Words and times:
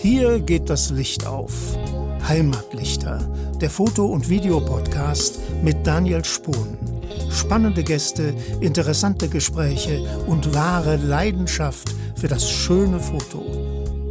Hier 0.00 0.40
geht 0.40 0.70
das 0.70 0.90
Licht 0.90 1.26
auf. 1.26 1.52
Heimatlichter, 2.28 3.18
der 3.60 3.70
Foto- 3.70 4.06
und 4.06 4.28
Videopodcast 4.28 5.38
mit 5.62 5.86
Daniel 5.86 6.24
Spohn. 6.24 6.76
Spannende 7.30 7.82
Gäste, 7.82 8.34
interessante 8.60 9.28
Gespräche 9.28 10.02
und 10.26 10.54
wahre 10.54 10.96
Leidenschaft 10.96 11.94
für 12.14 12.28
das 12.28 12.50
schöne 12.50 12.98
Foto. 13.00 13.42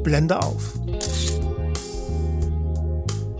Blende 0.03 0.41
auf. 0.41 0.73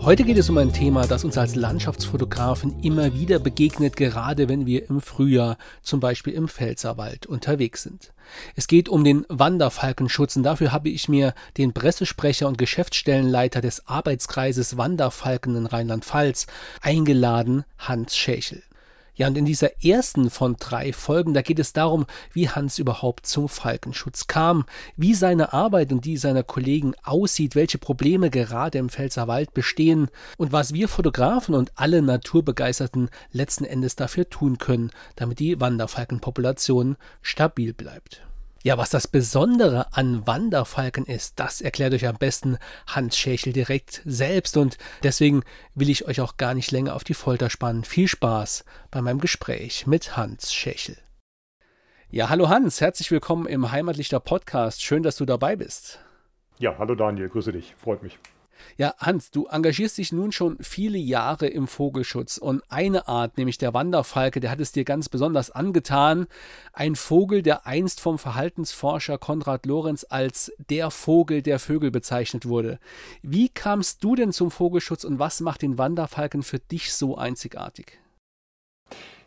Heute 0.06 0.22
geht 0.22 0.38
es 0.38 0.48
um 0.48 0.56
ein 0.58 0.72
Thema, 0.72 1.04
das 1.08 1.24
uns 1.24 1.36
als 1.36 1.56
Landschaftsfotografen 1.56 2.78
immer 2.84 3.14
wieder 3.14 3.40
begegnet, 3.40 3.96
gerade 3.96 4.48
wenn 4.48 4.64
wir 4.64 4.88
im 4.88 5.00
Frühjahr 5.00 5.58
zum 5.82 5.98
Beispiel 5.98 6.32
im 6.34 6.46
Pfälzerwald 6.46 7.26
unterwegs 7.26 7.82
sind. 7.82 8.12
Es 8.54 8.68
geht 8.68 8.88
um 8.88 9.02
den 9.02 9.26
Wanderfalkenschutz 9.28 10.36
und 10.36 10.44
dafür 10.44 10.70
habe 10.70 10.90
ich 10.90 11.08
mir 11.08 11.34
den 11.56 11.72
Pressesprecher 11.72 12.46
und 12.46 12.56
Geschäftsstellenleiter 12.56 13.60
des 13.60 13.88
Arbeitskreises 13.88 14.76
Wanderfalken 14.76 15.56
in 15.56 15.66
Rheinland-Pfalz 15.66 16.46
eingeladen, 16.82 17.64
Hans 17.76 18.16
Schächel. 18.16 18.62
Ja, 19.16 19.28
und 19.28 19.38
in 19.38 19.46
dieser 19.46 19.82
ersten 19.82 20.28
von 20.28 20.56
drei 20.58 20.92
Folgen, 20.92 21.32
da 21.32 21.40
geht 21.40 21.58
es 21.58 21.72
darum, 21.72 22.04
wie 22.32 22.50
Hans 22.50 22.78
überhaupt 22.78 23.26
zum 23.26 23.48
Falkenschutz 23.48 24.26
kam, 24.26 24.66
wie 24.96 25.14
seine 25.14 25.54
Arbeit 25.54 25.90
und 25.90 26.04
die 26.04 26.18
seiner 26.18 26.42
Kollegen 26.42 26.92
aussieht, 27.02 27.54
welche 27.54 27.78
Probleme 27.78 28.28
gerade 28.28 28.76
im 28.76 28.90
Pfälzerwald 28.90 29.54
bestehen 29.54 30.08
und 30.36 30.52
was 30.52 30.74
wir 30.74 30.88
Fotografen 30.88 31.54
und 31.54 31.72
alle 31.76 32.02
Naturbegeisterten 32.02 33.08
letzten 33.32 33.64
Endes 33.64 33.96
dafür 33.96 34.28
tun 34.28 34.58
können, 34.58 34.90
damit 35.16 35.38
die 35.38 35.58
Wanderfalkenpopulation 35.58 36.96
stabil 37.22 37.72
bleibt. 37.72 38.26
Ja, 38.66 38.76
was 38.78 38.90
das 38.90 39.06
Besondere 39.06 39.94
an 39.94 40.26
Wanderfalken 40.26 41.06
ist, 41.06 41.38
das 41.38 41.60
erklärt 41.60 41.94
euch 41.94 42.08
am 42.08 42.16
besten 42.16 42.58
Hans 42.88 43.16
Schächel 43.16 43.52
direkt 43.52 44.02
selbst 44.04 44.56
und 44.56 44.76
deswegen 45.04 45.44
will 45.76 45.88
ich 45.88 46.08
euch 46.08 46.20
auch 46.20 46.36
gar 46.36 46.52
nicht 46.52 46.72
länger 46.72 46.96
auf 46.96 47.04
die 47.04 47.14
Folter 47.14 47.48
spannen. 47.48 47.84
Viel 47.84 48.08
Spaß 48.08 48.64
bei 48.90 49.00
meinem 49.02 49.20
Gespräch 49.20 49.86
mit 49.86 50.16
Hans 50.16 50.52
Schächel. 50.52 50.96
Ja, 52.10 52.28
hallo 52.28 52.48
Hans, 52.48 52.80
herzlich 52.80 53.08
willkommen 53.12 53.46
im 53.46 53.70
Heimatlichter 53.70 54.18
Podcast. 54.18 54.82
Schön, 54.82 55.04
dass 55.04 55.14
du 55.14 55.26
dabei 55.26 55.54
bist. 55.54 56.00
Ja, 56.58 56.76
hallo 56.76 56.96
Daniel, 56.96 57.28
grüße 57.28 57.52
dich, 57.52 57.72
freut 57.78 58.02
mich. 58.02 58.18
Ja, 58.76 58.94
Hans, 58.98 59.30
du 59.30 59.46
engagierst 59.46 59.98
dich 59.98 60.12
nun 60.12 60.32
schon 60.32 60.58
viele 60.60 60.98
Jahre 60.98 61.46
im 61.46 61.66
Vogelschutz 61.66 62.38
und 62.38 62.62
eine 62.68 63.08
Art, 63.08 63.38
nämlich 63.38 63.58
der 63.58 63.74
Wanderfalke, 63.74 64.40
der 64.40 64.50
hat 64.50 64.60
es 64.60 64.72
dir 64.72 64.84
ganz 64.84 65.08
besonders 65.08 65.50
angetan. 65.50 66.26
Ein 66.72 66.96
Vogel, 66.96 67.42
der 67.42 67.66
einst 67.66 68.00
vom 68.00 68.18
Verhaltensforscher 68.18 69.18
Konrad 69.18 69.66
Lorenz 69.66 70.06
als 70.08 70.52
der 70.70 70.90
Vogel 70.90 71.42
der 71.42 71.58
Vögel 71.58 71.90
bezeichnet 71.90 72.46
wurde. 72.46 72.78
Wie 73.22 73.48
kamst 73.48 74.04
du 74.04 74.14
denn 74.14 74.32
zum 74.32 74.50
Vogelschutz 74.50 75.04
und 75.04 75.18
was 75.18 75.40
macht 75.40 75.62
den 75.62 75.78
Wanderfalken 75.78 76.42
für 76.42 76.58
dich 76.58 76.92
so 76.92 77.16
einzigartig? 77.16 77.98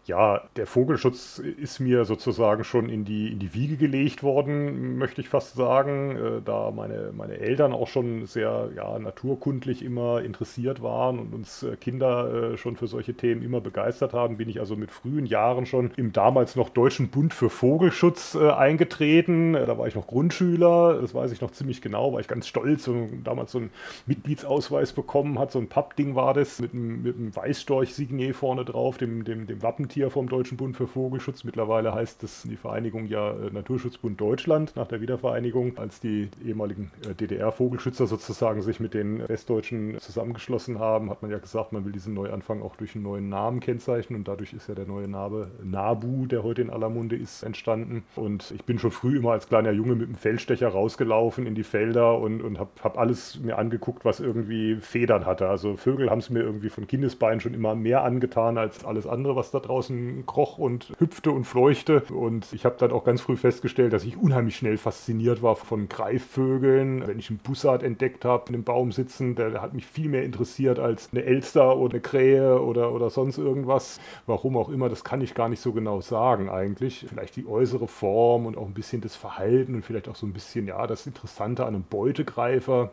Ja, 0.09 0.41
der 0.55 0.65
Vogelschutz 0.65 1.38
ist 1.38 1.79
mir 1.79 2.03
sozusagen 2.03 2.63
schon 2.63 2.89
in 2.89 3.05
die, 3.05 3.31
in 3.31 3.38
die 3.38 3.53
Wiege 3.53 3.77
gelegt 3.77 4.23
worden, 4.23 4.97
möchte 4.97 5.21
ich 5.21 5.29
fast 5.29 5.53
sagen, 5.53 6.15
äh, 6.17 6.41
da 6.43 6.71
meine, 6.71 7.11
meine 7.15 7.38
Eltern 7.38 7.73
auch 7.73 7.88
schon 7.88 8.25
sehr 8.25 8.71
ja, 8.75 8.97
naturkundlich 8.97 9.85
immer 9.85 10.23
interessiert 10.23 10.81
waren 10.81 11.19
und 11.19 11.35
uns 11.35 11.61
äh, 11.61 11.75
Kinder 11.75 12.53
äh, 12.53 12.57
schon 12.57 12.75
für 12.75 12.87
solche 12.87 13.13
Themen 13.13 13.43
immer 13.43 13.61
begeistert 13.61 14.13
haben, 14.13 14.37
bin 14.37 14.49
ich 14.49 14.59
also 14.59 14.75
mit 14.75 14.89
frühen 14.89 15.27
Jahren 15.27 15.67
schon 15.67 15.91
im 15.95 16.11
damals 16.11 16.55
noch 16.55 16.69
Deutschen 16.69 17.09
Bund 17.09 17.31
für 17.31 17.52
Vogelschutz 17.52 18.35
eingetreten. 18.35 19.53
Da 19.53 19.77
war 19.77 19.85
ich 19.85 19.93
noch 19.93 20.07
Grundschüler, 20.07 20.97
das 20.99 21.13
weiß 21.13 21.31
ich 21.33 21.41
noch 21.41 21.52
ziemlich 21.52 21.83
genau, 21.83 22.13
war 22.13 22.19
ich 22.19 22.27
ganz 22.27 22.47
stolz 22.47 22.87
und 22.87 23.23
damals 23.25 23.52
so 23.52 23.59
einen 23.59 23.69
Mitgliedsausweis 24.07 24.93
bekommen 24.93 25.37
hat, 25.37 25.52
so 25.52 25.59
ein 25.59 25.67
Pappding 25.67 26.15
war 26.15 26.33
das 26.33 26.59
mit 26.59 26.73
einem, 26.73 27.03
mit 27.03 27.15
einem 27.15 27.35
Weißstorch-Signet 27.35 28.35
vorne 28.35 28.65
drauf, 28.65 28.97
dem, 28.97 29.23
dem, 29.23 29.45
dem 29.45 29.61
Wappentier 29.61 29.98
hier 29.99 30.10
vom 30.10 30.30
Deutschen 30.30 30.55
Bund 30.55 30.77
für 30.77 30.87
Vogelschutz. 30.87 31.43
Mittlerweile 31.43 31.93
heißt 31.93 32.23
es 32.23 32.43
die 32.43 32.55
Vereinigung 32.55 33.08
ja 33.08 33.32
äh, 33.32 33.52
Naturschutzbund 33.52 34.20
Deutschland 34.21 34.73
nach 34.77 34.87
der 34.87 35.02
Wiedervereinigung, 35.02 35.77
als 35.77 35.99
die 35.99 36.30
ehemaligen 36.45 36.89
äh, 37.05 37.14
DDR-Vogelschützer 37.14 38.08
sozusagen 38.08 38.61
sich 38.61 38.80
mit 38.80 38.93
den 38.93 39.27
Westdeutschen 39.27 39.99
zusammengeschlossen 39.99 40.80
haben, 40.80 41.09
hat 41.09 41.21
man 41.21 41.32
ja 41.32 41.38
gesagt, 41.38 41.73
man 41.73 41.83
will 41.83 41.92
diesen 41.92 42.14
Neuanfang 42.14 42.61
auch 42.61 42.77
durch 42.77 42.95
einen 42.95 43.04
neuen 43.04 43.27
Namen 43.27 43.59
kennzeichnen 43.59 44.20
und 44.20 44.30
dadurch 44.30 44.54
ist 44.54 44.70
ja 44.70 44.73
der 44.76 44.86
neue 44.86 45.09
Name 45.09 45.52
Nabu, 45.61 46.27
der 46.27 46.43
heute 46.43 46.61
in 46.61 46.70
aller 46.70 46.89
Munde 46.89 47.17
ist, 47.17 47.43
entstanden. 47.43 48.05
Und 48.15 48.52
ich 48.52 48.64
bin 48.64 48.80
schon 48.80 48.92
früh 48.92 49.17
immer 49.17 49.33
als 49.33 49.49
kleiner 49.49 49.71
Junge 49.71 49.95
mit 49.95 50.08
dem 50.08 50.15
Feldstecher 50.15 50.70
rausgelaufen 50.70 51.45
in 51.45 51.55
die 51.55 51.64
Felder 51.64 52.20
und, 52.20 52.42
und 52.42 52.58
habe 52.58 52.70
hab 52.82 52.98
alles 52.98 53.38
mir 53.42 53.58
angeguckt, 53.58 54.05
was 54.05 54.21
irgendwie 54.21 54.77
Federn 54.77 55.26
hatte. 55.26 55.49
Also 55.49 55.76
Vögel 55.76 56.09
haben 56.09 56.20
es 56.20 56.30
mir 56.30 56.39
irgendwie 56.39 56.70
von 56.70 56.88
Kindesbeinen 56.88 57.42
schon 57.42 57.54
immer 57.54 57.76
mehr 57.76 58.05
angetan 58.05 58.58
als 58.58 58.86
alles 58.86 59.05
andere, 59.05 59.36
was 59.36 59.52
da 59.52 59.59
draußen 59.59 59.89
draußen 59.89 60.26
kroch 60.26 60.58
und 60.58 60.94
hüpfte 61.00 61.32
und 61.32 61.45
fleuchte. 61.45 62.04
Und 62.10 62.52
ich 62.54 62.66
habe 62.66 62.76
dann 62.77 62.92
auch 62.92 63.04
ganz 63.04 63.22
früh 63.22 63.36
festgestellt, 63.36 63.94
dass 63.94 64.04
ich 64.04 64.17
unheimlich 64.17 64.55
schnell 64.55 64.77
fasziniert 64.77 65.42
war 65.42 65.55
von 65.55 65.89
Greifvögeln. 65.89 67.08
Wenn 67.08 67.20
ich 67.20 67.30
einen 67.30 67.39
Bussard 67.39 67.83
entdeckt 67.83 68.26
habe, 68.26 68.50
in 68.50 68.55
einem 68.55 68.64
Baum 68.64 68.92
sitzen, 68.92 69.36
der, 69.36 69.61
hat 69.61 69.73
mich 69.73 69.86
viel 69.86 70.10
mehr 70.10 70.23
interessiert 70.23 70.80
als 70.80 71.10
eine 71.11 71.23
Elster 71.23 71.77
oder 71.77 71.94
eine 71.94 72.02
Krähe 72.02 72.61
oder, 72.61 72.92
oder 72.94 73.10
sonst 73.10 73.38
irgendwas. 73.38 74.00
Warum 74.26 74.58
auch 74.58 74.70
immer, 74.70 74.89
das 74.89 75.04
kann 75.04 75.22
ich 75.22 75.33
gar 75.33 75.50
nicht 75.50 75.61
so 75.61 75.73
genau 75.73 76.02
sagen 76.02 76.50
eigentlich. 76.50 77.06
Vielleicht 77.08 77.36
die 77.36 77.48
äußere 77.48 77.88
Form 77.88 78.45
und 78.45 78.58
auch 78.58 78.66
ein 78.66 78.73
bisschen 78.73 79.02
das 79.02 79.16
Verhalten 79.16 79.76
und 79.76 79.86
vielleicht 79.86 80.08
auch 80.08 80.16
so 80.16 80.26
ein 80.26 80.33
bisschen, 80.33 80.67
ja, 80.67 80.86
das 80.88 81.06
Interessante 81.08 81.66
an 81.66 81.76
einem 81.76 81.83
Beutegreifer 81.83 82.92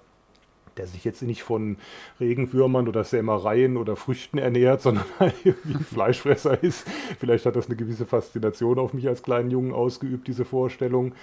der 0.76 0.86
sich 0.86 1.04
jetzt 1.04 1.22
nicht 1.22 1.42
von 1.42 1.76
Regenwürmern 2.20 2.88
oder 2.88 3.04
Sämereien 3.04 3.76
oder 3.76 3.96
Früchten 3.96 4.38
ernährt, 4.38 4.82
sondern 4.86 5.04
halt 5.18 5.34
irgendwie 5.44 5.84
Fleischfresser 5.84 6.62
ist. 6.62 6.86
Vielleicht 7.18 7.46
hat 7.46 7.56
das 7.56 7.66
eine 7.66 7.76
gewisse 7.76 8.06
Faszination 8.06 8.78
auf 8.78 8.92
mich 8.92 9.08
als 9.08 9.22
kleinen 9.22 9.50
Jungen 9.50 9.72
ausgeübt, 9.72 10.28
diese 10.28 10.44
Vorstellung. 10.44 11.14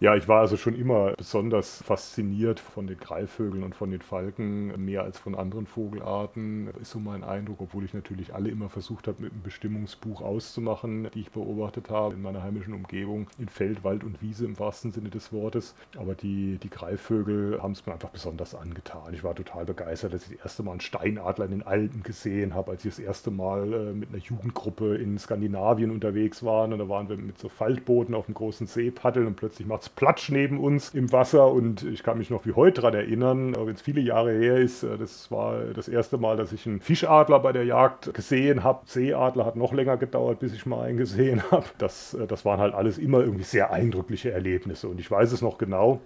Ja, 0.00 0.16
ich 0.16 0.28
war 0.28 0.40
also 0.40 0.56
schon 0.56 0.74
immer 0.74 1.12
besonders 1.12 1.82
fasziniert 1.82 2.60
von 2.60 2.86
den 2.86 2.98
Greifvögeln 2.98 3.62
und 3.62 3.74
von 3.74 3.90
den 3.90 4.00
Falken, 4.00 4.84
mehr 4.84 5.02
als 5.02 5.18
von 5.18 5.34
anderen 5.34 5.66
Vogelarten, 5.66 6.68
ist 6.80 6.90
so 6.90 6.98
mein 6.98 7.24
Eindruck, 7.24 7.60
obwohl 7.60 7.84
ich 7.84 7.94
natürlich 7.94 8.34
alle 8.34 8.50
immer 8.50 8.68
versucht 8.68 9.08
habe, 9.08 9.22
mit 9.22 9.32
einem 9.32 9.42
Bestimmungsbuch 9.42 10.22
auszumachen, 10.22 11.08
die 11.14 11.20
ich 11.20 11.30
beobachtet 11.30 11.90
habe 11.90 12.14
in 12.14 12.22
meiner 12.22 12.42
heimischen 12.42 12.74
Umgebung, 12.74 13.26
in 13.38 13.48
Feld, 13.48 13.84
Wald 13.84 14.04
und 14.04 14.22
Wiese 14.22 14.44
im 14.44 14.58
wahrsten 14.58 14.92
Sinne 14.92 15.10
des 15.10 15.32
Wortes. 15.32 15.74
Aber 15.96 16.14
die, 16.14 16.58
die 16.62 16.70
Greifvögel 16.70 17.62
haben 17.62 17.72
es 17.72 17.84
mir 17.86 17.92
einfach 17.92 18.10
besonders 18.10 18.54
angetan. 18.54 19.01
Und 19.06 19.14
ich 19.14 19.24
war 19.24 19.34
total 19.34 19.64
begeistert, 19.64 20.14
dass 20.14 20.22
ich 20.24 20.36
das 20.36 20.46
erste 20.46 20.62
Mal 20.62 20.72
einen 20.72 20.80
Steinadler 20.80 21.44
in 21.44 21.50
den 21.50 21.66
Alpen 21.66 22.02
gesehen 22.02 22.54
habe, 22.54 22.72
als 22.72 22.84
ich 22.84 22.92
das 22.92 22.98
erste 22.98 23.30
Mal 23.30 23.72
äh, 23.72 23.92
mit 23.92 24.10
einer 24.10 24.18
Jugendgruppe 24.18 24.96
in 24.96 25.18
Skandinavien 25.18 25.90
unterwegs 25.90 26.44
waren. 26.44 26.72
Und 26.72 26.78
da 26.78 26.88
waren 26.88 27.08
wir 27.08 27.16
mit 27.16 27.38
so 27.38 27.48
Faltbooten 27.48 28.14
auf 28.14 28.26
einem 28.26 28.34
großen 28.34 28.66
See 28.66 28.90
paddeln 28.90 29.26
und 29.26 29.36
plötzlich 29.36 29.66
macht 29.66 29.82
es 29.82 29.88
Platsch 29.88 30.30
neben 30.30 30.60
uns 30.60 30.94
im 30.94 31.12
Wasser. 31.12 31.50
Und 31.50 31.82
ich 31.82 32.02
kann 32.02 32.18
mich 32.18 32.30
noch 32.30 32.46
wie 32.46 32.52
heute 32.52 32.80
daran 32.80 32.94
erinnern, 32.94 33.54
wenn 33.56 33.74
es 33.74 33.82
viele 33.82 34.00
Jahre 34.00 34.32
her 34.32 34.56
ist, 34.56 34.82
äh, 34.82 34.96
das 34.98 35.30
war 35.30 35.64
das 35.74 35.88
erste 35.88 36.18
Mal, 36.18 36.36
dass 36.36 36.52
ich 36.52 36.66
einen 36.66 36.80
Fischadler 36.80 37.40
bei 37.40 37.52
der 37.52 37.64
Jagd 37.64 38.14
gesehen 38.14 38.62
habe. 38.62 38.80
Seeadler 38.86 39.44
hat 39.44 39.56
noch 39.56 39.72
länger 39.72 39.96
gedauert, 39.96 40.40
bis 40.40 40.52
ich 40.54 40.66
mal 40.66 40.84
einen 40.84 40.98
gesehen 40.98 41.42
habe. 41.50 41.66
Das, 41.78 42.14
äh, 42.14 42.26
das 42.26 42.44
waren 42.44 42.60
halt 42.60 42.74
alles 42.74 42.98
immer 42.98 43.20
irgendwie 43.20 43.44
sehr 43.44 43.72
eindrückliche 43.72 44.32
Erlebnisse. 44.32 44.88
Und 44.88 45.00
ich 45.00 45.10
weiß 45.10 45.32
es 45.32 45.42
noch 45.42 45.58
genau 45.58 46.00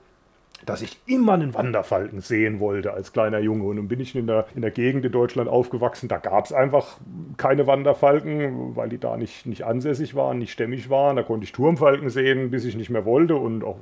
dass 0.67 0.83
ich 0.83 0.99
immer 1.07 1.35
einen 1.35 1.55
Wanderfalken 1.55 2.21
sehen 2.21 2.59
wollte 2.59 2.93
als 2.93 3.13
kleiner 3.13 3.39
Junge. 3.39 3.65
Und 3.65 3.77
nun 3.77 3.89
bin 3.89 4.01
ich 4.01 4.15
in 4.17 4.27
der, 4.27 4.47
in 4.55 4.63
der 4.63 4.73
Gegend 4.73 5.05
in 5.05 5.13
Deutschland 5.13 5.49
aufgewachsen, 5.49 6.09
da 6.09 6.19
gab 6.19 6.45
es 6.45 6.53
einfach 6.53 6.99
keine 7.37 7.67
Wanderfalken, 7.69 8.75
weil 8.75 8.89
die 8.89 8.99
da 8.99 9.17
nicht, 9.17 9.47
nicht 9.47 9.65
ansässig 9.65 10.17
waren, 10.17 10.39
nicht 10.39 10.51
stämmig 10.51 10.91
waren. 10.91 11.17
Da 11.17 11.23
konnte 11.23 11.45
ich 11.45 11.53
Turmfalken 11.53 12.11
sehen, 12.11 12.51
bis 12.51 12.65
ich 12.65 12.77
nicht 12.77 12.91
mehr 12.91 13.05
wollte. 13.05 13.37
Und 13.37 13.63
auch 13.63 13.79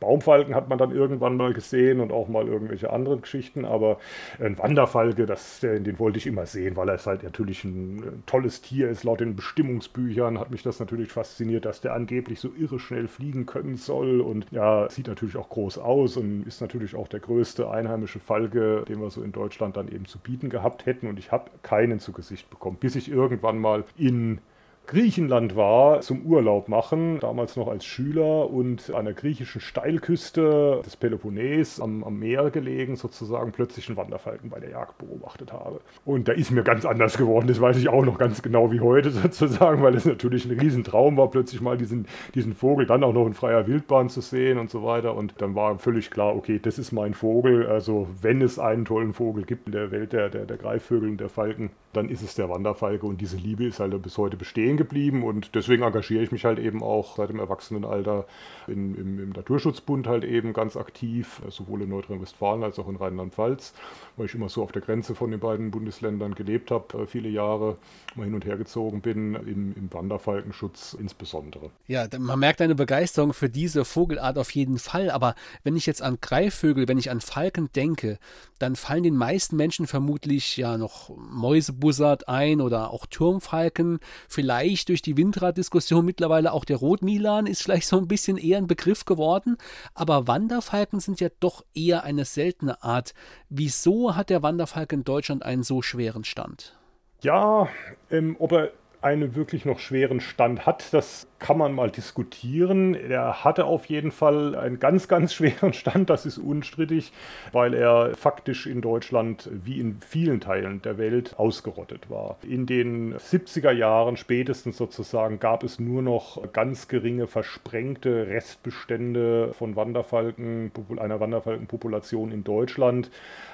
Baumfalken 0.00 0.54
hat 0.54 0.68
man 0.68 0.76
dann 0.78 0.90
irgendwann 0.90 1.36
mal 1.36 1.52
gesehen 1.54 2.00
und 2.00 2.12
auch 2.12 2.28
mal 2.28 2.46
irgendwelche 2.46 2.92
anderen 2.92 3.22
Geschichten. 3.22 3.64
Aber 3.64 3.98
ein 4.40 4.58
Wanderfalke, 4.58 5.26
das, 5.26 5.60
den 5.60 5.98
wollte 6.00 6.18
ich 6.18 6.26
immer 6.26 6.46
sehen, 6.46 6.76
weil 6.76 6.88
er 6.88 6.96
ist 6.96 7.06
halt 7.06 7.22
natürlich 7.22 7.62
ein 7.62 8.24
tolles 8.26 8.60
Tier 8.60 8.90
ist. 8.90 9.04
Laut 9.04 9.20
den 9.20 9.36
Bestimmungsbüchern 9.36 10.40
hat 10.40 10.50
mich 10.50 10.64
das 10.64 10.80
natürlich 10.80 11.12
fasziniert, 11.12 11.64
dass 11.64 11.80
der 11.80 11.94
angeblich 11.94 12.40
so 12.40 12.50
irre 12.58 12.80
schnell 12.80 13.06
fliegen 13.06 13.46
können 13.46 13.76
soll. 13.76 14.20
Und 14.20 14.46
ja, 14.50 14.90
sieht 14.90 15.06
natürlich 15.06 15.36
auch 15.36 15.48
groß 15.48 15.78
aus 15.78 16.16
und 16.16 16.23
ist 16.46 16.60
natürlich 16.60 16.94
auch 16.94 17.08
der 17.08 17.20
größte 17.20 17.70
einheimische 17.70 18.20
Falke, 18.20 18.84
den 18.88 19.00
wir 19.00 19.10
so 19.10 19.22
in 19.22 19.32
Deutschland 19.32 19.76
dann 19.76 19.88
eben 19.88 20.06
zu 20.06 20.18
bieten 20.18 20.50
gehabt 20.50 20.86
hätten. 20.86 21.06
Und 21.06 21.18
ich 21.18 21.32
habe 21.32 21.50
keinen 21.62 21.98
zu 21.98 22.12
Gesicht 22.12 22.50
bekommen, 22.50 22.76
bis 22.78 22.96
ich 22.96 23.10
irgendwann 23.10 23.58
mal 23.58 23.84
in 23.96 24.40
Griechenland 24.86 25.56
war 25.56 26.02
zum 26.02 26.26
Urlaub 26.26 26.68
machen, 26.68 27.18
damals 27.18 27.56
noch 27.56 27.68
als 27.68 27.86
Schüler 27.86 28.50
und 28.50 28.92
an 28.94 29.06
der 29.06 29.14
griechischen 29.14 29.62
Steilküste 29.62 30.82
des 30.84 30.96
Peloponnes 30.96 31.80
am, 31.80 32.04
am, 32.04 32.18
Meer 32.18 32.50
gelegen, 32.50 32.96
sozusagen 32.96 33.50
plötzlich 33.52 33.88
einen 33.88 33.96
Wanderfalken 33.96 34.50
bei 34.50 34.60
der 34.60 34.70
Jagd 34.70 34.98
beobachtet 34.98 35.52
habe. 35.54 35.80
Und 36.04 36.28
da 36.28 36.32
ist 36.32 36.50
mir 36.50 36.62
ganz 36.62 36.84
anders 36.84 37.16
geworden, 37.16 37.46
das 37.46 37.62
weiß 37.62 37.78
ich 37.78 37.88
auch 37.88 38.04
noch 38.04 38.18
ganz 38.18 38.42
genau 38.42 38.72
wie 38.72 38.80
heute 38.80 39.10
sozusagen, 39.10 39.82
weil 39.82 39.94
es 39.94 40.04
natürlich 40.04 40.44
ein 40.44 40.58
Riesentraum 40.58 41.16
war, 41.16 41.30
plötzlich 41.30 41.62
mal 41.62 41.78
diesen, 41.78 42.06
diesen 42.34 42.54
Vogel 42.54 42.84
dann 42.84 43.04
auch 43.04 43.14
noch 43.14 43.26
in 43.26 43.34
freier 43.34 43.66
Wildbahn 43.66 44.10
zu 44.10 44.20
sehen 44.20 44.58
und 44.58 44.68
so 44.68 44.84
weiter. 44.84 45.16
Und 45.16 45.34
dann 45.38 45.54
war 45.54 45.78
völlig 45.78 46.10
klar, 46.10 46.36
okay, 46.36 46.60
das 46.62 46.78
ist 46.78 46.92
mein 46.92 47.14
Vogel. 47.14 47.66
Also 47.66 48.06
wenn 48.20 48.42
es 48.42 48.58
einen 48.58 48.84
tollen 48.84 49.14
Vogel 49.14 49.44
gibt 49.44 49.66
in 49.66 49.72
der 49.72 49.90
Welt 49.90 50.12
der, 50.12 50.28
der, 50.28 50.44
der 50.44 50.58
Greifvögel 50.58 51.08
und 51.08 51.20
der 51.20 51.30
Falken, 51.30 51.70
dann 51.94 52.08
ist 52.08 52.22
es 52.22 52.34
der 52.34 52.48
Wanderfalke 52.48 53.06
und 53.06 53.20
diese 53.20 53.36
Liebe 53.36 53.64
ist 53.64 53.80
halt 53.80 53.94
bis 54.02 54.18
heute 54.18 54.36
bestehen 54.36 54.73
geblieben 54.76 55.22
und 55.22 55.54
deswegen 55.54 55.82
engagiere 55.82 56.22
ich 56.22 56.32
mich 56.32 56.44
halt 56.44 56.58
eben 56.58 56.82
auch 56.82 57.16
seit 57.16 57.28
dem 57.28 57.38
Erwachsenenalter 57.38 58.26
in, 58.66 58.94
im, 58.94 59.22
im 59.22 59.30
Naturschutzbund 59.30 60.06
halt 60.06 60.24
eben 60.24 60.52
ganz 60.52 60.76
aktiv, 60.76 61.42
sowohl 61.48 61.82
in 61.82 61.90
Nordrhein-Westfalen 61.90 62.62
als 62.62 62.78
auch 62.78 62.88
in 62.88 62.96
Rheinland-Pfalz, 62.96 63.74
weil 64.16 64.26
ich 64.26 64.34
immer 64.34 64.48
so 64.48 64.62
auf 64.62 64.72
der 64.72 64.82
Grenze 64.82 65.14
von 65.14 65.30
den 65.30 65.40
beiden 65.40 65.70
Bundesländern 65.70 66.34
gelebt 66.34 66.70
habe, 66.70 67.02
äh, 67.02 67.06
viele 67.06 67.28
Jahre, 67.28 67.76
mal 68.14 68.24
hin 68.24 68.34
und 68.34 68.44
her 68.44 68.56
gezogen 68.56 69.00
bin, 69.00 69.34
im, 69.34 69.74
im 69.76 69.92
Wanderfalkenschutz 69.92 70.96
insbesondere. 70.98 71.70
Ja, 71.86 72.06
man 72.18 72.38
merkt 72.38 72.60
eine 72.60 72.74
Begeisterung 72.74 73.32
für 73.32 73.48
diese 73.48 73.84
Vogelart 73.84 74.38
auf 74.38 74.50
jeden 74.52 74.78
Fall, 74.78 75.10
aber 75.10 75.34
wenn 75.62 75.76
ich 75.76 75.86
jetzt 75.86 76.02
an 76.02 76.18
Greifvögel, 76.20 76.88
wenn 76.88 76.98
ich 76.98 77.10
an 77.10 77.20
Falken 77.20 77.70
denke, 77.74 78.18
dann 78.58 78.76
fallen 78.76 79.02
den 79.02 79.16
meisten 79.16 79.56
Menschen 79.56 79.86
vermutlich 79.86 80.56
ja 80.56 80.78
noch 80.78 81.10
Mäusebussard 81.16 82.28
ein 82.28 82.60
oder 82.60 82.90
auch 82.90 83.06
Turmfalken, 83.06 83.98
vielleicht 84.28 84.63
durch 84.64 85.02
die 85.02 85.16
Windraddiskussion 85.16 86.04
mittlerweile 86.04 86.52
auch 86.52 86.64
der 86.64 86.78
Rotmilan 86.78 87.46
ist 87.46 87.62
vielleicht 87.62 87.86
so 87.86 87.98
ein 87.98 88.08
bisschen 88.08 88.36
eher 88.36 88.58
ein 88.58 88.66
Begriff 88.66 89.04
geworden, 89.04 89.56
aber 89.94 90.26
Wanderfalken 90.26 91.00
sind 91.00 91.20
ja 91.20 91.28
doch 91.40 91.64
eher 91.74 92.04
eine 92.04 92.24
seltene 92.24 92.82
Art. 92.82 93.14
Wieso 93.48 94.16
hat 94.16 94.30
der 94.30 94.42
Wanderfalken 94.42 95.00
in 95.00 95.04
Deutschland 95.04 95.42
einen 95.42 95.62
so 95.62 95.82
schweren 95.82 96.24
Stand? 96.24 96.78
Ja, 97.20 97.68
ähm, 98.10 98.36
ob 98.38 98.52
er 98.52 98.72
einen 99.00 99.34
wirklich 99.34 99.66
noch 99.66 99.78
schweren 99.78 100.20
Stand 100.20 100.64
hat, 100.64 100.92
das 100.92 101.26
kann 101.44 101.58
man 101.58 101.74
mal 101.74 101.90
diskutieren. 101.90 102.94
Er 102.94 103.44
hatte 103.44 103.66
auf 103.66 103.84
jeden 103.84 104.12
Fall 104.12 104.54
einen 104.54 104.78
ganz, 104.78 105.08
ganz 105.08 105.34
schweren 105.34 105.74
Stand, 105.74 106.08
das 106.08 106.24
ist 106.24 106.38
unstrittig, 106.38 107.12
weil 107.52 107.74
er 107.74 108.14
faktisch 108.14 108.66
in 108.66 108.80
Deutschland 108.80 109.50
wie 109.52 109.78
in 109.78 110.00
vielen 110.00 110.40
Teilen 110.40 110.80
der 110.80 110.96
Welt 110.96 111.38
ausgerottet 111.38 112.08
war. 112.08 112.38
In 112.48 112.64
den 112.64 113.14
70er 113.16 113.72
Jahren 113.72 114.16
spätestens 114.16 114.78
sozusagen 114.78 115.38
gab 115.38 115.64
es 115.64 115.78
nur 115.78 116.00
noch 116.00 116.50
ganz 116.54 116.88
geringe 116.88 117.26
versprengte 117.26 118.26
Restbestände 118.28 119.52
von 119.52 119.76
Wanderfalken, 119.76 120.72
einer 120.96 121.20
Wanderfalkenpopulation 121.20 122.32
in 122.32 122.42
Deutschland. 122.42 123.10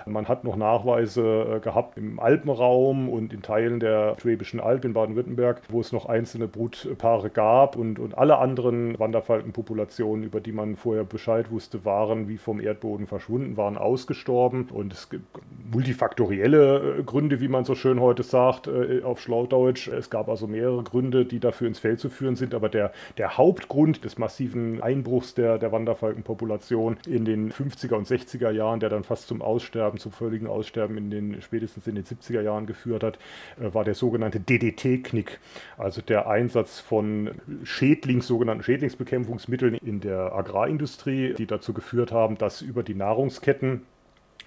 Man 0.06 0.28
hat 0.28 0.44
noch 0.44 0.54
Nachweise 0.54 1.56
äh, 1.56 1.60
gehabt 1.60 1.98
im 1.98 2.20
Alpenraum 2.20 3.08
und 3.08 3.32
in 3.32 3.42
Teilen 3.42 3.80
der 3.80 4.16
Schwäbischen 4.20 4.60
Alb 4.60 4.84
in 4.84 4.92
Baden-Württemberg, 4.92 5.62
wo 5.68 5.80
es 5.80 5.90
noch 5.90 6.06
einzelne 6.06 6.46
Brutpaare 6.46 7.30
gab 7.30 7.79
und, 7.80 7.98
und 7.98 8.16
alle 8.18 8.38
anderen 8.38 8.98
Wanderfalkenpopulationen, 8.98 10.24
über 10.24 10.40
die 10.40 10.52
man 10.52 10.76
vorher 10.76 11.04
Bescheid 11.04 11.50
wusste, 11.50 11.84
waren 11.84 12.28
wie 12.28 12.36
vom 12.36 12.60
Erdboden 12.60 13.06
verschwunden, 13.06 13.56
waren 13.56 13.78
ausgestorben. 13.78 14.68
Und 14.70 14.92
es 14.92 15.08
gibt 15.08 15.24
multifaktorielle 15.72 16.98
äh, 16.98 17.02
Gründe, 17.02 17.40
wie 17.40 17.48
man 17.48 17.64
so 17.64 17.74
schön 17.74 18.00
heute 18.00 18.22
sagt, 18.22 18.68
äh, 18.68 19.02
auf 19.02 19.20
Schlaudeutsch. 19.20 19.88
Es 19.88 20.10
gab 20.10 20.28
also 20.28 20.46
mehrere 20.46 20.82
Gründe, 20.82 21.24
die 21.24 21.40
dafür 21.40 21.68
ins 21.68 21.78
Feld 21.78 22.00
zu 22.00 22.10
führen 22.10 22.36
sind. 22.36 22.54
Aber 22.54 22.68
der, 22.68 22.92
der 23.16 23.38
Hauptgrund 23.38 24.04
des 24.04 24.18
massiven 24.18 24.82
Einbruchs 24.82 25.34
der, 25.34 25.58
der 25.58 25.72
Wanderfalkenpopulation 25.72 26.98
in 27.06 27.24
den 27.24 27.50
50er 27.50 27.94
und 27.94 28.06
60er 28.06 28.50
Jahren, 28.50 28.80
der 28.80 28.90
dann 28.90 29.04
fast 29.04 29.26
zum 29.26 29.40
Aussterben, 29.40 29.98
zum 29.98 30.12
völligen 30.12 30.46
Aussterben 30.46 30.98
in 30.98 31.10
den 31.10 31.42
spätestens 31.42 31.86
in 31.86 31.94
den 31.94 32.04
70er 32.04 32.42
Jahren 32.42 32.66
geführt 32.66 33.02
hat, 33.02 33.18
äh, 33.58 33.72
war 33.72 33.84
der 33.84 33.94
sogenannte 33.94 34.38
DDT-Knick. 34.38 35.38
Also 35.78 36.02
der 36.02 36.28
Einsatz 36.28 36.78
von 36.80 37.30
Schädlings, 37.70 38.26
sogenannten 38.26 38.64
Schädlingsbekämpfungsmitteln 38.64 39.74
in 39.74 40.00
der 40.00 40.32
Agrarindustrie, 40.34 41.34
die 41.34 41.46
dazu 41.46 41.72
geführt 41.72 42.12
haben, 42.12 42.36
dass 42.36 42.62
über 42.62 42.82
die 42.82 42.94
Nahrungsketten 42.94 43.82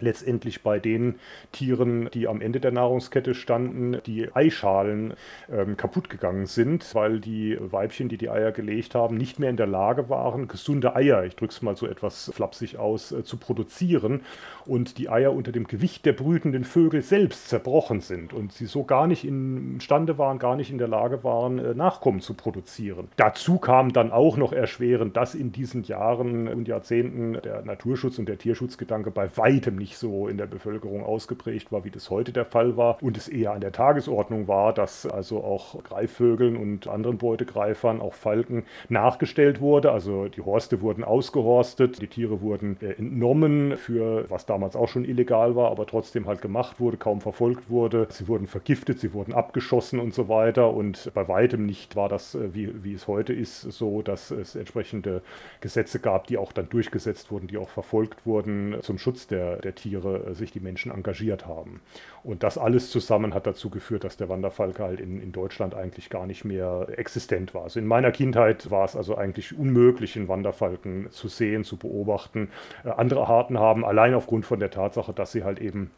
letztendlich 0.03 0.61
bei 0.61 0.79
den 0.79 1.15
Tieren, 1.51 2.09
die 2.13 2.27
am 2.27 2.41
Ende 2.41 2.59
der 2.59 2.71
Nahrungskette 2.71 3.33
standen, 3.33 3.97
die 4.05 4.33
Eischalen 4.33 5.13
ähm, 5.51 5.77
kaputt 5.77 6.09
gegangen 6.09 6.45
sind, 6.45 6.93
weil 6.93 7.19
die 7.19 7.57
Weibchen, 7.59 8.09
die 8.09 8.17
die 8.17 8.29
Eier 8.29 8.51
gelegt 8.51 8.95
haben, 8.95 9.17
nicht 9.17 9.39
mehr 9.39 9.49
in 9.49 9.57
der 9.57 9.67
Lage 9.67 10.09
waren, 10.09 10.47
gesunde 10.47 10.95
Eier, 10.95 11.23
ich 11.23 11.35
drücke 11.35 11.53
es 11.53 11.61
mal 11.61 11.75
so 11.75 11.87
etwas 11.87 12.31
flapsig 12.33 12.77
aus, 12.77 13.11
äh, 13.11 13.23
zu 13.23 13.37
produzieren 13.37 14.21
und 14.65 14.97
die 14.97 15.09
Eier 15.09 15.33
unter 15.33 15.51
dem 15.51 15.67
Gewicht 15.67 16.05
der 16.05 16.13
brütenden 16.13 16.63
Vögel 16.63 17.01
selbst 17.01 17.49
zerbrochen 17.49 18.01
sind 18.01 18.33
und 18.33 18.53
sie 18.53 18.65
so 18.65 18.83
gar 18.83 19.07
nicht 19.07 19.25
imstande 19.25 20.17
waren, 20.17 20.39
gar 20.39 20.55
nicht 20.55 20.71
in 20.71 20.77
der 20.77 20.87
Lage 20.87 21.23
waren, 21.23 21.59
äh, 21.59 21.73
Nachkommen 21.73 22.21
zu 22.21 22.33
produzieren. 22.33 23.07
Dazu 23.15 23.57
kam 23.57 23.93
dann 23.93 24.11
auch 24.11 24.37
noch 24.37 24.53
erschwerend, 24.53 25.17
dass 25.17 25.35
in 25.35 25.51
diesen 25.51 25.83
Jahren 25.83 26.47
und 26.47 26.67
Jahrzehnten 26.67 27.33
der 27.43 27.63
Naturschutz 27.63 28.19
und 28.19 28.27
der 28.27 28.37
Tierschutzgedanke 28.37 29.11
bei 29.11 29.35
weitem 29.37 29.75
nicht 29.75 29.92
so 29.97 30.27
in 30.27 30.37
der 30.37 30.47
Bevölkerung 30.47 31.03
ausgeprägt 31.03 31.71
war, 31.71 31.83
wie 31.83 31.91
das 31.91 32.09
heute 32.09 32.31
der 32.31 32.45
Fall 32.45 32.77
war 32.77 32.97
und 33.01 33.17
es 33.17 33.27
eher 33.27 33.51
an 33.51 33.61
der 33.61 33.71
Tagesordnung 33.71 34.47
war, 34.47 34.73
dass 34.73 35.05
also 35.05 35.43
auch 35.43 35.83
Greifvögeln 35.83 36.55
und 36.55 36.87
anderen 36.87 37.17
Beutegreifern, 37.17 38.01
auch 38.01 38.13
Falken, 38.13 38.63
nachgestellt 38.89 39.61
wurde. 39.61 39.91
Also 39.91 40.27
die 40.27 40.41
Horste 40.41 40.81
wurden 40.81 41.03
ausgehorstet, 41.03 42.01
die 42.01 42.07
Tiere 42.07 42.41
wurden 42.41 42.77
äh, 42.81 42.91
entnommen 42.93 43.77
für 43.77 44.29
was 44.29 44.45
damals 44.45 44.75
auch 44.75 44.87
schon 44.87 45.05
illegal 45.05 45.55
war, 45.55 45.71
aber 45.71 45.85
trotzdem 45.85 46.25
halt 46.27 46.41
gemacht 46.41 46.79
wurde, 46.79 46.97
kaum 46.97 47.21
verfolgt 47.21 47.69
wurde. 47.69 48.07
Sie 48.09 48.27
wurden 48.27 48.47
vergiftet, 48.47 48.99
sie 48.99 49.13
wurden 49.13 49.33
abgeschossen 49.33 49.99
und 49.99 50.13
so 50.13 50.29
weiter 50.29 50.73
und 50.73 51.11
bei 51.13 51.27
weitem 51.27 51.65
nicht 51.65 51.95
war 51.95 52.09
das, 52.09 52.35
äh, 52.35 52.53
wie, 52.53 52.83
wie 52.83 52.93
es 52.93 53.07
heute 53.07 53.33
ist, 53.33 53.61
so, 53.61 54.01
dass 54.01 54.31
es 54.31 54.55
entsprechende 54.55 55.21
Gesetze 55.61 55.99
gab, 55.99 56.27
die 56.27 56.37
auch 56.37 56.51
dann 56.51 56.69
durchgesetzt 56.69 57.31
wurden, 57.31 57.47
die 57.47 57.57
auch 57.57 57.69
verfolgt 57.69 58.25
wurden 58.25 58.77
zum 58.81 58.97
Schutz 58.97 59.27
der, 59.27 59.57
der 59.57 59.72
Tiere 59.75 60.27
äh, 60.27 60.33
sich 60.33 60.51
die 60.51 60.59
Menschen 60.59 60.91
engagiert 60.91 61.47
haben. 61.47 61.81
Und 62.23 62.43
das 62.43 62.57
alles 62.57 62.89
zusammen 62.89 63.33
hat 63.33 63.47
dazu 63.47 63.69
geführt, 63.69 64.03
dass 64.03 64.17
der 64.17 64.29
Wanderfalke 64.29 64.83
halt 64.83 64.99
in, 64.99 65.21
in 65.21 65.31
Deutschland 65.31 65.75
eigentlich 65.75 66.09
gar 66.09 66.25
nicht 66.25 66.45
mehr 66.45 66.87
existent 66.95 67.53
war. 67.53 67.63
Also 67.63 67.79
in 67.79 67.87
meiner 67.87 68.11
Kindheit 68.11 68.71
war 68.71 68.85
es 68.85 68.95
also 68.95 69.15
eigentlich 69.15 69.57
unmöglich, 69.57 70.15
einen 70.15 70.27
Wanderfalken 70.27 71.09
zu 71.11 71.27
sehen, 71.27 71.63
zu 71.63 71.77
beobachten. 71.77 72.49
Äh, 72.83 72.89
andere 72.89 73.27
Arten 73.27 73.59
haben 73.59 73.85
allein 73.85 74.13
aufgrund 74.13 74.45
von 74.45 74.59
der 74.59 74.71
Tatsache, 74.71 75.13
dass 75.13 75.31
sie 75.31 75.43
halt 75.43 75.59
eben 75.59 75.91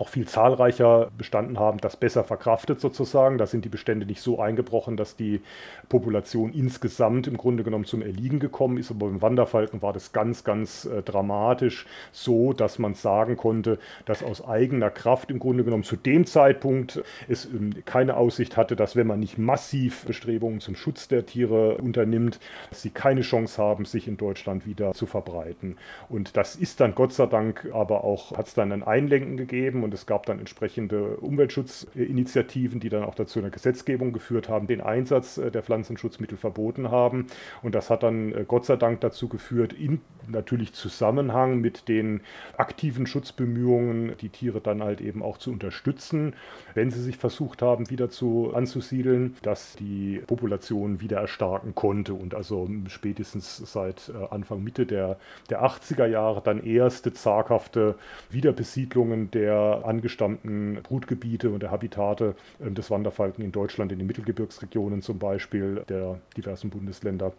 auch 0.00 0.08
viel 0.08 0.26
zahlreicher 0.26 1.10
bestanden 1.16 1.58
haben, 1.58 1.78
das 1.78 1.96
besser 1.96 2.24
verkraftet 2.24 2.80
sozusagen. 2.80 3.36
Da 3.36 3.46
sind 3.46 3.66
die 3.66 3.68
Bestände 3.68 4.06
nicht 4.06 4.22
so 4.22 4.40
eingebrochen, 4.40 4.96
dass 4.96 5.14
die 5.14 5.42
Population 5.90 6.52
insgesamt 6.54 7.26
im 7.26 7.36
Grunde 7.36 7.64
genommen 7.64 7.84
zum 7.84 8.00
Erliegen 8.00 8.38
gekommen 8.38 8.78
ist. 8.78 8.90
Aber 8.90 9.06
beim 9.06 9.20
Wanderfalken 9.20 9.82
war 9.82 9.92
das 9.92 10.12
ganz, 10.12 10.42
ganz 10.42 10.86
äh, 10.86 11.02
dramatisch 11.02 11.86
so, 12.12 12.54
dass 12.54 12.78
man 12.78 12.94
sagen 12.94 13.36
konnte, 13.36 13.78
dass 14.06 14.22
aus 14.22 14.42
eigener 14.42 14.88
Kraft 14.88 15.30
im 15.30 15.38
Grunde 15.38 15.64
genommen 15.64 15.84
zu 15.84 15.96
dem 15.96 16.24
Zeitpunkt 16.24 17.02
es 17.28 17.44
ähm, 17.44 17.74
keine 17.84 18.16
Aussicht 18.16 18.56
hatte, 18.56 18.76
dass 18.76 18.96
wenn 18.96 19.06
man 19.06 19.20
nicht 19.20 19.36
massiv 19.36 20.06
Bestrebungen 20.06 20.60
zum 20.60 20.76
Schutz 20.76 21.08
der 21.08 21.26
Tiere 21.26 21.76
unternimmt, 21.76 22.40
sie 22.70 22.90
keine 22.90 23.20
Chance 23.20 23.62
haben, 23.62 23.84
sich 23.84 24.08
in 24.08 24.16
Deutschland 24.16 24.64
wieder 24.64 24.94
zu 24.94 25.04
verbreiten. 25.04 25.76
Und 26.08 26.38
das 26.38 26.56
ist 26.56 26.80
dann 26.80 26.94
Gott 26.94 27.12
sei 27.12 27.26
Dank 27.26 27.68
aber 27.74 28.02
auch, 28.02 28.38
hat 28.38 28.46
es 28.46 28.54
dann 28.54 28.72
ein 28.72 28.82
Einlenken 28.82 29.36
gegeben 29.36 29.84
und 29.84 29.89
es 29.94 30.06
gab 30.06 30.26
dann 30.26 30.38
entsprechende 30.38 31.16
Umweltschutzinitiativen, 31.16 32.80
die 32.80 32.88
dann 32.88 33.04
auch 33.04 33.14
dazu 33.14 33.38
eine 33.38 33.50
Gesetzgebung 33.50 34.12
geführt 34.12 34.48
haben, 34.48 34.66
den 34.66 34.80
Einsatz 34.80 35.38
äh, 35.38 35.50
der 35.50 35.62
Pflanzenschutzmittel 35.62 36.38
verboten 36.38 36.90
haben. 36.90 37.26
Und 37.62 37.74
das 37.74 37.90
hat 37.90 38.02
dann 38.02 38.32
äh, 38.32 38.44
Gott 38.46 38.64
sei 38.64 38.76
Dank 38.76 39.00
dazu 39.00 39.28
geführt, 39.28 39.72
in 39.72 40.00
natürlich 40.28 40.72
Zusammenhang 40.72 41.60
mit 41.60 41.88
den 41.88 42.20
aktiven 42.56 43.06
Schutzbemühungen, 43.06 44.16
die 44.20 44.28
Tiere 44.28 44.60
dann 44.60 44.82
halt 44.82 45.00
eben 45.00 45.22
auch 45.22 45.38
zu 45.38 45.50
unterstützen, 45.50 46.34
wenn 46.74 46.90
sie 46.90 47.02
sich 47.02 47.16
versucht 47.16 47.62
haben, 47.62 47.90
wieder 47.90 48.10
zu 48.10 48.52
anzusiedeln, 48.54 49.36
dass 49.42 49.76
die 49.76 50.22
Population 50.26 51.00
wieder 51.00 51.18
erstarken 51.18 51.74
konnte 51.74 52.14
und 52.14 52.34
also 52.34 52.68
spätestens 52.88 53.56
seit 53.56 54.10
äh, 54.10 54.32
Anfang 54.32 54.62
Mitte 54.62 54.86
der, 54.86 55.18
der 55.48 55.64
80er 55.64 56.06
Jahre 56.06 56.42
dann 56.42 56.62
erste 56.62 57.12
zaghafte 57.12 57.96
Wiederbesiedlungen 58.30 59.30
der 59.30 59.79
angestammten 59.82 60.80
Brutgebiete 60.82 61.50
und 61.50 61.62
der 61.62 61.70
Habitate 61.70 62.34
ähm, 62.60 62.74
des 62.74 62.90
Wanderfalken 62.90 63.44
in 63.44 63.52
Deutschland, 63.52 63.92
in 63.92 63.98
den 63.98 64.06
Mittelgebirgsregionen 64.06 65.02
zum 65.02 65.18
Beispiel 65.18 65.84
der 65.88 66.20
diversen 66.36 66.70
Bundesländer 66.70 67.32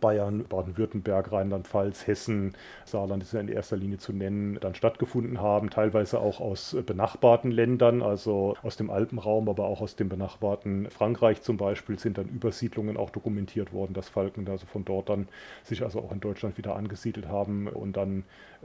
Bayern, 0.00 0.44
Baden-Württemberg, 0.44 1.32
Rheinland-Pfalz, 1.32 2.06
Hessen, 2.06 2.54
Saarland 2.84 3.22
ist 3.22 3.32
ja 3.32 3.40
in 3.40 3.48
erster 3.48 3.76
Linie 3.76 3.98
zu 3.98 4.12
nennen, 4.12 4.58
dann 4.60 4.74
stattgefunden 4.74 5.40
haben, 5.40 5.70
teilweise 5.70 6.20
auch 6.20 6.40
aus 6.40 6.76
benachbarten 6.86 7.50
Ländern, 7.50 8.02
also 8.02 8.56
aus 8.62 8.76
dem 8.76 8.90
Alpenraum, 8.90 9.48
aber 9.48 9.64
auch 9.64 9.80
aus 9.80 9.96
dem 9.96 10.08
benachbarten 10.08 10.88
Frankreich 10.90 11.42
zum 11.42 11.56
Beispiel 11.56 11.98
sind 11.98 12.18
dann 12.18 12.28
Übersiedlungen 12.28 12.96
auch 12.96 13.10
dokumentiert 13.10 13.72
worden, 13.72 13.94
dass 13.94 14.08
Falken 14.08 14.48
also 14.48 14.66
von 14.66 14.84
dort 14.84 15.08
dann 15.08 15.28
sich 15.64 15.82
also 15.82 16.00
auch 16.00 16.12
in 16.12 16.20
Deutschland 16.20 16.56
wieder 16.56 16.76
angesiedelt 16.76 17.28
haben 17.28 17.66
und 17.68 17.96
dann 17.96 18.24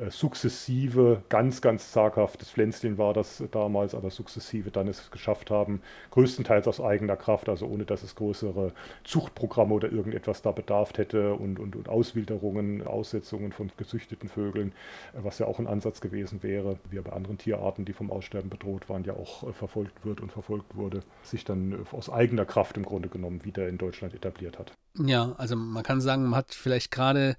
sukzessive, 0.10 1.24
ganz, 1.30 1.62
ganz 1.62 1.92
zaghaftes 1.92 2.52
Pflänzchen 2.52 2.98
war 2.98 3.14
das 3.14 3.44
damals, 3.52 3.96
aber 3.96 4.10
sukzessive 4.10 4.72
dann 4.72 4.88
es 4.88 5.10
geschafft 5.12 5.52
haben, 5.52 5.82
größtenteils 6.12 6.68
aus 6.68 6.82
eigener 6.82 7.16
Kraft, 7.16 7.48
also 7.48 7.66
ohne 7.68 7.86
dass 7.86 8.04
es 8.04 8.16
größere 8.16 8.74
Zuchtprogramme 9.04 9.74
oder 9.74 9.92
irgendetwas 9.92 10.42
da 10.42 10.52
bedarf 10.52 10.92
hätte 10.98 11.34
und, 11.34 11.60
und, 11.60 11.76
und 11.76 11.90
Auswilderungen, 11.90 12.86
Aussetzungen 12.86 13.52
von 13.52 13.72
gezüchteten 13.78 14.30
Vögeln, 14.30 14.74
äh, 15.14 15.20
was 15.24 15.40
ja 15.40 15.48
auch 15.48 15.60
ein 15.60 15.68
Ansatz 15.68 16.02
gewesen 16.02 16.44
wäre, 16.44 16.78
wie 16.90 17.00
bei 17.00 17.14
anderen 17.14 17.38
Tierarten, 17.38 17.86
die 17.86 17.94
vom 17.94 18.12
Aussterben 18.12 18.50
bedroht 18.50 18.90
waren, 18.90 19.04
ja 19.04 19.14
auch 19.14 19.44
äh, 19.48 19.54
verfolgt 19.54 20.06
wird 20.06 20.22
und 20.22 20.32
verfolgt 20.32 20.76
wurde, 20.76 21.02
sich 21.24 21.46
dann 21.46 21.86
aus 21.92 22.10
eigener 22.10 22.46
Kraft 22.46 22.78
im 22.78 22.84
Grunde 22.84 23.10
genommen 23.10 23.46
wieder 23.46 23.68
in 23.68 23.78
Deutschland 23.78 24.14
etabliert 24.14 24.60
hat. 24.60 24.74
Ja, 24.98 25.34
also 25.38 25.56
man 25.56 25.84
kann 25.84 26.02
sagen, 26.02 26.24
man 26.24 26.36
hat 26.36 26.54
vielleicht 26.54 26.92
gerade 26.92 27.36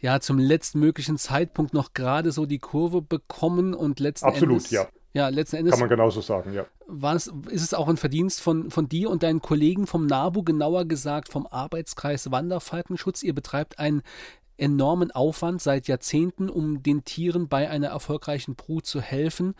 ja 0.00 0.20
zum 0.20 0.38
letztmöglichen 0.38 1.18
Zeitpunkt 1.18 1.72
noch 1.72 1.94
gerade 1.94 2.32
so 2.32 2.46
die 2.46 2.58
Kurve 2.58 3.02
bekommen 3.02 3.74
und 3.74 4.00
letzten 4.00 4.26
Absolut, 4.26 4.56
Endes, 4.56 4.70
ja. 4.70 4.86
Ja, 5.12 5.28
letzten 5.28 5.56
Endes. 5.56 5.72
Kann 5.72 5.80
man 5.80 5.88
genauso 5.88 6.20
sagen, 6.20 6.52
ja. 6.52 6.66
Was, 6.86 7.28
ist 7.48 7.62
es 7.62 7.72
auch 7.72 7.88
ein 7.88 7.96
Verdienst 7.96 8.42
von, 8.42 8.70
von 8.70 8.86
dir 8.88 9.08
und 9.08 9.22
deinen 9.22 9.40
Kollegen 9.40 9.86
vom 9.86 10.04
NABU, 10.06 10.42
genauer 10.42 10.84
gesagt 10.84 11.30
vom 11.30 11.46
Arbeitskreis 11.46 12.30
Wanderfalkenschutz? 12.30 13.22
Ihr 13.22 13.34
betreibt 13.34 13.78
ein 13.78 14.02
enormen 14.58 15.10
Aufwand 15.10 15.60
seit 15.60 15.88
Jahrzehnten, 15.88 16.48
um 16.48 16.82
den 16.82 17.04
Tieren 17.04 17.48
bei 17.48 17.68
einer 17.68 17.88
erfolgreichen 17.88 18.54
Brut 18.54 18.86
zu 18.86 19.00
helfen. 19.00 19.54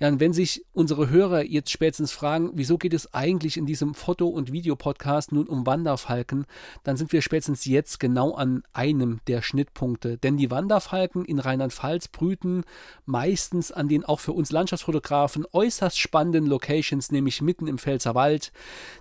Ja, 0.00 0.08
und 0.08 0.20
wenn 0.20 0.32
sich 0.32 0.64
unsere 0.72 1.10
Hörer 1.10 1.44
jetzt 1.44 1.70
spätestens 1.70 2.12
fragen, 2.12 2.50
wieso 2.54 2.78
geht 2.78 2.94
es 2.94 3.12
eigentlich 3.12 3.56
in 3.56 3.66
diesem 3.66 3.94
Foto- 3.94 4.28
und 4.28 4.52
Videopodcast 4.52 5.32
nun 5.32 5.46
um 5.46 5.66
Wanderfalken, 5.66 6.46
dann 6.84 6.96
sind 6.96 7.12
wir 7.12 7.22
spätestens 7.22 7.64
jetzt 7.64 8.00
genau 8.00 8.32
an 8.34 8.62
einem 8.72 9.20
der 9.26 9.42
Schnittpunkte. 9.42 10.18
Denn 10.18 10.36
die 10.36 10.50
Wanderfalken 10.50 11.24
in 11.24 11.38
Rheinland-Pfalz 11.38 12.08
brüten 12.08 12.64
meistens 13.04 13.72
an 13.72 13.88
den 13.88 14.04
auch 14.04 14.20
für 14.20 14.32
uns 14.32 14.50
Landschaftsfotografen 14.52 15.44
äußerst 15.52 15.98
spannenden 15.98 16.46
Locations, 16.46 17.10
nämlich 17.10 17.42
mitten 17.42 17.66
im 17.66 17.78
Pfälzerwald. 17.78 18.52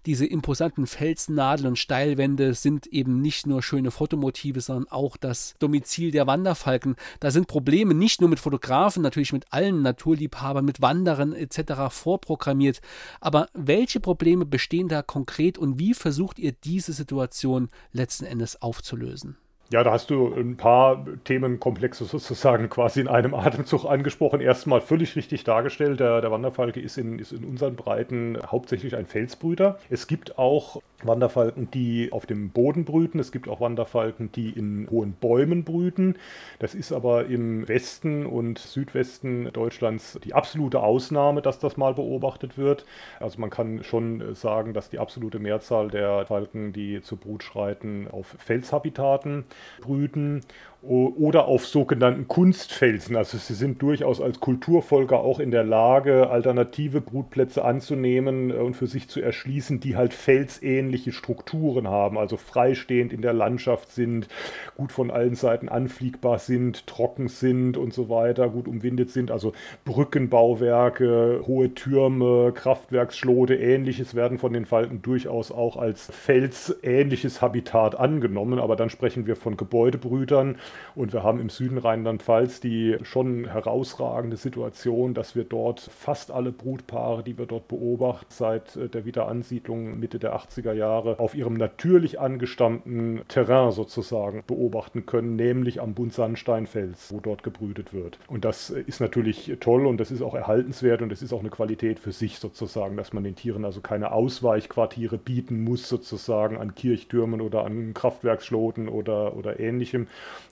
Diese 0.05 0.25
imposanten 0.25 0.87
Felsnadeln 0.87 1.67
und 1.67 1.79
Steilwände 1.79 2.53
sind 2.53 2.87
eben 2.87 3.21
nicht 3.21 3.47
nur 3.47 3.63
schöne 3.63 3.91
Fotomotive, 3.91 4.61
sondern 4.61 4.91
auch 4.91 5.17
das 5.17 5.36
das 5.37 5.55
Domizil 5.59 6.11
der 6.11 6.27
Wanderfalken. 6.27 6.95
Da 7.19 7.31
sind 7.31 7.47
Probleme 7.47 7.93
nicht 7.93 8.21
nur 8.21 8.29
mit 8.29 8.39
Fotografen, 8.39 9.03
natürlich 9.03 9.33
mit 9.33 9.45
allen 9.51 9.81
Naturliebhabern, 9.83 10.65
mit 10.65 10.81
Wanderern 10.81 11.33
etc. 11.33 11.89
vorprogrammiert. 11.89 12.81
Aber 13.21 13.47
welche 13.53 13.99
Probleme 13.99 14.45
bestehen 14.45 14.87
da 14.87 15.01
konkret 15.01 15.57
und 15.57 15.79
wie 15.79 15.93
versucht 15.93 16.39
ihr 16.39 16.53
diese 16.63 16.93
Situation 16.93 17.69
letzten 17.91 18.25
Endes 18.25 18.61
aufzulösen? 18.61 19.37
Ja, 19.69 19.83
da 19.83 19.91
hast 19.91 20.09
du 20.09 20.33
ein 20.33 20.55
paar 20.55 21.05
Themenkomplexe 21.25 22.05
sozusagen 22.05 22.69
quasi 22.69 23.01
in 23.01 23.09
einem 23.09 23.33
Atemzug 23.35 23.85
angesprochen. 23.85 24.39
Erstmal 24.39 24.79
völlig 24.79 25.15
richtig 25.17 25.43
dargestellt. 25.43 25.99
Der, 25.99 26.21
der 26.21 26.31
Wanderfalke 26.31 26.79
ist 26.79 26.97
in, 26.97 27.19
ist 27.19 27.33
in 27.33 27.43
unseren 27.43 27.75
Breiten 27.75 28.37
hauptsächlich 28.45 28.95
ein 28.95 29.05
Felsbrüter. 29.05 29.77
Es 29.89 30.07
gibt 30.07 30.37
auch 30.37 30.81
Wanderfalken, 31.03 31.69
die 31.69 32.11
auf 32.11 32.25
dem 32.25 32.49
Boden 32.49 32.83
brüten. 32.83 33.19
Es 33.19 33.31
gibt 33.31 33.47
auch 33.47 33.61
Wanderfalken, 33.61 34.31
die 34.31 34.49
in 34.49 34.87
hohen 34.89 35.13
Bäumen 35.13 35.63
brüten. 35.63 36.15
Das 36.59 36.73
ist 36.73 36.91
aber 36.91 37.27
im 37.27 37.67
Westen 37.67 38.25
und 38.25 38.57
Südwesten 38.57 39.51
Deutschlands 39.53 40.19
die 40.23 40.33
absolute 40.33 40.81
Ausnahme, 40.81 41.41
dass 41.41 41.59
das 41.59 41.77
mal 41.77 41.93
beobachtet 41.93 42.57
wird. 42.57 42.85
Also 43.19 43.39
man 43.39 43.49
kann 43.51 43.83
schon 43.83 44.33
sagen, 44.33 44.73
dass 44.73 44.89
die 44.89 44.99
absolute 44.99 45.39
Mehrzahl 45.39 45.89
der 45.89 46.25
Falken, 46.25 46.73
die 46.73 47.01
zur 47.01 47.19
Brut 47.19 47.43
schreiten, 47.43 48.07
auf 48.09 48.35
Felshabitaten 48.39 49.45
brüten 49.81 50.41
oder 50.83 51.45
auf 51.47 51.65
sogenannten 51.65 52.27
Kunstfelsen. 52.27 53.15
Also 53.15 53.37
sie 53.37 53.55
sind 53.55 53.81
durchaus 53.81 54.21
als 54.21 54.39
Kulturvölker 54.39 55.19
auch 55.19 55.39
in 55.39 55.49
der 55.49 55.63
Lage, 55.63 56.29
alternative 56.29 57.01
Brutplätze 57.01 57.65
anzunehmen 57.65 58.51
und 58.51 58.75
für 58.75 58.85
sich 58.85 59.09
zu 59.09 59.19
erschließen, 59.19 59.79
die 59.79 59.95
halt 59.95 60.13
felsähnliche 60.13 61.11
Strukturen 61.11 61.87
haben, 61.87 62.17
also 62.17 62.37
freistehend 62.37 63.11
in 63.11 63.21
der 63.21 63.33
Landschaft 63.33 63.91
sind, 63.91 64.27
gut 64.75 64.91
von 64.91 65.09
allen 65.09 65.35
Seiten 65.35 65.67
anfliegbar 65.67 66.37
sind, 66.37 66.85
trocken 66.85 67.27
sind 67.27 67.75
und 67.75 67.93
so 67.93 68.07
weiter, 68.07 68.47
gut 68.47 68.67
umwindet 68.67 69.09
sind. 69.09 69.31
Also 69.31 69.53
Brückenbauwerke, 69.83 71.41
hohe 71.47 71.73
Türme, 71.73 72.51
Kraftwerksschlote, 72.53 73.55
ähnliches 73.55 74.13
werden 74.13 74.37
von 74.37 74.53
den 74.53 74.65
Falken 74.65 75.01
durchaus 75.01 75.51
auch 75.51 75.75
als 75.75 76.11
felsähnliches 76.13 77.41
Habitat 77.41 77.95
angenommen. 77.99 78.59
Aber 78.59 78.75
dann 78.75 78.91
sprechen 78.91 79.25
wir 79.25 79.35
von 79.35 79.57
Gebäudebrütern 79.57 80.57
und 80.95 81.13
wir 81.13 81.23
haben 81.23 81.39
im 81.39 81.49
Süden 81.49 81.77
Rheinland-Pfalz 81.77 82.59
die 82.59 82.97
schon 83.03 83.45
herausragende 83.45 84.37
Situation, 84.37 85.13
dass 85.13 85.35
wir 85.35 85.43
dort 85.43 85.79
fast 85.79 86.31
alle 86.31 86.51
Brutpaare, 86.51 87.23
die 87.23 87.37
wir 87.37 87.45
dort 87.45 87.67
beobachten, 87.67 88.25
seit 88.29 88.75
äh, 88.75 88.89
der 88.89 89.05
Wiederansiedlung 89.05 89.99
Mitte 89.99 90.19
der 90.19 90.35
80er 90.35 90.73
Jahre 90.73 91.19
auf 91.19 91.35
ihrem 91.35 91.53
natürlich 91.53 92.19
angestammten 92.19 93.21
Terrain 93.27 93.71
sozusagen 93.71 94.43
beobachten 94.47 95.05
können, 95.05 95.35
nämlich 95.35 95.81
am 95.81 95.93
Buntsandsteinfels, 95.93 97.13
wo 97.13 97.19
dort 97.19 97.43
gebrütet 97.43 97.93
wird. 97.93 98.19
Und 98.27 98.45
das 98.45 98.69
äh, 98.71 98.81
ist 98.81 98.99
natürlich 99.01 99.55
toll 99.59 99.85
und 99.85 99.97
das 99.97 100.11
ist 100.11 100.21
auch 100.21 100.33
erhaltenswert 100.33 101.01
und 101.01 101.09
das 101.09 101.21
ist 101.21 101.33
auch 101.33 101.41
eine 101.41 101.49
Qualität 101.49 101.99
für 101.99 102.11
sich 102.11 102.39
sozusagen, 102.39 102.97
dass 102.97 103.13
man 103.13 103.23
den 103.23 103.35
Tieren 103.35 103.65
also 103.65 103.81
keine 103.81 104.11
Ausweichquartiere 104.11 105.17
bieten 105.17 105.63
muss 105.63 105.87
sozusagen 105.87 106.57
an 106.57 106.75
Kirchtürmen 106.75 107.41
oder 107.41 107.65
an 107.65 107.93
Kraftwerksschloten 107.93 108.89
oder, 108.89 109.35
oder 109.35 109.59
ähnlichem, 109.59 110.07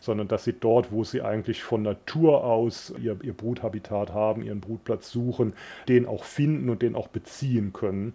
sondern 0.06 0.28
dass 0.28 0.44
sie 0.44 0.54
dort, 0.54 0.92
wo 0.92 1.04
sie 1.04 1.22
eigentlich 1.22 1.64
von 1.64 1.82
Natur 1.82 2.44
aus 2.44 2.94
ihr, 3.02 3.18
ihr 3.24 3.34
Bruthabitat 3.34 4.14
haben, 4.14 4.44
ihren 4.44 4.62
Brutplatz 4.62 5.12
suchen, 5.12 5.54
den 5.88 6.06
auch 6.06 6.24
finden 6.24 6.70
und 6.70 6.82
den 6.82 6.96
auch 6.96 7.08
beziehen 7.08 7.74
können 7.74 8.14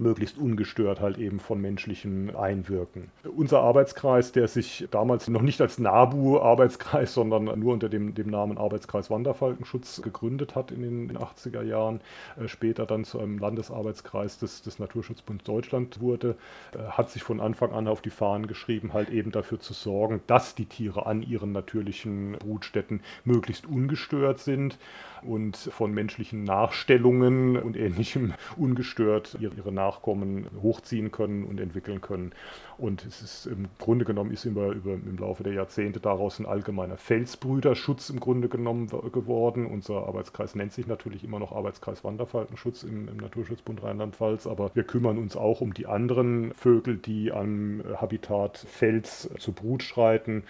möglichst 0.00 0.38
ungestört 0.38 1.00
halt 1.00 1.18
eben 1.18 1.40
von 1.40 1.60
menschlichen 1.60 2.34
Einwirken. 2.34 3.10
Unser 3.36 3.60
Arbeitskreis, 3.60 4.32
der 4.32 4.48
sich 4.48 4.86
damals 4.90 5.28
noch 5.28 5.42
nicht 5.42 5.60
als 5.60 5.78
NABU-Arbeitskreis, 5.78 7.14
sondern 7.14 7.44
nur 7.58 7.72
unter 7.72 7.88
dem, 7.88 8.14
dem 8.14 8.28
Namen 8.28 8.58
Arbeitskreis 8.58 9.10
Wanderfalkenschutz 9.10 10.02
gegründet 10.02 10.54
hat 10.54 10.70
in 10.70 11.08
den 11.08 11.18
80er 11.18 11.62
Jahren, 11.62 12.00
äh, 12.40 12.48
später 12.48 12.86
dann 12.86 13.04
zu 13.04 13.20
einem 13.20 13.38
Landesarbeitskreis 13.38 14.38
des, 14.38 14.62
des 14.62 14.78
Naturschutzbunds 14.78 15.44
Deutschland 15.44 16.00
wurde, 16.00 16.36
äh, 16.72 16.78
hat 16.90 17.10
sich 17.10 17.22
von 17.22 17.40
Anfang 17.40 17.72
an 17.72 17.88
auf 17.88 18.00
die 18.00 18.10
Fahnen 18.10 18.46
geschrieben, 18.46 18.92
halt 18.92 19.10
eben 19.10 19.30
dafür 19.30 19.60
zu 19.60 19.72
sorgen, 19.72 20.20
dass 20.26 20.54
die 20.54 20.66
Tiere 20.66 21.06
an 21.06 21.22
ihren 21.22 21.52
natürlichen 21.52 22.32
Brutstätten 22.32 23.00
möglichst 23.24 23.66
ungestört 23.66 24.38
sind 24.38 24.78
und 25.22 25.56
von 25.56 25.92
menschlichen 25.92 26.44
Nachstellungen 26.44 27.56
und 27.56 27.76
ähnlichem 27.76 28.34
ungestört 28.56 29.36
ihre, 29.40 29.54
ihre 29.54 29.72
Nachkommen 29.84 30.46
hochziehen 30.62 31.10
können 31.10 31.44
und 31.44 31.60
entwickeln 31.60 32.00
können. 32.00 32.32
Und 32.78 33.04
es 33.04 33.22
ist 33.22 33.46
im 33.46 33.68
Grunde 33.78 34.04
genommen 34.04 34.30
ist 34.30 34.44
immer 34.44 34.68
über, 34.68 34.94
im 34.94 35.18
Laufe 35.18 35.42
der 35.42 35.52
Jahrzehnte 35.52 36.00
daraus 36.00 36.38
ein 36.38 36.46
allgemeiner 36.46 36.96
Felsbrüderschutz 36.96 38.10
im 38.10 38.18
Grunde 38.18 38.48
genommen 38.48 38.88
geworden. 38.88 39.66
Unser 39.66 40.06
Arbeitskreis 40.06 40.54
nennt 40.54 40.72
sich 40.72 40.86
natürlich 40.86 41.22
immer 41.22 41.38
noch 41.38 41.52
Arbeitskreis 41.52 42.02
Wanderfalkenschutz 42.02 42.82
im, 42.82 43.08
im 43.08 43.16
Naturschutzbund 43.18 43.82
Rheinland-Pfalz, 43.82 44.46
aber 44.46 44.70
wir 44.74 44.84
kümmern 44.84 45.18
uns 45.18 45.36
auch 45.36 45.60
um 45.60 45.74
die 45.74 45.86
anderen 45.86 46.52
Vögel, 46.54 46.96
die 46.96 47.30
am 47.30 47.82
Habitat 47.96 48.58
Fels 48.58 49.28
zur 49.38 49.54
Brut 49.54 49.82
schreiten. 49.82 50.44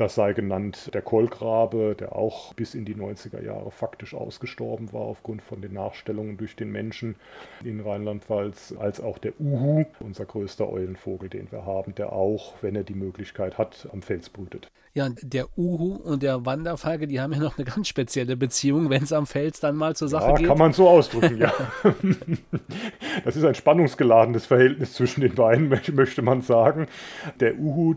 Das 0.00 0.14
sei 0.14 0.32
genannt 0.32 0.92
der 0.94 1.02
Kolkrabe, 1.02 1.94
der 1.94 2.16
auch 2.16 2.54
bis 2.54 2.74
in 2.74 2.86
die 2.86 2.94
90er 2.94 3.44
Jahre 3.44 3.70
faktisch 3.70 4.14
ausgestorben 4.14 4.94
war 4.94 5.02
aufgrund 5.02 5.42
von 5.42 5.60
den 5.60 5.74
Nachstellungen 5.74 6.38
durch 6.38 6.56
den 6.56 6.72
Menschen 6.72 7.16
in 7.62 7.80
Rheinland-Pfalz, 7.80 8.74
als 8.78 9.02
auch 9.02 9.18
der 9.18 9.38
Uhu, 9.38 9.84
unser 10.00 10.24
größter 10.24 10.70
Eulenvogel, 10.70 11.28
den 11.28 11.52
wir 11.52 11.66
haben, 11.66 11.94
der 11.94 12.14
auch, 12.14 12.54
wenn 12.62 12.76
er 12.76 12.82
die 12.82 12.94
Möglichkeit 12.94 13.58
hat, 13.58 13.90
am 13.92 14.00
Fels 14.00 14.30
brütet. 14.30 14.70
Ja, 14.94 15.10
der 15.20 15.46
Uhu 15.58 15.96
und 15.96 16.22
der 16.22 16.46
Wanderfalke, 16.46 17.06
die 17.06 17.20
haben 17.20 17.34
ja 17.34 17.38
noch 17.38 17.58
eine 17.58 17.66
ganz 17.66 17.86
spezielle 17.86 18.38
Beziehung, 18.38 18.88
wenn 18.88 19.02
es 19.02 19.12
am 19.12 19.26
Fels 19.26 19.60
dann 19.60 19.76
mal 19.76 19.94
zur 19.94 20.08
Sache 20.08 20.30
ja, 20.30 20.34
geht. 20.34 20.46
kann 20.46 20.58
man 20.58 20.72
so 20.72 20.88
ausdrücken, 20.88 21.36
ja. 21.36 21.52
das 23.24 23.36
ist 23.36 23.44
ein 23.44 23.54
spannungsgeladenes 23.54 24.46
Verhältnis 24.46 24.94
zwischen 24.94 25.20
den 25.20 25.34
beiden, 25.34 25.68
möchte 25.94 26.22
man 26.22 26.40
sagen. 26.40 26.88
Der 27.38 27.58
Uhu 27.58 27.96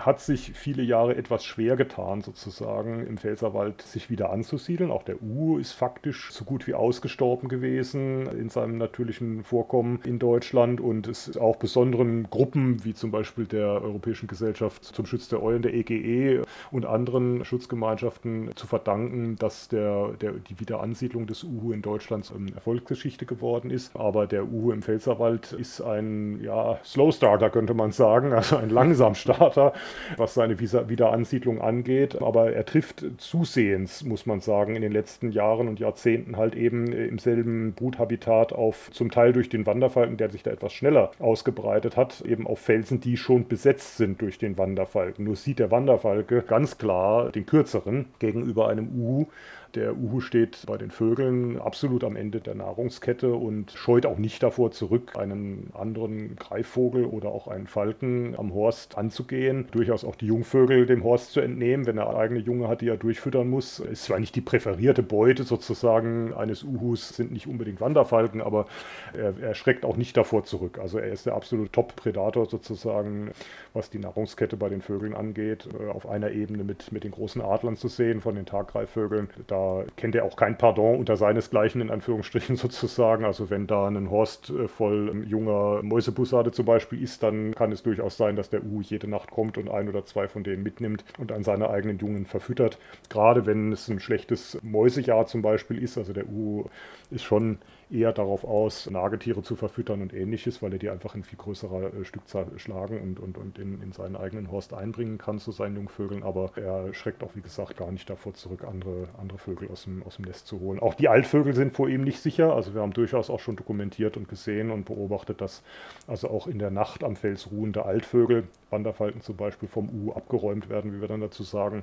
hat 0.00 0.20
sich 0.20 0.52
viele 0.54 0.82
Jahre 0.82 1.16
etwas 1.16 1.44
schwer 1.44 1.76
getan, 1.76 2.20
sozusagen 2.20 3.06
im 3.06 3.18
Pfälzerwald 3.18 3.82
sich 3.82 4.10
wieder 4.10 4.30
anzusiedeln. 4.30 4.90
Auch 4.90 5.02
der 5.02 5.22
Uhu 5.22 5.58
ist 5.58 5.72
faktisch 5.72 6.30
so 6.32 6.44
gut 6.44 6.66
wie 6.66 6.74
ausgestorben 6.74 7.48
gewesen 7.48 8.26
in 8.26 8.48
seinem 8.48 8.78
natürlichen 8.78 9.44
Vorkommen 9.44 10.00
in 10.04 10.18
Deutschland 10.18 10.80
und 10.80 11.06
es 11.08 11.28
ist 11.28 11.38
auch 11.38 11.56
besonderen 11.56 12.28
Gruppen 12.30 12.84
wie 12.84 12.94
zum 12.94 13.10
Beispiel 13.10 13.46
der 13.46 13.82
Europäischen 13.82 14.26
Gesellschaft 14.26 14.84
zum 14.84 15.06
Schutz 15.06 15.28
der 15.28 15.42
Eulen, 15.42 15.62
der 15.62 15.74
EGE 15.74 15.94
e 15.94 16.42
und 16.70 16.86
anderen 16.86 17.44
Schutzgemeinschaften 17.44 18.50
zu 18.54 18.66
verdanken, 18.66 19.36
dass 19.36 19.68
der, 19.68 20.12
der, 20.20 20.32
die 20.32 20.60
Wiederansiedlung 20.60 21.26
des 21.26 21.44
Uhu 21.44 21.72
in 21.72 21.82
Deutschland 21.82 22.32
ähm, 22.34 22.48
Erfolgsgeschichte 22.54 23.26
geworden 23.26 23.70
ist. 23.70 23.96
Aber 23.96 24.26
der 24.26 24.44
Uhu 24.44 24.72
im 24.72 24.82
Pfälzerwald 24.82 25.52
ist 25.52 25.80
ein 25.80 26.40
ja, 26.42 26.78
Slow 26.84 27.12
Starter, 27.12 27.50
könnte 27.50 27.74
man 27.74 27.92
sagen, 27.92 28.32
also 28.32 28.56
ein 28.56 28.70
Langsamstarter, 28.70 29.72
was 30.16 30.34
seine 30.34 30.58
Wiederansiedlung 30.60 31.60
angeht. 31.60 32.20
Aber 32.20 32.52
er 32.52 32.64
trifft 32.64 33.04
zusehends, 33.18 34.04
muss 34.04 34.26
man 34.26 34.40
sagen, 34.40 34.76
in 34.76 34.82
den 34.82 34.92
letzten 34.92 35.32
Jahren 35.32 35.68
und 35.68 35.80
Jahrzehnten 35.80 36.36
halt 36.36 36.54
eben 36.54 36.92
im 36.92 37.18
selben 37.18 37.72
Bruthabitat 37.72 38.52
auf, 38.52 38.90
zum 38.92 39.10
Teil 39.10 39.32
durch 39.32 39.48
den 39.48 39.66
Wanderfalken, 39.66 40.16
der 40.16 40.30
sich 40.30 40.42
da 40.42 40.50
etwas 40.50 40.72
schneller 40.72 41.10
ausgebreitet 41.18 41.96
hat, 41.96 42.20
eben 42.22 42.46
auf 42.46 42.58
Felsen, 42.58 43.00
die 43.00 43.16
schon 43.16 43.48
besetzt 43.48 43.96
sind 43.96 44.20
durch 44.20 44.38
den 44.38 44.58
Wanderfalken. 44.58 45.24
Nur 45.24 45.36
sieht 45.36 45.58
der 45.58 45.70
Wanderfalke 45.70 46.42
ganz 46.42 46.78
klar 46.78 47.30
den 47.30 47.46
kürzeren 47.46 48.06
gegenüber 48.18 48.68
einem 48.68 48.88
Uhu, 48.88 49.26
der 49.74 49.96
Uhu 49.96 50.20
steht 50.20 50.64
bei 50.66 50.78
den 50.78 50.90
Vögeln 50.90 51.60
absolut 51.60 52.02
am 52.04 52.16
Ende 52.16 52.40
der 52.40 52.54
Nahrungskette 52.54 53.32
und 53.34 53.72
scheut 53.72 54.06
auch 54.06 54.18
nicht 54.18 54.42
davor 54.42 54.70
zurück, 54.70 55.12
einen 55.16 55.70
anderen 55.74 56.36
Greifvogel 56.36 57.04
oder 57.04 57.28
auch 57.28 57.48
einen 57.48 57.66
Falken 57.66 58.34
am 58.36 58.54
Horst 58.54 58.96
anzugehen. 58.96 59.68
Durchaus 59.70 60.04
auch 60.04 60.16
die 60.16 60.26
Jungvögel 60.26 60.86
dem 60.86 61.04
Horst 61.04 61.32
zu 61.32 61.40
entnehmen, 61.40 61.86
wenn 61.86 61.98
er 61.98 62.16
eigene 62.16 62.40
Junge 62.40 62.68
hat, 62.68 62.80
die 62.80 62.88
er 62.88 62.96
durchfüttern 62.96 63.48
muss. 63.48 63.78
Ist 63.78 64.04
zwar 64.04 64.18
nicht 64.20 64.34
die 64.36 64.40
präferierte 64.40 65.02
Beute 65.02 65.44
sozusagen 65.44 66.32
eines 66.32 66.64
Uhus, 66.64 67.10
sind 67.10 67.30
nicht 67.32 67.46
unbedingt 67.46 67.80
Wanderfalken, 67.80 68.40
aber 68.40 68.66
er, 69.12 69.34
er 69.40 69.54
schreckt 69.54 69.84
auch 69.84 69.96
nicht 69.96 70.16
davor 70.16 70.44
zurück. 70.44 70.78
Also 70.78 70.98
er 70.98 71.12
ist 71.12 71.26
der 71.26 71.34
absolute 71.34 71.70
Top-Predator 71.72 72.46
sozusagen, 72.46 73.32
was 73.74 73.90
die 73.90 73.98
Nahrungskette 73.98 74.56
bei 74.56 74.68
den 74.68 74.80
Vögeln 74.80 75.14
angeht, 75.14 75.68
äh, 75.78 75.88
auf 75.90 76.08
einer 76.08 76.30
Ebene 76.30 76.64
mit, 76.64 76.90
mit 76.92 77.04
den 77.04 77.10
großen 77.10 77.42
Adlern 77.42 77.76
zu 77.76 77.88
sehen, 77.88 78.20
von 78.20 78.34
den 78.34 78.46
Taggreifvögeln. 78.46 79.28
Da 79.46 79.57
kennt 79.96 80.14
er 80.14 80.24
auch 80.24 80.36
kein 80.36 80.58
Pardon 80.58 80.98
unter 80.98 81.16
seinesgleichen, 81.16 81.80
in 81.80 81.90
Anführungsstrichen 81.90 82.56
sozusagen. 82.56 83.24
Also 83.24 83.50
wenn 83.50 83.66
da 83.66 83.86
ein 83.86 84.10
Horst 84.10 84.50
äh, 84.50 84.68
voll 84.68 85.08
ähm, 85.10 85.24
junger 85.24 85.82
Mäusebussarde 85.82 86.52
zum 86.52 86.66
Beispiel 86.66 87.02
ist, 87.02 87.22
dann 87.22 87.54
kann 87.54 87.72
es 87.72 87.82
durchaus 87.82 88.16
sein, 88.16 88.36
dass 88.36 88.50
der 88.50 88.64
Uhu 88.64 88.80
jede 88.80 89.08
Nacht 89.08 89.30
kommt 89.30 89.58
und 89.58 89.70
ein 89.70 89.88
oder 89.88 90.04
zwei 90.04 90.28
von 90.28 90.44
denen 90.44 90.62
mitnimmt 90.62 91.04
und 91.18 91.32
an 91.32 91.42
seine 91.42 91.70
eigenen 91.70 91.98
Jungen 91.98 92.26
verfüttert. 92.26 92.78
Gerade 93.08 93.46
wenn 93.46 93.72
es 93.72 93.88
ein 93.88 94.00
schlechtes 94.00 94.58
Mäusejahr 94.62 95.26
zum 95.26 95.42
Beispiel 95.42 95.82
ist, 95.82 95.98
also 95.98 96.12
der 96.12 96.28
Uhu 96.28 96.64
ist 97.10 97.24
schon 97.24 97.58
eher 97.90 98.12
darauf 98.12 98.44
aus, 98.44 98.88
Nagetiere 98.90 99.42
zu 99.42 99.56
verfüttern 99.56 100.02
und 100.02 100.12
ähnliches, 100.12 100.62
weil 100.62 100.72
er 100.72 100.78
die 100.78 100.90
einfach 100.90 101.14
in 101.14 101.24
viel 101.24 101.38
größerer 101.38 101.94
äh, 101.94 102.04
Stückzahl 102.04 102.46
schlagen 102.56 103.00
und, 103.00 103.20
und, 103.20 103.38
und 103.38 103.58
in, 103.58 103.80
in 103.82 103.92
seinen 103.92 104.16
eigenen 104.16 104.50
Horst 104.50 104.74
einbringen 104.74 105.18
kann 105.18 105.38
zu 105.38 105.52
seinen 105.52 105.76
Jungvögeln. 105.76 106.22
Aber 106.22 106.52
er 106.56 106.92
schreckt 106.94 107.22
auch, 107.22 107.34
wie 107.34 107.40
gesagt, 107.40 107.76
gar 107.76 107.90
nicht 107.90 108.08
davor 108.10 108.34
zurück, 108.34 108.64
andere, 108.64 109.08
andere 109.18 109.38
Vögel 109.38 109.70
aus 109.70 109.84
dem, 109.84 110.02
aus 110.02 110.16
dem 110.16 110.26
Nest 110.26 110.46
zu 110.46 110.60
holen. 110.60 110.80
Auch 110.80 110.94
die 110.94 111.08
Altvögel 111.08 111.54
sind 111.54 111.74
vor 111.74 111.88
ihm 111.88 112.02
nicht 112.02 112.20
sicher. 112.20 112.54
Also 112.54 112.74
wir 112.74 112.82
haben 112.82 112.92
durchaus 112.92 113.30
auch 113.30 113.40
schon 113.40 113.56
dokumentiert 113.56 114.16
und 114.16 114.28
gesehen 114.28 114.70
und 114.70 114.84
beobachtet, 114.84 115.40
dass 115.40 115.62
also 116.06 116.28
auch 116.28 116.46
in 116.46 116.58
der 116.58 116.70
Nacht 116.70 117.04
am 117.04 117.16
Fels 117.16 117.50
ruhende 117.50 117.84
Altvögel, 117.84 118.48
Wanderfalken 118.70 119.22
zum 119.22 119.36
Beispiel, 119.36 119.68
vom 119.68 119.88
U 119.88 120.12
abgeräumt 120.12 120.68
werden, 120.68 120.94
wie 120.94 121.00
wir 121.00 121.08
dann 121.08 121.20
dazu 121.20 121.42
sagen. 121.42 121.82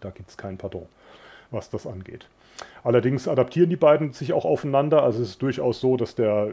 Da 0.00 0.10
gibt 0.10 0.28
es 0.28 0.36
kein 0.36 0.58
Pardon, 0.58 0.86
was 1.50 1.70
das 1.70 1.86
angeht. 1.86 2.28
Allerdings 2.82 3.28
adaptieren 3.28 3.70
die 3.70 3.76
beiden 3.76 4.12
sich 4.12 4.32
auch 4.32 4.44
aufeinander. 4.44 5.02
Also 5.02 5.22
es 5.22 5.30
ist 5.30 5.42
durchaus 5.42 5.80
so, 5.80 5.96
dass 5.96 6.14
der 6.14 6.52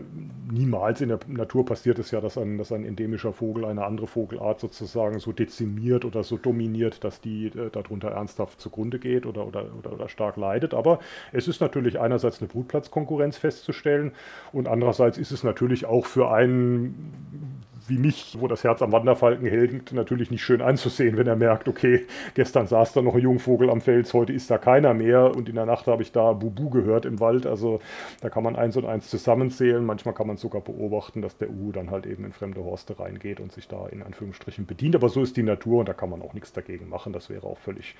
niemals 0.51 1.01
in 1.01 1.09
der 1.09 1.19
Natur 1.27 1.65
passiert 1.65 1.99
ist 1.99 2.11
ja, 2.11 2.21
dass 2.21 2.37
ein, 2.37 2.57
dass 2.57 2.71
ein 2.71 2.85
endemischer 2.85 3.33
Vogel 3.33 3.65
eine 3.65 3.85
andere 3.85 4.07
Vogelart 4.07 4.59
sozusagen 4.59 5.19
so 5.19 5.31
dezimiert 5.31 6.05
oder 6.05 6.23
so 6.23 6.37
dominiert, 6.37 7.03
dass 7.03 7.21
die 7.21 7.47
äh, 7.47 7.69
darunter 7.71 8.09
ernsthaft 8.09 8.59
zugrunde 8.59 8.99
geht 8.99 9.25
oder, 9.25 9.47
oder, 9.47 9.65
oder, 9.77 9.93
oder, 9.93 10.09
stark 10.09 10.37
leidet. 10.37 10.73
Aber 10.73 10.99
es 11.31 11.47
ist 11.47 11.61
natürlich 11.61 11.99
einerseits 11.99 12.39
eine 12.39 12.47
Brutplatzkonkurrenz 12.47 13.37
festzustellen 13.37 14.11
und 14.51 14.67
andererseits 14.67 15.17
ist 15.17 15.31
es 15.31 15.43
natürlich 15.43 15.85
auch 15.85 16.05
für 16.05 16.31
einen 16.31 17.63
wie 17.87 17.97
mich, 17.97 18.37
wo 18.39 18.47
das 18.47 18.63
Herz 18.63 18.81
am 18.81 18.91
Wanderfalken 18.91 19.47
hält, 19.47 19.91
natürlich 19.91 20.31
nicht 20.31 20.43
schön 20.43 20.61
anzusehen, 20.61 21.17
wenn 21.17 21.27
er 21.27 21.35
merkt, 21.35 21.67
okay, 21.67 22.05
gestern 22.33 22.67
saß 22.67 22.93
da 22.93 23.01
noch 23.01 23.15
ein 23.15 23.21
Jungvogel 23.21 23.69
am 23.69 23.81
Fels, 23.81 24.13
heute 24.13 24.33
ist 24.33 24.49
da 24.49 24.57
keiner 24.57 24.93
mehr 24.93 25.35
und 25.35 25.49
in 25.49 25.55
der 25.55 25.65
Nacht 25.65 25.87
habe 25.87 26.01
ich 26.01 26.11
da 26.11 26.33
Bubu 26.33 26.69
gehört 26.69 27.05
im 27.05 27.19
Wald. 27.19 27.45
Also 27.45 27.79
da 28.21 28.29
kann 28.29 28.43
man 28.43 28.55
eins 28.55 28.77
und 28.77 28.85
eins 28.85 29.09
zusammenzählen. 29.09 29.85
Manchmal 29.85 30.13
kann 30.13 30.27
man 30.27 30.37
sogar 30.37 30.61
beobachten, 30.61 31.21
dass 31.21 31.37
der 31.37 31.49
Uhu 31.49 31.71
dann 31.71 31.91
halt 31.91 32.05
eben 32.05 32.25
in 32.25 32.33
fremde 32.33 32.63
Horste 32.63 32.99
reingeht 32.99 33.39
und 33.39 33.51
sich 33.51 33.67
da 33.67 33.87
in 33.87 34.03
Anführungsstrichen 34.03 34.65
bedient. 34.65 34.95
Aber 34.95 35.09
so 35.09 35.21
ist 35.21 35.37
die 35.37 35.43
Natur 35.43 35.79
und 35.79 35.89
da 35.89 35.93
kann 35.93 36.09
man 36.09 36.21
auch 36.21 36.33
nichts 36.33 36.53
dagegen 36.53 36.89
machen. 36.89 37.13
Das 37.13 37.29
wäre 37.29 37.45
auch 37.45 37.57
völlig 37.57 37.95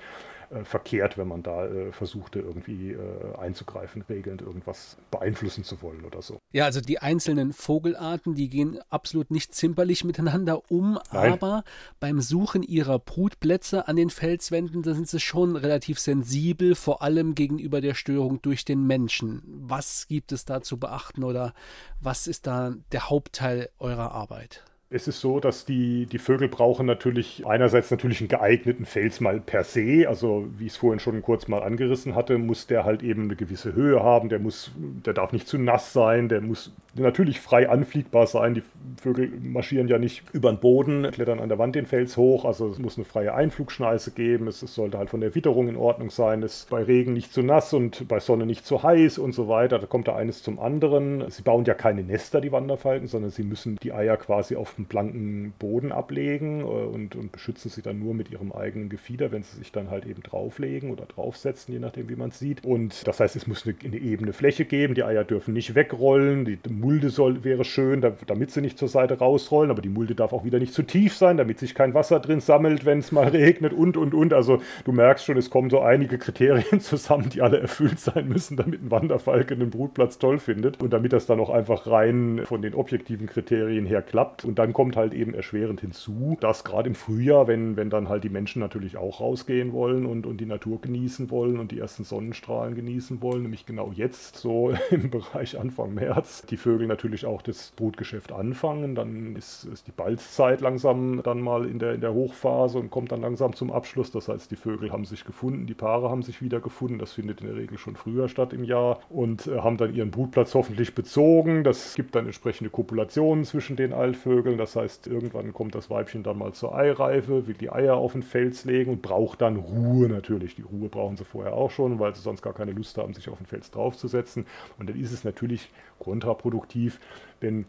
äh, 0.50 0.64
verkehrt, 0.64 1.18
wenn 1.18 1.26
man 1.26 1.42
da 1.42 1.66
äh, 1.66 1.92
versuchte, 1.92 2.38
irgendwie 2.38 2.92
äh, 2.92 2.98
einzugreifen, 3.38 4.02
regelnd 4.08 4.42
irgendwas 4.42 4.96
beeinflussen 5.10 5.64
zu 5.64 5.82
wollen 5.82 6.04
oder 6.04 6.22
so. 6.22 6.38
Ja, 6.52 6.64
also 6.64 6.80
die 6.80 7.00
einzelnen 7.00 7.52
Vogelarten, 7.52 8.34
die 8.34 8.48
gehen 8.48 8.78
absolut 8.88 9.30
nicht 9.30 9.54
zimperlich 9.76 10.04
miteinander 10.04 10.70
um, 10.70 10.98
Nein. 11.12 11.32
aber 11.32 11.62
beim 12.00 12.20
Suchen 12.22 12.62
ihrer 12.62 12.98
Brutplätze 12.98 13.86
an 13.88 13.96
den 13.96 14.08
Felswänden, 14.08 14.82
da 14.82 14.94
sind 14.94 15.06
sie 15.06 15.20
schon 15.20 15.54
relativ 15.54 15.98
sensibel, 15.98 16.74
vor 16.74 17.02
allem 17.02 17.34
gegenüber 17.34 17.82
der 17.82 17.94
Störung 17.94 18.40
durch 18.40 18.64
den 18.64 18.86
Menschen. 18.86 19.42
Was 19.44 20.08
gibt 20.08 20.32
es 20.32 20.46
da 20.46 20.62
zu 20.62 20.78
beachten 20.78 21.24
oder 21.24 21.52
was 22.00 22.26
ist 22.26 22.46
da 22.46 22.74
der 22.90 23.10
Hauptteil 23.10 23.68
eurer 23.78 24.12
Arbeit? 24.12 24.64
Es 24.88 25.08
ist 25.08 25.20
so, 25.20 25.40
dass 25.40 25.64
die, 25.64 26.06
die 26.06 26.18
Vögel 26.18 26.46
brauchen 26.46 26.86
natürlich 26.86 27.44
einerseits 27.44 27.90
natürlich 27.90 28.20
einen 28.20 28.28
geeigneten 28.28 28.84
Fels 28.84 29.20
mal 29.20 29.40
per 29.40 29.64
se. 29.64 30.06
Also 30.08 30.46
wie 30.58 30.66
ich 30.66 30.74
es 30.74 30.76
vorhin 30.76 31.00
schon 31.00 31.22
kurz 31.22 31.48
mal 31.48 31.64
angerissen 31.64 32.14
hatte, 32.14 32.38
muss 32.38 32.68
der 32.68 32.84
halt 32.84 33.02
eben 33.02 33.24
eine 33.24 33.34
gewisse 33.34 33.74
Höhe 33.74 34.00
haben. 34.00 34.28
Der 34.28 34.38
muss, 34.38 34.70
der 34.76 35.12
darf 35.12 35.32
nicht 35.32 35.48
zu 35.48 35.58
nass 35.58 35.92
sein. 35.92 36.28
Der 36.28 36.40
muss 36.40 36.72
natürlich 36.94 37.40
frei 37.40 37.68
anfliegbar 37.68 38.28
sein. 38.28 38.54
Die 38.54 38.62
Vögel 39.02 39.32
marschieren 39.42 39.88
ja 39.88 39.98
nicht 39.98 40.22
über 40.32 40.52
den 40.52 40.60
Boden, 40.60 41.10
klettern 41.10 41.40
an 41.40 41.48
der 41.48 41.58
Wand 41.58 41.74
den 41.74 41.86
Fels 41.86 42.16
hoch. 42.16 42.44
Also 42.44 42.68
es 42.68 42.78
muss 42.78 42.96
eine 42.96 43.04
freie 43.04 43.34
Einflugschneise 43.34 44.12
geben. 44.12 44.46
Es, 44.46 44.62
es 44.62 44.76
sollte 44.76 44.98
halt 44.98 45.10
von 45.10 45.20
der 45.20 45.34
Witterung 45.34 45.66
in 45.66 45.76
Ordnung 45.76 46.10
sein. 46.10 46.44
Es 46.44 46.58
ist 46.58 46.70
bei 46.70 46.84
Regen 46.84 47.12
nicht 47.12 47.32
zu 47.32 47.42
nass 47.42 47.72
und 47.72 48.06
bei 48.06 48.20
Sonne 48.20 48.46
nicht 48.46 48.64
zu 48.64 48.84
heiß 48.84 49.18
und 49.18 49.32
so 49.32 49.48
weiter. 49.48 49.80
Da 49.80 49.86
kommt 49.86 50.06
da 50.06 50.14
eines 50.14 50.44
zum 50.44 50.60
anderen. 50.60 51.28
Sie 51.28 51.42
bauen 51.42 51.64
ja 51.64 51.74
keine 51.74 52.04
Nester, 52.04 52.40
die 52.40 52.52
Wanderfalken, 52.52 53.08
sondern 53.08 53.32
sie 53.32 53.42
müssen 53.42 53.78
die 53.82 53.92
Eier 53.92 54.16
quasi 54.16 54.54
auf 54.54 54.75
dem 54.76 54.84
blanken 54.86 55.52
Boden 55.58 55.92
ablegen 55.92 56.60
äh, 56.60 56.64
und, 56.64 57.16
und 57.16 57.32
beschützen 57.32 57.70
sie 57.70 57.82
dann 57.82 57.98
nur 57.98 58.14
mit 58.14 58.30
ihrem 58.30 58.52
eigenen 58.52 58.88
Gefieder, 58.88 59.32
wenn 59.32 59.42
sie 59.42 59.56
sich 59.58 59.72
dann 59.72 59.90
halt 59.90 60.06
eben 60.06 60.22
drauflegen 60.22 60.90
oder 60.90 61.06
draufsetzen, 61.06 61.72
je 61.72 61.80
nachdem, 61.80 62.08
wie 62.08 62.16
man 62.16 62.30
es 62.30 62.38
sieht. 62.38 62.64
Und 62.64 63.06
das 63.06 63.20
heißt, 63.20 63.36
es 63.36 63.46
muss 63.46 63.66
eine, 63.66 63.74
eine 63.84 63.96
ebene 63.96 64.32
Fläche 64.32 64.64
geben. 64.64 64.94
Die 64.94 65.04
Eier 65.04 65.24
dürfen 65.24 65.54
nicht 65.54 65.74
wegrollen. 65.74 66.44
Die 66.44 66.58
Mulde 66.68 67.10
soll, 67.10 67.44
wäre 67.44 67.64
schön, 67.64 68.00
damit 68.00 68.50
sie 68.50 68.60
nicht 68.60 68.78
zur 68.78 68.88
Seite 68.88 69.18
rausrollen, 69.18 69.70
aber 69.70 69.82
die 69.82 69.88
Mulde 69.88 70.14
darf 70.14 70.32
auch 70.32 70.44
wieder 70.44 70.58
nicht 70.58 70.72
zu 70.72 70.82
tief 70.82 71.14
sein, 71.14 71.36
damit 71.36 71.58
sich 71.58 71.74
kein 71.74 71.94
Wasser 71.94 72.20
drin 72.20 72.40
sammelt, 72.40 72.84
wenn 72.84 72.98
es 72.98 73.12
mal 73.12 73.28
regnet 73.28 73.72
und, 73.72 73.96
und, 73.96 74.14
und. 74.14 74.32
Also 74.32 74.60
du 74.84 74.92
merkst 74.92 75.24
schon, 75.24 75.36
es 75.36 75.50
kommen 75.50 75.70
so 75.70 75.80
einige 75.80 76.18
Kriterien 76.18 76.80
zusammen, 76.80 77.30
die 77.30 77.42
alle 77.42 77.60
erfüllt 77.60 77.98
sein 77.98 78.28
müssen, 78.28 78.56
damit 78.56 78.82
ein 78.82 78.90
Wanderfalke 78.90 79.54
einen 79.54 79.70
Brutplatz 79.70 80.18
toll 80.18 80.38
findet 80.38 80.82
und 80.82 80.92
damit 80.92 81.12
das 81.12 81.26
dann 81.26 81.40
auch 81.40 81.50
einfach 81.50 81.86
rein 81.86 82.42
von 82.44 82.62
den 82.62 82.74
objektiven 82.74 83.26
Kriterien 83.26 83.86
her 83.86 84.02
klappt. 84.02 84.44
Und 84.44 84.58
dann 84.58 84.65
kommt 84.72 84.96
halt 84.96 85.14
eben 85.14 85.34
erschwerend 85.34 85.80
hinzu, 85.80 86.36
dass 86.40 86.64
gerade 86.64 86.88
im 86.88 86.94
Frühjahr, 86.94 87.46
wenn, 87.48 87.76
wenn 87.76 87.90
dann 87.90 88.08
halt 88.08 88.24
die 88.24 88.28
Menschen 88.28 88.60
natürlich 88.60 88.96
auch 88.96 89.20
rausgehen 89.20 89.72
wollen 89.72 90.06
und, 90.06 90.26
und 90.26 90.38
die 90.38 90.46
Natur 90.46 90.80
genießen 90.80 91.30
wollen 91.30 91.58
und 91.58 91.72
die 91.72 91.78
ersten 91.78 92.04
Sonnenstrahlen 92.04 92.74
genießen 92.74 93.22
wollen, 93.22 93.42
nämlich 93.42 93.66
genau 93.66 93.92
jetzt, 93.94 94.36
so 94.36 94.74
im 94.90 95.10
Bereich 95.10 95.58
Anfang 95.58 95.94
März, 95.94 96.44
die 96.46 96.56
Vögel 96.56 96.86
natürlich 96.86 97.16
natürlich 97.16 97.26
auch 97.26 97.42
das 97.42 97.72
Brutgeschäft 97.76 98.32
anfangen. 98.32 98.94
Dann 98.94 99.36
ist, 99.36 99.64
ist 99.64 99.86
die 99.86 99.92
Balzzeit 99.92 100.60
langsam 100.60 101.22
dann 101.22 101.40
mal 101.40 101.66
in 101.66 101.78
der, 101.78 101.94
in 101.94 102.00
der 102.00 102.12
Hochphase 102.12 102.78
und 102.78 102.90
kommt 102.90 103.12
dann 103.12 103.20
langsam 103.20 103.54
zum 103.54 103.70
Abschluss. 103.70 104.10
Das 104.10 104.28
heißt, 104.28 104.50
die 104.50 104.56
Vögel 104.56 104.92
haben 104.92 105.04
sich 105.04 105.24
gefunden, 105.24 105.66
die 105.66 105.74
Paare 105.74 106.10
haben 106.10 106.22
sich 106.22 106.42
wieder 106.42 106.60
gefunden. 106.60 106.98
Das 106.98 107.12
findet 107.12 107.40
in 107.40 107.46
der 107.46 107.56
Regel 107.56 107.78
schon 107.78 107.96
früher 107.96 108.28
statt 108.28 108.52
im 108.52 108.64
Jahr 108.64 109.00
und 109.08 109.46
äh, 109.46 109.58
haben 109.58 109.76
dann 109.76 109.94
ihren 109.94 110.10
Brutplatz 110.10 110.54
hoffentlich 110.54 110.94
bezogen. 110.94 111.64
Das 111.64 111.94
gibt 111.94 112.14
dann 112.14 112.26
entsprechende 112.26 112.70
Kopulationen 112.70 113.44
zwischen 113.44 113.76
den 113.76 113.92
Altvögeln. 113.92 114.55
Das 114.58 114.76
heißt, 114.76 115.06
irgendwann 115.06 115.52
kommt 115.52 115.74
das 115.74 115.90
Weibchen 115.90 116.22
dann 116.22 116.38
mal 116.38 116.52
zur 116.52 116.74
Eireife, 116.74 117.46
will 117.46 117.54
die 117.54 117.70
Eier 117.70 117.96
auf 117.96 118.12
den 118.12 118.22
Fels 118.22 118.64
legen 118.64 118.90
und 118.90 119.02
braucht 119.02 119.42
dann 119.42 119.56
Ruhe 119.56 120.08
natürlich. 120.08 120.54
Die 120.56 120.62
Ruhe 120.62 120.88
brauchen 120.88 121.16
sie 121.16 121.24
vorher 121.24 121.54
auch 121.54 121.70
schon, 121.70 121.98
weil 121.98 122.14
sie 122.14 122.22
sonst 122.22 122.42
gar 122.42 122.54
keine 122.54 122.72
Lust 122.72 122.98
haben, 122.98 123.14
sich 123.14 123.28
auf 123.28 123.38
den 123.38 123.46
Fels 123.46 123.70
draufzusetzen. 123.70 124.46
Und 124.78 124.88
dann 124.88 124.98
ist 125.00 125.12
es 125.12 125.24
natürlich 125.24 125.70
kontraproduktiv, 125.98 127.00
wenn 127.40 127.66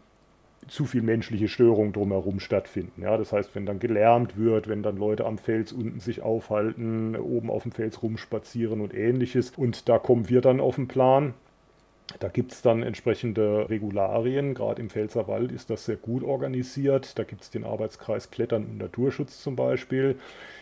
zu 0.66 0.84
viel 0.84 1.02
menschliche 1.02 1.48
Störung 1.48 1.92
drumherum 1.92 2.40
stattfinden. 2.40 3.02
Ja, 3.02 3.16
das 3.16 3.32
heißt, 3.32 3.54
wenn 3.54 3.66
dann 3.66 3.78
gelärmt 3.78 4.36
wird, 4.36 4.68
wenn 4.68 4.82
dann 4.82 4.96
Leute 4.96 5.24
am 5.24 5.38
Fels 5.38 5.72
unten 5.72 6.00
sich 6.00 6.20
aufhalten, 6.22 7.16
oben 7.16 7.50
auf 7.50 7.62
dem 7.62 7.72
Fels 7.72 8.02
rumspazieren 8.02 8.80
und 8.80 8.94
ähnliches. 8.94 9.52
Und 9.56 9.88
da 9.88 9.98
kommen 9.98 10.28
wir 10.28 10.40
dann 10.40 10.60
auf 10.60 10.76
den 10.76 10.88
Plan. 10.88 11.34
Da 12.20 12.28
gibt 12.28 12.52
es 12.52 12.62
dann 12.62 12.82
entsprechende 12.82 13.68
Regularien. 13.68 14.54
Gerade 14.54 14.80
im 14.80 14.88
Pfälzerwald 14.88 15.52
ist 15.52 15.70
das 15.70 15.84
sehr 15.84 15.96
gut 15.96 16.22
organisiert. 16.22 17.18
Da 17.18 17.24
gibt 17.24 17.42
es 17.42 17.50
den 17.50 17.64
Arbeitskreis 17.64 18.30
Klettern 18.30 18.64
und 18.64 18.78
Naturschutz 18.78 19.42
zum 19.42 19.56
Beispiel 19.56 20.16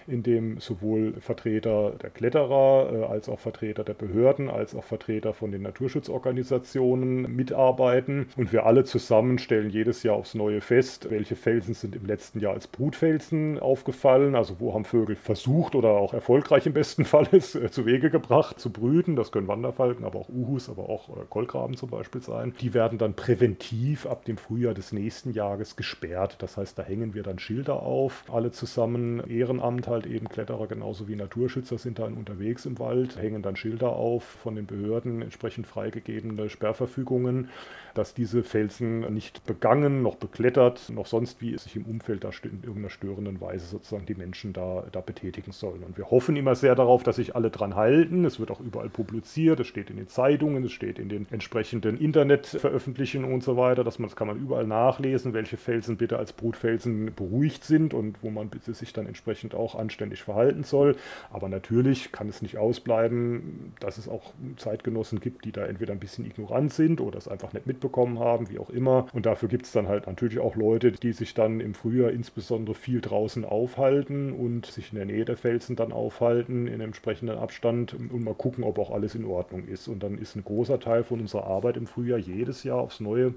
in 0.06 0.22
dem 0.22 0.60
sowohl 0.60 1.14
Vertreter 1.20 1.92
der 2.00 2.10
Kletterer 2.10 2.90
äh, 2.92 3.04
als 3.04 3.28
auch 3.28 3.40
Vertreter 3.40 3.84
der 3.84 3.94
Behörden 3.94 4.48
als 4.48 4.74
auch 4.74 4.84
Vertreter 4.84 5.34
von 5.34 5.50
den 5.50 5.62
Naturschutzorganisationen 5.62 7.34
mitarbeiten. 7.34 8.28
Und 8.36 8.52
wir 8.52 8.66
alle 8.66 8.84
zusammen 8.84 9.38
stellen 9.38 9.70
jedes 9.70 10.02
Jahr 10.02 10.16
aufs 10.16 10.34
Neue 10.34 10.60
fest, 10.60 11.10
welche 11.10 11.36
Felsen 11.36 11.74
sind 11.74 11.96
im 11.96 12.06
letzten 12.06 12.40
Jahr 12.40 12.54
als 12.54 12.66
Brutfelsen 12.66 13.58
aufgefallen, 13.58 14.34
also 14.34 14.56
wo 14.60 14.74
haben 14.74 14.84
Vögel 14.84 15.16
versucht 15.16 15.74
oder 15.74 15.90
auch 15.90 16.14
erfolgreich 16.14 16.66
im 16.66 16.72
besten 16.72 17.04
Fall 17.06 17.28
ist, 17.32 17.54
äh, 17.54 17.70
zu 17.70 17.86
Wege 17.86 18.10
gebracht, 18.10 18.60
zu 18.60 18.70
brüten. 18.70 19.16
Das 19.16 19.32
können 19.32 19.48
Wanderfalken, 19.48 20.04
aber 20.04 20.20
auch 20.20 20.28
Uhus, 20.28 20.68
aber 20.68 20.88
auch 20.88 21.08
äh, 21.08 21.24
Kolkraben 21.36 21.76
zum 21.76 21.90
Beispiel 21.90 22.22
sein. 22.22 22.54
Die 22.62 22.72
werden 22.72 22.96
dann 22.96 23.12
präventiv 23.12 24.06
ab 24.06 24.24
dem 24.24 24.38
Frühjahr 24.38 24.72
des 24.72 24.92
nächsten 24.92 25.32
Jahres 25.32 25.76
gesperrt. 25.76 26.36
Das 26.38 26.56
heißt, 26.56 26.78
da 26.78 26.82
hängen 26.82 27.12
wir 27.12 27.22
dann 27.22 27.38
Schilder 27.38 27.82
auf, 27.82 28.24
alle 28.32 28.52
zusammen 28.52 29.22
Ehrenamt 29.28 29.86
halt 29.86 30.06
eben 30.06 30.30
Kletterer 30.30 30.66
genauso 30.66 31.08
wie 31.08 31.14
Naturschützer 31.14 31.76
sind 31.76 31.98
dann 31.98 32.14
unterwegs 32.14 32.64
im 32.64 32.78
Wald, 32.78 33.18
hängen 33.18 33.42
dann 33.42 33.54
Schilder 33.54 33.90
auf 33.90 34.24
von 34.24 34.56
den 34.56 34.64
Behörden, 34.64 35.20
entsprechend 35.20 35.66
freigegebene 35.66 36.48
Sperrverfügungen, 36.48 37.50
dass 37.92 38.14
diese 38.14 38.42
Felsen 38.42 39.00
nicht 39.12 39.44
begangen, 39.44 40.00
noch 40.00 40.16
beklettert, 40.16 40.88
noch 40.88 41.06
sonst 41.06 41.42
wie 41.42 41.52
es 41.52 41.64
sich 41.64 41.76
im 41.76 41.84
Umfeld 41.84 42.24
da 42.24 42.30
in 42.44 42.62
irgendeiner 42.62 42.90
störenden 42.90 43.42
Weise 43.42 43.66
sozusagen 43.66 44.06
die 44.06 44.14
Menschen 44.14 44.54
da, 44.54 44.84
da 44.90 45.02
betätigen 45.02 45.52
sollen. 45.52 45.82
Und 45.82 45.98
wir 45.98 46.10
hoffen 46.10 46.34
immer 46.36 46.54
sehr 46.54 46.74
darauf, 46.74 47.02
dass 47.02 47.16
sich 47.16 47.36
alle 47.36 47.50
dran 47.50 47.74
halten. 47.74 48.24
Es 48.24 48.40
wird 48.40 48.50
auch 48.50 48.60
überall 48.60 48.88
publiziert, 48.88 49.60
es 49.60 49.66
steht 49.66 49.90
in 49.90 49.96
den 49.96 50.08
Zeitungen, 50.08 50.64
es 50.64 50.72
steht 50.72 50.98
in 50.98 51.10
den 51.10 51.25
entsprechenden 51.30 51.98
Internetveröffentlichungen 51.98 53.32
und 53.32 53.42
so 53.42 53.56
weiter, 53.56 53.82
dass 53.82 53.98
man, 53.98 54.08
das 54.08 54.16
kann 54.16 54.26
man 54.26 54.38
überall 54.38 54.66
nachlesen, 54.66 55.32
welche 55.32 55.56
Felsen 55.56 55.96
bitte 55.96 56.18
als 56.18 56.32
Brutfelsen 56.34 57.14
beruhigt 57.14 57.64
sind 57.64 57.94
und 57.94 58.22
wo 58.22 58.30
man 58.30 58.48
bitte 58.48 58.74
sich 58.74 58.92
dann 58.92 59.06
entsprechend 59.06 59.54
auch 59.54 59.74
an 59.74 59.86
anständig 59.86 60.22
verhalten 60.24 60.64
soll. 60.64 60.96
Aber 61.30 61.48
natürlich 61.48 62.10
kann 62.10 62.28
es 62.28 62.42
nicht 62.42 62.58
ausbleiben, 62.58 63.72
dass 63.78 63.98
es 63.98 64.08
auch 64.08 64.32
Zeitgenossen 64.56 65.20
gibt, 65.20 65.44
die 65.44 65.52
da 65.52 65.64
entweder 65.64 65.92
ein 65.92 66.00
bisschen 66.00 66.26
ignorant 66.26 66.72
sind 66.72 67.00
oder 67.00 67.18
es 67.18 67.28
einfach 67.28 67.52
nicht 67.52 67.68
mitbekommen 67.68 68.18
haben, 68.18 68.50
wie 68.50 68.58
auch 68.58 68.70
immer. 68.70 69.06
Und 69.12 69.26
dafür 69.26 69.48
gibt 69.48 69.66
es 69.66 69.72
dann 69.72 69.86
halt 69.86 70.08
natürlich 70.08 70.40
auch 70.40 70.56
Leute, 70.56 70.90
die 70.90 71.12
sich 71.12 71.34
dann 71.34 71.60
im 71.60 71.74
Frühjahr 71.74 72.10
insbesondere 72.10 72.74
viel 72.74 73.00
draußen 73.00 73.44
aufhalten 73.44 74.32
und 74.32 74.66
sich 74.66 74.90
in 74.90 74.96
der 74.96 75.06
Nähe 75.06 75.24
der 75.24 75.36
Felsen 75.36 75.76
dann 75.76 75.92
aufhalten 75.92 76.66
in 76.66 76.80
entsprechenden 76.80 77.38
Abstand 77.38 77.94
und 77.94 78.24
mal 78.24 78.34
gucken, 78.34 78.64
ob 78.64 78.80
auch 78.80 78.90
alles 78.90 79.14
in 79.14 79.24
Ordnung 79.24 79.68
ist. 79.68 79.86
Und 79.86 80.02
dann 80.02 80.18
ist 80.18 80.34
ein 80.34 80.42
großer 80.42 80.80
Teil 80.80 81.04
von 81.04 81.15
unserer 81.20 81.46
Arbeit 81.46 81.76
im 81.76 81.86
Frühjahr 81.86 82.18
jedes 82.18 82.62
Jahr 82.62 82.78
aufs 82.78 83.00
Neue 83.00 83.34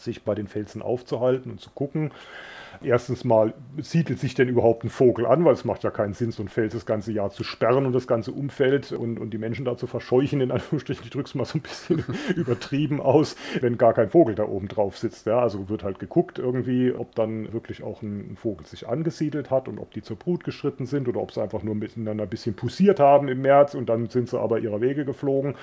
sich 0.00 0.24
bei 0.24 0.34
den 0.34 0.48
Felsen 0.48 0.82
aufzuhalten 0.82 1.50
und 1.50 1.60
zu 1.60 1.70
gucken, 1.70 2.10
Erstens 2.82 3.24
mal, 3.24 3.54
siedelt 3.78 4.18
sich 4.18 4.34
denn 4.34 4.48
überhaupt 4.48 4.84
ein 4.84 4.90
Vogel 4.90 5.26
an, 5.26 5.44
weil 5.44 5.54
es 5.54 5.64
macht 5.64 5.84
ja 5.84 5.90
keinen 5.90 6.14
Sinn, 6.14 6.30
so 6.30 6.42
ein 6.42 6.48
Feld 6.48 6.74
das 6.74 6.86
ganze 6.86 7.12
Jahr 7.12 7.30
zu 7.30 7.44
sperren 7.44 7.86
und 7.86 7.92
das 7.92 8.06
ganze 8.06 8.32
Umfeld 8.32 8.92
und, 8.92 9.18
und 9.18 9.30
die 9.30 9.38
Menschen 9.38 9.64
da 9.64 9.76
zu 9.76 9.86
verscheuchen, 9.86 10.40
in 10.40 10.50
Anführungsstrichen, 10.50 11.04
ich 11.04 11.10
drücke 11.10 11.28
es 11.28 11.34
mal 11.34 11.44
so 11.44 11.58
ein 11.58 11.62
bisschen 11.62 12.04
übertrieben 12.36 13.00
aus, 13.00 13.36
wenn 13.60 13.78
gar 13.78 13.94
kein 13.94 14.10
Vogel 14.10 14.34
da 14.34 14.44
oben 14.44 14.68
drauf 14.68 14.98
sitzt. 14.98 15.26
Ja? 15.26 15.40
Also 15.40 15.68
wird 15.68 15.84
halt 15.84 15.98
geguckt 15.98 16.38
irgendwie, 16.38 16.92
ob 16.92 17.14
dann 17.14 17.52
wirklich 17.52 17.82
auch 17.82 18.02
ein 18.02 18.36
Vogel 18.36 18.66
sich 18.66 18.88
angesiedelt 18.88 19.50
hat 19.50 19.68
und 19.68 19.78
ob 19.78 19.92
die 19.92 20.02
zur 20.02 20.16
Brut 20.16 20.44
geschritten 20.44 20.86
sind 20.86 21.08
oder 21.08 21.20
ob 21.20 21.32
sie 21.32 21.42
einfach 21.42 21.62
nur 21.62 21.74
miteinander 21.74 22.24
ein 22.24 22.30
bisschen 22.30 22.54
pussiert 22.54 23.00
haben 23.00 23.28
im 23.28 23.42
März 23.42 23.74
und 23.74 23.88
dann 23.88 24.08
sind 24.08 24.28
sie 24.28 24.38
aber 24.38 24.58
ihrer 24.58 24.80
Wege 24.80 25.04
geflogen 25.04 25.54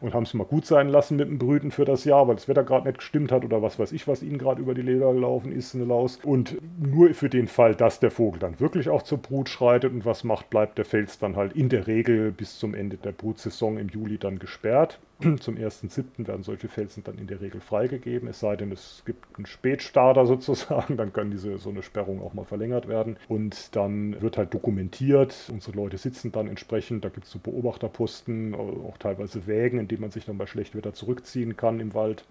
und 0.00 0.14
haben 0.14 0.24
es 0.24 0.34
mal 0.34 0.44
gut 0.44 0.66
sein 0.66 0.88
lassen 0.88 1.16
mit 1.16 1.28
dem 1.28 1.38
Brüten 1.38 1.70
für 1.70 1.84
das 1.84 2.04
Jahr, 2.04 2.26
weil 2.28 2.36
das 2.36 2.48
Wetter 2.48 2.64
gerade 2.64 2.86
nicht 2.86 2.98
gestimmt 2.98 3.32
hat 3.32 3.44
oder 3.44 3.62
was 3.62 3.75
weiß 3.78 3.92
ich, 3.92 4.06
was 4.08 4.22
ihnen 4.22 4.38
gerade 4.38 4.60
über 4.60 4.74
die 4.74 4.82
Leder 4.82 5.12
gelaufen 5.12 5.52
ist, 5.52 5.74
eine 5.74 5.84
Laus. 5.84 6.18
Und 6.22 6.56
nur 6.78 7.12
für 7.14 7.28
den 7.28 7.48
Fall, 7.48 7.74
dass 7.74 8.00
der 8.00 8.10
Vogel 8.10 8.38
dann 8.38 8.60
wirklich 8.60 8.88
auch 8.88 9.02
zur 9.02 9.18
Brut 9.18 9.48
schreitet 9.48 9.92
und 9.92 10.04
was 10.04 10.24
macht, 10.24 10.50
bleibt 10.50 10.78
der 10.78 10.84
Fels 10.84 11.18
dann 11.18 11.36
halt 11.36 11.54
in 11.54 11.68
der 11.68 11.86
Regel 11.86 12.32
bis 12.32 12.58
zum 12.58 12.74
Ende 12.74 12.96
der 12.96 13.12
Brutsaison 13.12 13.78
im 13.78 13.88
Juli 13.88 14.18
dann 14.18 14.38
gesperrt. 14.38 14.98
Zum 15.40 15.56
1.7. 15.56 16.26
werden 16.26 16.42
solche 16.42 16.68
Felsen 16.68 17.02
dann 17.02 17.16
in 17.16 17.26
der 17.26 17.40
Regel 17.40 17.62
freigegeben, 17.62 18.28
es 18.28 18.40
sei 18.40 18.54
denn, 18.56 18.70
es 18.70 19.02
gibt 19.06 19.24
einen 19.36 19.46
Spätstarter 19.46 20.26
sozusagen, 20.26 20.96
dann 20.96 21.12
kann 21.12 21.30
diese 21.30 21.56
so 21.58 21.70
eine 21.70 21.82
Sperrung 21.82 22.20
auch 22.20 22.34
mal 22.34 22.44
verlängert 22.44 22.86
werden. 22.86 23.16
Und 23.28 23.74
dann 23.74 24.20
wird 24.20 24.36
halt 24.36 24.52
dokumentiert, 24.52 25.50
unsere 25.50 25.76
Leute 25.76 25.96
sitzen 25.96 26.32
dann 26.32 26.48
entsprechend, 26.48 27.04
da 27.04 27.08
gibt 27.08 27.26
es 27.26 27.32
so 27.32 27.38
Beobachterposten, 27.38 28.54
auch 28.54 28.98
teilweise 28.98 29.46
Wägen, 29.46 29.78
in 29.78 29.88
denen 29.88 30.02
man 30.02 30.10
sich 30.10 30.26
dann 30.26 30.36
bei 30.36 30.46
Schlechtwetter 30.46 30.92
zurückziehen 30.92 31.56
kann 31.56 31.80
im 31.80 31.94
Wald 31.94 32.24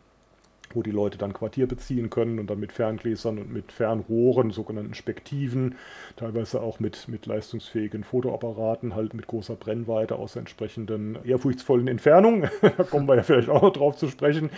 wo 0.75 0.83
die 0.83 0.91
Leute 0.91 1.17
dann 1.17 1.33
Quartier 1.33 1.67
beziehen 1.67 2.09
können 2.09 2.39
und 2.39 2.49
dann 2.49 2.59
mit 2.59 2.71
Ferngläsern 2.71 3.39
und 3.39 3.51
mit 3.51 3.71
Fernrohren, 3.71 4.51
sogenannten 4.51 4.93
Spektiven, 4.93 5.75
teilweise 6.15 6.61
auch 6.61 6.79
mit, 6.79 7.07
mit 7.07 7.25
leistungsfähigen 7.25 8.03
Fotoapparaten, 8.03 8.95
halt 8.95 9.13
mit 9.13 9.27
großer 9.27 9.55
Brennweite 9.55 10.15
aus 10.15 10.35
entsprechenden 10.35 11.17
ehrfurchtsvollen 11.23 11.87
Entfernungen. 11.87 12.49
da 12.61 12.83
kommen 12.83 13.07
wir 13.07 13.15
ja 13.15 13.23
vielleicht 13.23 13.49
auch 13.49 13.61
noch 13.61 13.73
drauf 13.73 13.95
zu 13.95 14.07
sprechen, 14.07 14.49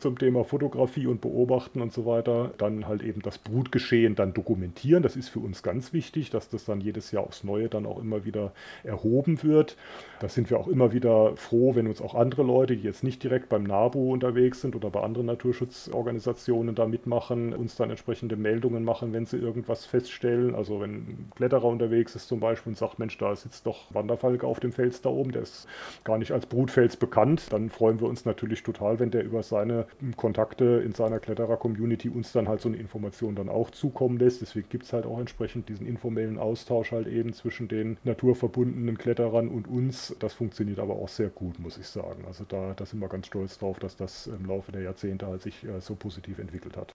zum 0.00 0.18
Thema 0.18 0.44
Fotografie 0.44 1.06
und 1.06 1.20
Beobachten 1.20 1.80
und 1.80 1.92
so 1.92 2.06
weiter. 2.06 2.52
Dann 2.58 2.88
halt 2.88 3.02
eben 3.02 3.22
das 3.22 3.38
Brutgeschehen 3.38 4.14
dann 4.14 4.34
dokumentieren. 4.34 5.02
Das 5.02 5.16
ist 5.16 5.28
für 5.28 5.40
uns 5.40 5.62
ganz 5.62 5.92
wichtig, 5.92 6.30
dass 6.30 6.48
das 6.48 6.64
dann 6.64 6.80
jedes 6.80 7.10
Jahr 7.10 7.24
aufs 7.24 7.44
Neue 7.44 7.68
dann 7.68 7.86
auch 7.86 8.00
immer 8.00 8.24
wieder 8.24 8.52
erhoben 8.82 9.42
wird. 9.42 9.76
Da 10.20 10.28
sind 10.28 10.50
wir 10.50 10.58
auch 10.58 10.68
immer 10.68 10.92
wieder 10.92 11.36
froh, 11.36 11.74
wenn 11.74 11.86
uns 11.86 12.00
auch 12.00 12.14
andere 12.14 12.42
Leute, 12.42 12.76
die 12.76 12.82
jetzt 12.82 13.04
nicht 13.04 13.22
direkt 13.22 13.48
beim 13.48 13.64
NABU 13.64 14.12
unterwegs 14.12 14.60
sind 14.60 14.74
oder 14.74 14.90
bei 14.90 15.02
anderen 15.02 15.26
Naturschützern, 15.26 15.65
Naturschutzorganisationen 15.66 16.74
da 16.74 16.86
mitmachen, 16.86 17.52
uns 17.54 17.76
dann 17.76 17.90
entsprechende 17.90 18.36
Meldungen 18.36 18.84
machen, 18.84 19.12
wenn 19.12 19.26
sie 19.26 19.36
irgendwas 19.36 19.84
feststellen. 19.84 20.54
Also 20.54 20.80
wenn 20.80 20.94
ein 20.94 21.30
Kletterer 21.34 21.64
unterwegs 21.64 22.14
ist 22.14 22.28
zum 22.28 22.40
Beispiel 22.40 22.70
und 22.70 22.76
sagt, 22.76 22.98
Mensch, 22.98 23.18
da 23.18 23.34
sitzt 23.34 23.66
doch 23.66 23.92
Wanderfalke 23.94 24.46
auf 24.46 24.60
dem 24.60 24.72
Fels 24.72 25.02
da 25.02 25.10
oben, 25.10 25.32
der 25.32 25.42
ist 25.42 25.66
gar 26.04 26.18
nicht 26.18 26.32
als 26.32 26.46
Brutfels 26.46 26.96
bekannt, 26.96 27.52
dann 27.52 27.70
freuen 27.70 28.00
wir 28.00 28.08
uns 28.08 28.24
natürlich 28.24 28.62
total, 28.62 28.98
wenn 28.98 29.10
der 29.10 29.24
über 29.24 29.42
seine 29.42 29.86
Kontakte 30.16 30.82
in 30.84 30.92
seiner 30.92 31.18
Kletterer-Community 31.18 32.08
uns 32.08 32.32
dann 32.32 32.48
halt 32.48 32.60
so 32.60 32.68
eine 32.68 32.78
Information 32.78 33.34
dann 33.34 33.48
auch 33.48 33.70
zukommen 33.70 34.18
lässt. 34.18 34.42
Deswegen 34.42 34.68
gibt 34.68 34.84
es 34.84 34.92
halt 34.92 35.06
auch 35.06 35.18
entsprechend 35.18 35.68
diesen 35.68 35.86
informellen 35.86 36.38
Austausch 36.38 36.92
halt 36.92 37.06
eben 37.06 37.32
zwischen 37.32 37.68
den 37.68 37.96
naturverbundenen 38.04 38.98
Kletterern 38.98 39.48
und 39.48 39.68
uns. 39.68 40.14
Das 40.18 40.34
funktioniert 40.34 40.78
aber 40.78 40.94
auch 40.94 41.08
sehr 41.08 41.28
gut, 41.28 41.58
muss 41.58 41.78
ich 41.78 41.86
sagen. 41.86 42.24
Also 42.26 42.44
da, 42.48 42.74
da 42.74 42.86
sind 42.86 43.00
wir 43.00 43.08
ganz 43.08 43.26
stolz 43.26 43.58
drauf, 43.58 43.78
dass 43.78 43.96
das 43.96 44.26
im 44.26 44.46
Laufe 44.46 44.72
der 44.72 44.82
Jahrzehnte 44.82 45.26
halt 45.26 45.42
sich 45.42 45.55
äh, 45.64 45.80
so 45.80 45.94
positiv 45.94 46.38
entwickelt 46.38 46.76
hat. 46.76 46.94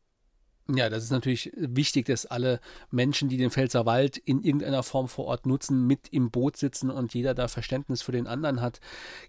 Ja, 0.76 0.90
das 0.90 1.04
ist 1.04 1.12
natürlich 1.12 1.52
wichtig, 1.56 2.06
dass 2.06 2.26
alle 2.26 2.60
Menschen, 2.92 3.30
die 3.30 3.38
den 3.38 3.52
Pfälzerwald 3.52 4.18
in 4.18 4.42
irgendeiner 4.42 4.84
Form 4.84 5.08
vor 5.08 5.26
Ort 5.26 5.46
nutzen, 5.46 5.86
mit 5.86 6.10
im 6.10 6.32
Boot 6.32 6.56
sitzen 6.56 6.90
und 6.90 7.14
jeder 7.14 7.34
da 7.34 7.48
Verständnis 7.48 8.02
für 8.02 8.12
den 8.12 8.28
anderen 8.28 8.62
hat. 8.62 8.80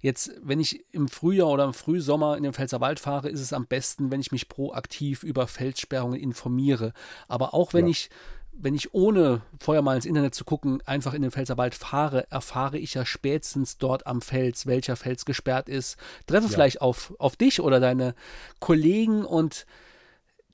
Jetzt, 0.01 0.33
wenn 0.43 0.61
ich 0.61 0.85
im 0.93 1.09
Frühjahr 1.09 1.49
oder 1.49 1.65
im 1.65 1.75
Frühsommer 1.75 2.37
in 2.37 2.43
den 2.43 2.53
Pfälzerwald 2.53 3.01
fahre, 3.01 3.29
ist 3.29 3.41
es 3.41 3.53
am 3.53 3.67
besten, 3.67 4.11
wenn 4.11 4.21
ich 4.21 4.31
mich 4.31 4.49
proaktiv 4.49 5.23
über 5.25 5.47
Felssperrungen 5.47 6.21
informiere. 6.21 6.93
Aber 7.29 7.55
auch 7.55 7.73
wenn 7.73 7.87
ja. 7.87 7.93
ich 7.93 8.11
wenn 8.53 8.75
ich 8.75 8.95
ohne 8.95 9.43
vorher 9.59 9.83
mal 9.83 9.97
ins 9.97 10.07
Internet 10.07 10.35
zu 10.35 10.45
gucken, 10.45 10.83
einfach 10.87 11.15
in 11.15 11.23
den 11.23 11.31
Pfälzerwald 11.31 11.75
fahre, 11.75 12.31
erfahre 12.31 12.79
ich 12.79 12.95
ja 12.95 13.05
spätestens 13.05 13.79
dort 13.79 14.07
am 14.07 14.21
Fels, 14.21 14.67
welcher 14.67 14.97
Fels 14.97 15.25
gesperrt 15.25 15.69
ist. 15.69 15.97
Treffe 16.27 16.47
ja. 16.47 16.53
vielleicht 16.53 16.81
auf, 16.81 17.15
auf 17.19 17.37
dich 17.37 17.61
oder 17.61 17.81
deine 17.81 18.15
Kollegen 18.61 19.25
und 19.25 19.67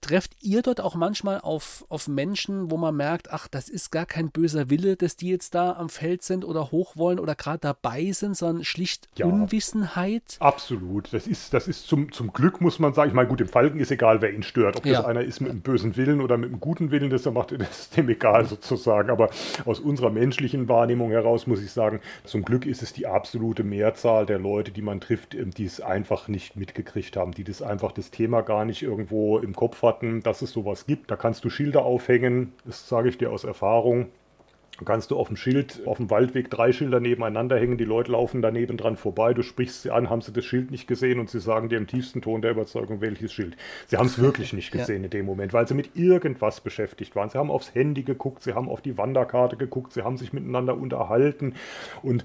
trefft 0.00 0.32
ihr 0.42 0.62
dort 0.62 0.80
auch 0.80 0.94
manchmal 0.94 1.40
auf, 1.40 1.84
auf 1.88 2.08
Menschen, 2.08 2.70
wo 2.70 2.76
man 2.76 2.94
merkt, 2.96 3.32
ach, 3.32 3.48
das 3.48 3.68
ist 3.68 3.90
gar 3.90 4.06
kein 4.06 4.30
böser 4.30 4.70
Wille, 4.70 4.96
dass 4.96 5.16
die 5.16 5.28
jetzt 5.28 5.54
da 5.54 5.72
am 5.72 5.88
Feld 5.88 6.22
sind 6.22 6.44
oder 6.44 6.70
hoch 6.70 6.96
wollen 6.96 7.18
oder 7.18 7.34
gerade 7.34 7.58
dabei 7.58 8.12
sind, 8.12 8.36
sondern 8.36 8.64
schlicht 8.64 9.08
ja, 9.16 9.26
Unwissenheit? 9.26 10.36
Absolut. 10.38 11.12
Das 11.12 11.26
ist, 11.26 11.52
das 11.52 11.68
ist 11.68 11.86
zum, 11.86 12.12
zum 12.12 12.32
Glück, 12.32 12.60
muss 12.60 12.78
man 12.78 12.92
sagen. 12.94 13.08
Ich 13.08 13.14
meine, 13.14 13.28
gut, 13.28 13.40
dem 13.40 13.48
Falken 13.48 13.80
ist 13.80 13.90
egal, 13.90 14.22
wer 14.22 14.32
ihn 14.32 14.42
stört. 14.42 14.76
Ob 14.76 14.86
ja. 14.86 14.98
das 14.98 15.04
einer 15.04 15.22
ist 15.22 15.40
mit 15.40 15.50
einem 15.50 15.60
bösen 15.60 15.96
Willen 15.96 16.20
oder 16.20 16.36
mit 16.36 16.50
einem 16.50 16.60
guten 16.60 16.90
Willen, 16.90 17.10
das, 17.10 17.24
macht, 17.26 17.52
das 17.58 17.80
ist 17.80 17.96
dem 17.96 18.08
egal 18.08 18.46
sozusagen. 18.46 19.10
Aber 19.10 19.30
aus 19.64 19.80
unserer 19.80 20.10
menschlichen 20.10 20.68
Wahrnehmung 20.68 21.10
heraus 21.10 21.46
muss 21.46 21.62
ich 21.62 21.72
sagen, 21.72 22.00
zum 22.24 22.44
Glück 22.44 22.66
ist 22.66 22.82
es 22.82 22.92
die 22.92 23.06
absolute 23.06 23.64
Mehrzahl 23.64 24.26
der 24.26 24.38
Leute, 24.38 24.70
die 24.70 24.82
man 24.82 25.00
trifft, 25.00 25.34
ähm, 25.34 25.50
die 25.50 25.64
es 25.64 25.80
einfach 25.80 26.28
nicht 26.28 26.56
mitgekriegt 26.56 27.16
haben, 27.16 27.32
die 27.32 27.44
das 27.44 27.62
einfach 27.62 27.92
das 27.92 28.10
Thema 28.10 28.42
gar 28.42 28.64
nicht 28.64 28.82
irgendwo 28.82 29.38
im 29.38 29.54
Kopf 29.54 29.82
haben 29.82 29.87
Ausfahrten, 29.88 30.22
dass 30.22 30.42
es 30.42 30.50
sowas 30.50 30.86
gibt. 30.86 31.10
Da 31.10 31.16
kannst 31.16 31.44
du 31.44 31.50
Schilder 31.50 31.84
aufhängen, 31.84 32.52
das 32.64 32.88
sage 32.88 33.08
ich 33.08 33.18
dir 33.18 33.30
aus 33.30 33.44
Erfahrung. 33.44 34.06
kannst 34.84 35.10
du 35.10 35.16
auf 35.16 35.26
dem 35.26 35.36
Schild, 35.36 35.80
auf 35.86 35.96
dem 35.96 36.08
Waldweg 36.08 36.50
drei 36.50 36.72
Schilder 36.72 37.00
nebeneinander 37.00 37.58
hängen, 37.58 37.78
die 37.78 37.84
Leute 37.84 38.12
laufen 38.12 38.42
daneben 38.42 38.76
dran 38.76 38.96
vorbei, 38.96 39.34
du 39.34 39.42
sprichst 39.42 39.82
sie 39.82 39.90
an, 39.90 40.08
haben 40.08 40.20
sie 40.20 40.32
das 40.32 40.44
Schild 40.44 40.70
nicht 40.70 40.86
gesehen 40.86 41.18
und 41.18 41.28
sie 41.28 41.40
sagen 41.40 41.68
dir 41.68 41.78
im 41.78 41.88
tiefsten 41.88 42.22
Ton 42.22 42.42
der 42.42 42.52
Überzeugung, 42.52 43.00
welches 43.00 43.32
Schild. 43.32 43.56
Sie 43.88 43.96
haben 43.96 44.06
es 44.06 44.20
wirklich 44.20 44.52
nicht 44.52 44.70
gesehen 44.70 45.00
ja. 45.00 45.06
in 45.06 45.10
dem 45.10 45.26
Moment, 45.26 45.52
weil 45.52 45.66
sie 45.66 45.74
mit 45.74 45.96
irgendwas 45.96 46.60
beschäftigt 46.60 47.16
waren. 47.16 47.28
Sie 47.28 47.38
haben 47.38 47.50
aufs 47.50 47.74
Handy 47.74 48.04
geguckt, 48.04 48.44
sie 48.44 48.54
haben 48.54 48.68
auf 48.68 48.80
die 48.80 48.96
Wanderkarte 48.96 49.56
geguckt, 49.56 49.94
sie 49.94 50.02
haben 50.02 50.16
sich 50.16 50.32
miteinander 50.32 50.76
unterhalten 50.76 51.54
und 52.02 52.24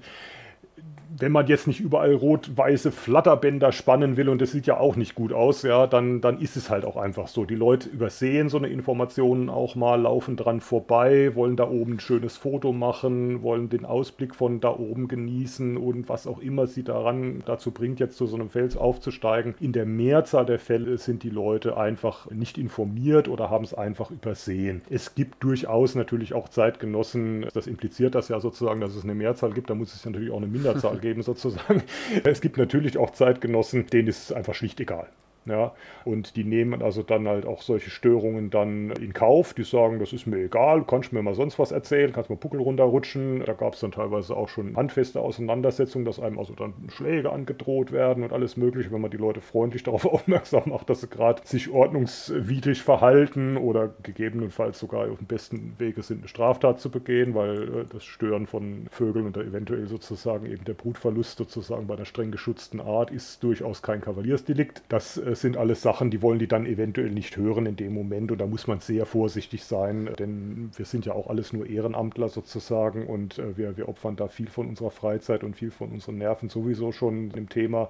wenn 1.18 1.32
man 1.32 1.46
jetzt 1.46 1.66
nicht 1.66 1.80
überall 1.80 2.14
rot-weiße 2.14 2.90
Flatterbänder 2.90 3.72
spannen 3.72 4.16
will 4.16 4.28
und 4.28 4.40
das 4.40 4.50
sieht 4.50 4.66
ja 4.66 4.78
auch 4.78 4.96
nicht 4.96 5.14
gut 5.14 5.32
aus, 5.32 5.62
ja, 5.62 5.86
dann, 5.86 6.20
dann 6.20 6.40
ist 6.40 6.56
es 6.56 6.70
halt 6.70 6.84
auch 6.84 6.96
einfach 6.96 7.28
so. 7.28 7.44
Die 7.44 7.54
Leute 7.54 7.88
übersehen 7.88 8.48
so 8.48 8.58
eine 8.58 8.68
Information 8.68 9.48
auch 9.48 9.74
mal, 9.76 10.00
laufen 10.00 10.36
dran 10.36 10.60
vorbei, 10.60 11.34
wollen 11.34 11.56
da 11.56 11.68
oben 11.68 11.94
ein 11.94 12.00
schönes 12.00 12.36
Foto 12.36 12.72
machen, 12.72 13.42
wollen 13.42 13.68
den 13.68 13.84
Ausblick 13.84 14.34
von 14.34 14.60
da 14.60 14.70
oben 14.70 15.06
genießen 15.06 15.76
und 15.76 16.08
was 16.08 16.26
auch 16.26 16.40
immer 16.40 16.66
sie 16.66 16.82
daran 16.82 17.42
dazu 17.46 17.70
bringt, 17.70 18.00
jetzt 18.00 18.16
zu 18.16 18.26
so 18.26 18.36
einem 18.36 18.50
Fels 18.50 18.76
aufzusteigen. 18.76 19.54
In 19.60 19.72
der 19.72 19.86
Mehrzahl 19.86 20.46
der 20.46 20.58
Fälle 20.58 20.98
sind 20.98 21.22
die 21.22 21.30
Leute 21.30 21.76
einfach 21.76 22.30
nicht 22.30 22.58
informiert 22.58 23.28
oder 23.28 23.50
haben 23.50 23.64
es 23.64 23.74
einfach 23.74 24.10
übersehen. 24.10 24.82
Es 24.90 25.14
gibt 25.14 25.42
durchaus 25.44 25.94
natürlich 25.94 26.34
auch 26.34 26.48
Zeitgenossen, 26.48 27.46
das 27.54 27.66
impliziert 27.66 28.14
das 28.14 28.28
ja 28.28 28.40
sozusagen, 28.40 28.80
dass 28.80 28.96
es 28.96 29.04
eine 29.04 29.14
Mehrzahl 29.14 29.52
gibt, 29.52 29.70
da 29.70 29.74
muss 29.74 29.94
es 29.94 30.04
natürlich 30.04 30.32
auch 30.32 30.38
eine 30.38 30.46
Minderzahl 30.64 30.98
geben 30.98 31.22
sozusagen. 31.22 31.82
Es 32.24 32.40
gibt 32.40 32.56
natürlich 32.56 32.98
auch 32.98 33.10
Zeitgenossen, 33.10 33.86
denen 33.86 34.08
ist 34.08 34.30
es 34.30 34.32
einfach 34.32 34.54
schlicht 34.54 34.80
egal. 34.80 35.08
Ja, 35.46 35.72
und 36.04 36.36
die 36.36 36.44
nehmen 36.44 36.82
also 36.82 37.02
dann 37.02 37.28
halt 37.28 37.44
auch 37.44 37.60
solche 37.60 37.90
Störungen 37.90 38.48
dann 38.48 38.90
in 38.92 39.12
Kauf. 39.12 39.52
Die 39.52 39.64
sagen, 39.64 39.98
das 39.98 40.12
ist 40.14 40.26
mir 40.26 40.38
egal, 40.38 40.80
du 40.80 40.84
kannst 40.86 41.12
mir 41.12 41.22
mal 41.22 41.34
sonst 41.34 41.58
was 41.58 41.70
erzählen, 41.70 42.12
kannst 42.12 42.30
mal 42.30 42.36
Puckel 42.36 42.60
runterrutschen. 42.60 43.42
Da 43.44 43.52
gab 43.52 43.74
es 43.74 43.80
dann 43.80 43.92
teilweise 43.92 44.34
auch 44.36 44.48
schon 44.48 44.76
handfeste 44.76 45.20
Auseinandersetzungen, 45.20 46.06
dass 46.06 46.18
einem 46.18 46.38
also 46.38 46.54
dann 46.54 46.72
Schläge 46.88 47.30
angedroht 47.30 47.92
werden 47.92 48.24
und 48.24 48.32
alles 48.32 48.56
Mögliche, 48.56 48.90
wenn 48.90 49.02
man 49.02 49.10
die 49.10 49.18
Leute 49.18 49.42
freundlich 49.42 49.82
darauf 49.84 50.06
aufmerksam 50.06 50.62
macht, 50.66 50.88
dass 50.88 51.02
sie 51.02 51.08
gerade 51.08 51.42
sich 51.44 51.70
ordnungswidrig 51.70 52.82
verhalten 52.82 53.58
oder 53.58 53.92
gegebenenfalls 54.02 54.78
sogar 54.78 55.10
auf 55.10 55.18
dem 55.18 55.26
besten 55.26 55.74
Wege 55.78 56.02
sind, 56.02 56.20
eine 56.20 56.28
Straftat 56.28 56.80
zu 56.80 56.90
begehen, 56.90 57.34
weil 57.34 57.80
äh, 57.80 57.84
das 57.92 58.04
Stören 58.04 58.46
von 58.46 58.86
Vögeln 58.90 59.26
und 59.26 59.36
eventuell 59.36 59.86
sozusagen 59.88 60.46
eben 60.46 60.64
der 60.64 60.74
Brutverlust 60.74 61.36
sozusagen 61.36 61.86
bei 61.86 61.94
einer 61.94 62.06
streng 62.06 62.30
geschützten 62.30 62.80
Art 62.80 63.10
ist 63.10 63.42
durchaus 63.42 63.82
kein 63.82 64.00
Kavaliersdelikt. 64.00 64.82
Das 64.88 65.18
äh, 65.18 65.33
sind 65.34 65.56
alles 65.56 65.82
Sachen, 65.82 66.10
die 66.10 66.22
wollen 66.22 66.38
die 66.38 66.48
dann 66.48 66.66
eventuell 66.66 67.10
nicht 67.10 67.36
hören 67.36 67.66
in 67.66 67.76
dem 67.76 67.94
Moment. 67.94 68.32
Und 68.32 68.40
da 68.40 68.46
muss 68.46 68.66
man 68.66 68.80
sehr 68.80 69.06
vorsichtig 69.06 69.64
sein, 69.64 70.10
denn 70.18 70.70
wir 70.76 70.84
sind 70.84 71.06
ja 71.06 71.12
auch 71.12 71.28
alles 71.28 71.52
nur 71.52 71.66
Ehrenamtler 71.66 72.28
sozusagen. 72.28 73.06
Und 73.06 73.38
äh, 73.38 73.56
wir, 73.56 73.76
wir 73.76 73.88
opfern 73.88 74.16
da 74.16 74.28
viel 74.28 74.48
von 74.48 74.68
unserer 74.68 74.90
Freizeit 74.90 75.44
und 75.44 75.56
viel 75.56 75.70
von 75.70 75.90
unseren 75.90 76.18
Nerven 76.18 76.48
sowieso 76.48 76.92
schon 76.92 77.30
im 77.32 77.48
Thema. 77.48 77.88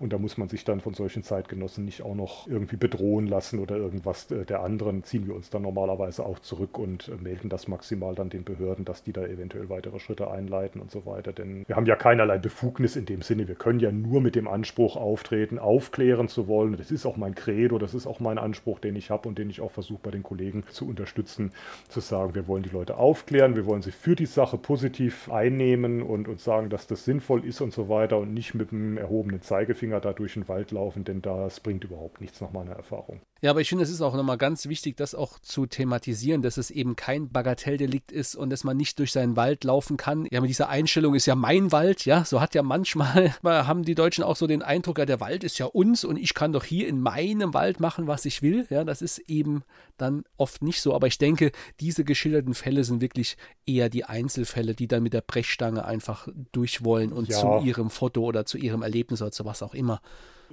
Und 0.00 0.12
da 0.12 0.18
muss 0.18 0.36
man 0.38 0.48
sich 0.48 0.64
dann 0.64 0.80
von 0.80 0.94
solchen 0.94 1.22
Zeitgenossen 1.22 1.84
nicht 1.84 2.02
auch 2.02 2.14
noch 2.14 2.46
irgendwie 2.46 2.76
bedrohen 2.76 3.26
lassen 3.26 3.58
oder 3.58 3.76
irgendwas 3.76 4.30
äh, 4.30 4.44
der 4.44 4.62
anderen, 4.62 5.04
ziehen 5.04 5.26
wir 5.26 5.34
uns 5.34 5.50
dann 5.50 5.62
normalerweise 5.62 6.24
auch 6.24 6.38
zurück 6.38 6.78
und 6.78 7.08
äh, 7.08 7.22
melden 7.22 7.48
das 7.48 7.68
maximal 7.68 8.14
dann 8.14 8.30
den 8.30 8.44
Behörden, 8.44 8.84
dass 8.84 9.02
die 9.02 9.12
da 9.12 9.24
eventuell 9.24 9.68
weitere 9.68 9.98
Schritte 9.98 10.30
einleiten 10.30 10.80
und 10.80 10.90
so 10.90 11.06
weiter, 11.06 11.32
denn 11.32 11.64
wir 11.66 11.76
haben 11.76 11.86
ja 11.86 11.96
keinerlei 11.96 12.38
Befugnis 12.38 12.96
in 12.96 13.06
dem 13.06 13.22
Sinne, 13.22 13.48
wir 13.48 13.54
können 13.54 13.80
ja 13.80 13.90
nur 13.92 14.20
mit 14.20 14.34
dem 14.34 14.48
Anspruch 14.48 14.96
auftreten, 14.96 15.58
aufklären 15.58 16.28
zu 16.28 16.48
wollen, 16.48 16.74
das 16.84 16.90
ist 16.90 17.06
auch 17.06 17.16
mein 17.16 17.34
Credo, 17.34 17.78
das 17.78 17.94
ist 17.94 18.06
auch 18.06 18.20
mein 18.20 18.36
Anspruch, 18.36 18.78
den 18.78 18.94
ich 18.94 19.10
habe 19.10 19.26
und 19.26 19.38
den 19.38 19.48
ich 19.48 19.62
auch 19.62 19.70
versuche 19.70 20.00
bei 20.02 20.10
den 20.10 20.22
Kollegen 20.22 20.64
zu 20.70 20.86
unterstützen, 20.86 21.52
zu 21.88 22.00
sagen, 22.00 22.34
wir 22.34 22.46
wollen 22.46 22.62
die 22.62 22.68
Leute 22.68 22.98
aufklären, 22.98 23.56
wir 23.56 23.64
wollen 23.64 23.80
sie 23.80 23.90
für 23.90 24.14
die 24.14 24.26
Sache 24.26 24.58
positiv 24.58 25.30
einnehmen 25.30 26.02
und, 26.02 26.28
und 26.28 26.40
sagen, 26.40 26.68
dass 26.68 26.86
das 26.86 27.06
sinnvoll 27.06 27.46
ist 27.46 27.62
und 27.62 27.72
so 27.72 27.88
weiter 27.88 28.18
und 28.18 28.34
nicht 28.34 28.54
mit 28.54 28.70
dem 28.70 28.98
erhobenen 28.98 29.40
Zeigefinger 29.40 30.00
da 30.00 30.12
durch 30.12 30.34
den 30.34 30.46
Wald 30.46 30.72
laufen, 30.72 31.04
denn 31.04 31.22
das 31.22 31.60
bringt 31.60 31.84
überhaupt 31.84 32.20
nichts 32.20 32.42
nach 32.42 32.52
meiner 32.52 32.72
Erfahrung. 32.72 33.20
Ja, 33.40 33.50
aber 33.50 33.60
ich 33.60 33.68
finde, 33.68 33.84
es 33.84 33.90
ist 33.90 34.00
auch 34.00 34.14
nochmal 34.14 34.38
ganz 34.38 34.68
wichtig, 34.68 34.96
das 34.96 35.14
auch 35.14 35.38
zu 35.38 35.66
thematisieren, 35.66 36.40
dass 36.40 36.56
es 36.56 36.70
eben 36.70 36.96
kein 36.96 37.28
Bagatelldelikt 37.28 38.10
ist 38.10 38.36
und 38.36 38.48
dass 38.48 38.64
man 38.64 38.76
nicht 38.76 38.98
durch 38.98 39.12
seinen 39.12 39.36
Wald 39.36 39.64
laufen 39.64 39.98
kann. 39.98 40.26
Ja, 40.30 40.40
mit 40.40 40.48
dieser 40.48 40.70
Einstellung 40.70 41.14
ist 41.14 41.26
ja 41.26 41.34
mein 41.34 41.70
Wald, 41.70 42.06
ja, 42.06 42.24
so 42.24 42.40
hat 42.40 42.54
ja 42.54 42.62
manchmal, 42.62 43.34
haben 43.44 43.82
die 43.82 43.94
Deutschen 43.94 44.24
auch 44.24 44.36
so 44.36 44.46
den 44.46 44.62
Eindruck, 44.62 44.98
ja, 44.98 45.04
der 45.04 45.20
Wald 45.20 45.44
ist 45.44 45.58
ja 45.58 45.66
uns 45.66 46.04
und 46.04 46.16
ich 46.16 46.32
kann 46.32 46.52
doch 46.52 46.64
hier 46.64 46.73
in 46.82 47.00
meinem 47.00 47.54
Wald 47.54 47.78
machen, 47.78 48.06
was 48.06 48.24
ich 48.24 48.42
will. 48.42 48.66
Ja, 48.70 48.82
das 48.84 49.02
ist 49.02 49.18
eben 49.18 49.62
dann 49.96 50.24
oft 50.36 50.62
nicht 50.62 50.80
so. 50.80 50.94
Aber 50.94 51.06
ich 51.06 51.18
denke, 51.18 51.52
diese 51.80 52.04
geschilderten 52.04 52.54
Fälle 52.54 52.82
sind 52.82 53.00
wirklich 53.00 53.36
eher 53.66 53.88
die 53.88 54.04
Einzelfälle, 54.04 54.74
die 54.74 54.88
dann 54.88 55.02
mit 55.04 55.12
der 55.12 55.20
Brechstange 55.20 55.84
einfach 55.84 56.28
durch 56.52 56.84
wollen 56.84 57.12
und 57.12 57.28
ja. 57.28 57.38
zu 57.38 57.66
ihrem 57.66 57.90
Foto 57.90 58.22
oder 58.22 58.44
zu 58.44 58.58
ihrem 58.58 58.82
Erlebnis 58.82 59.22
oder 59.22 59.32
zu 59.32 59.44
was 59.44 59.62
auch 59.62 59.74
immer 59.74 60.00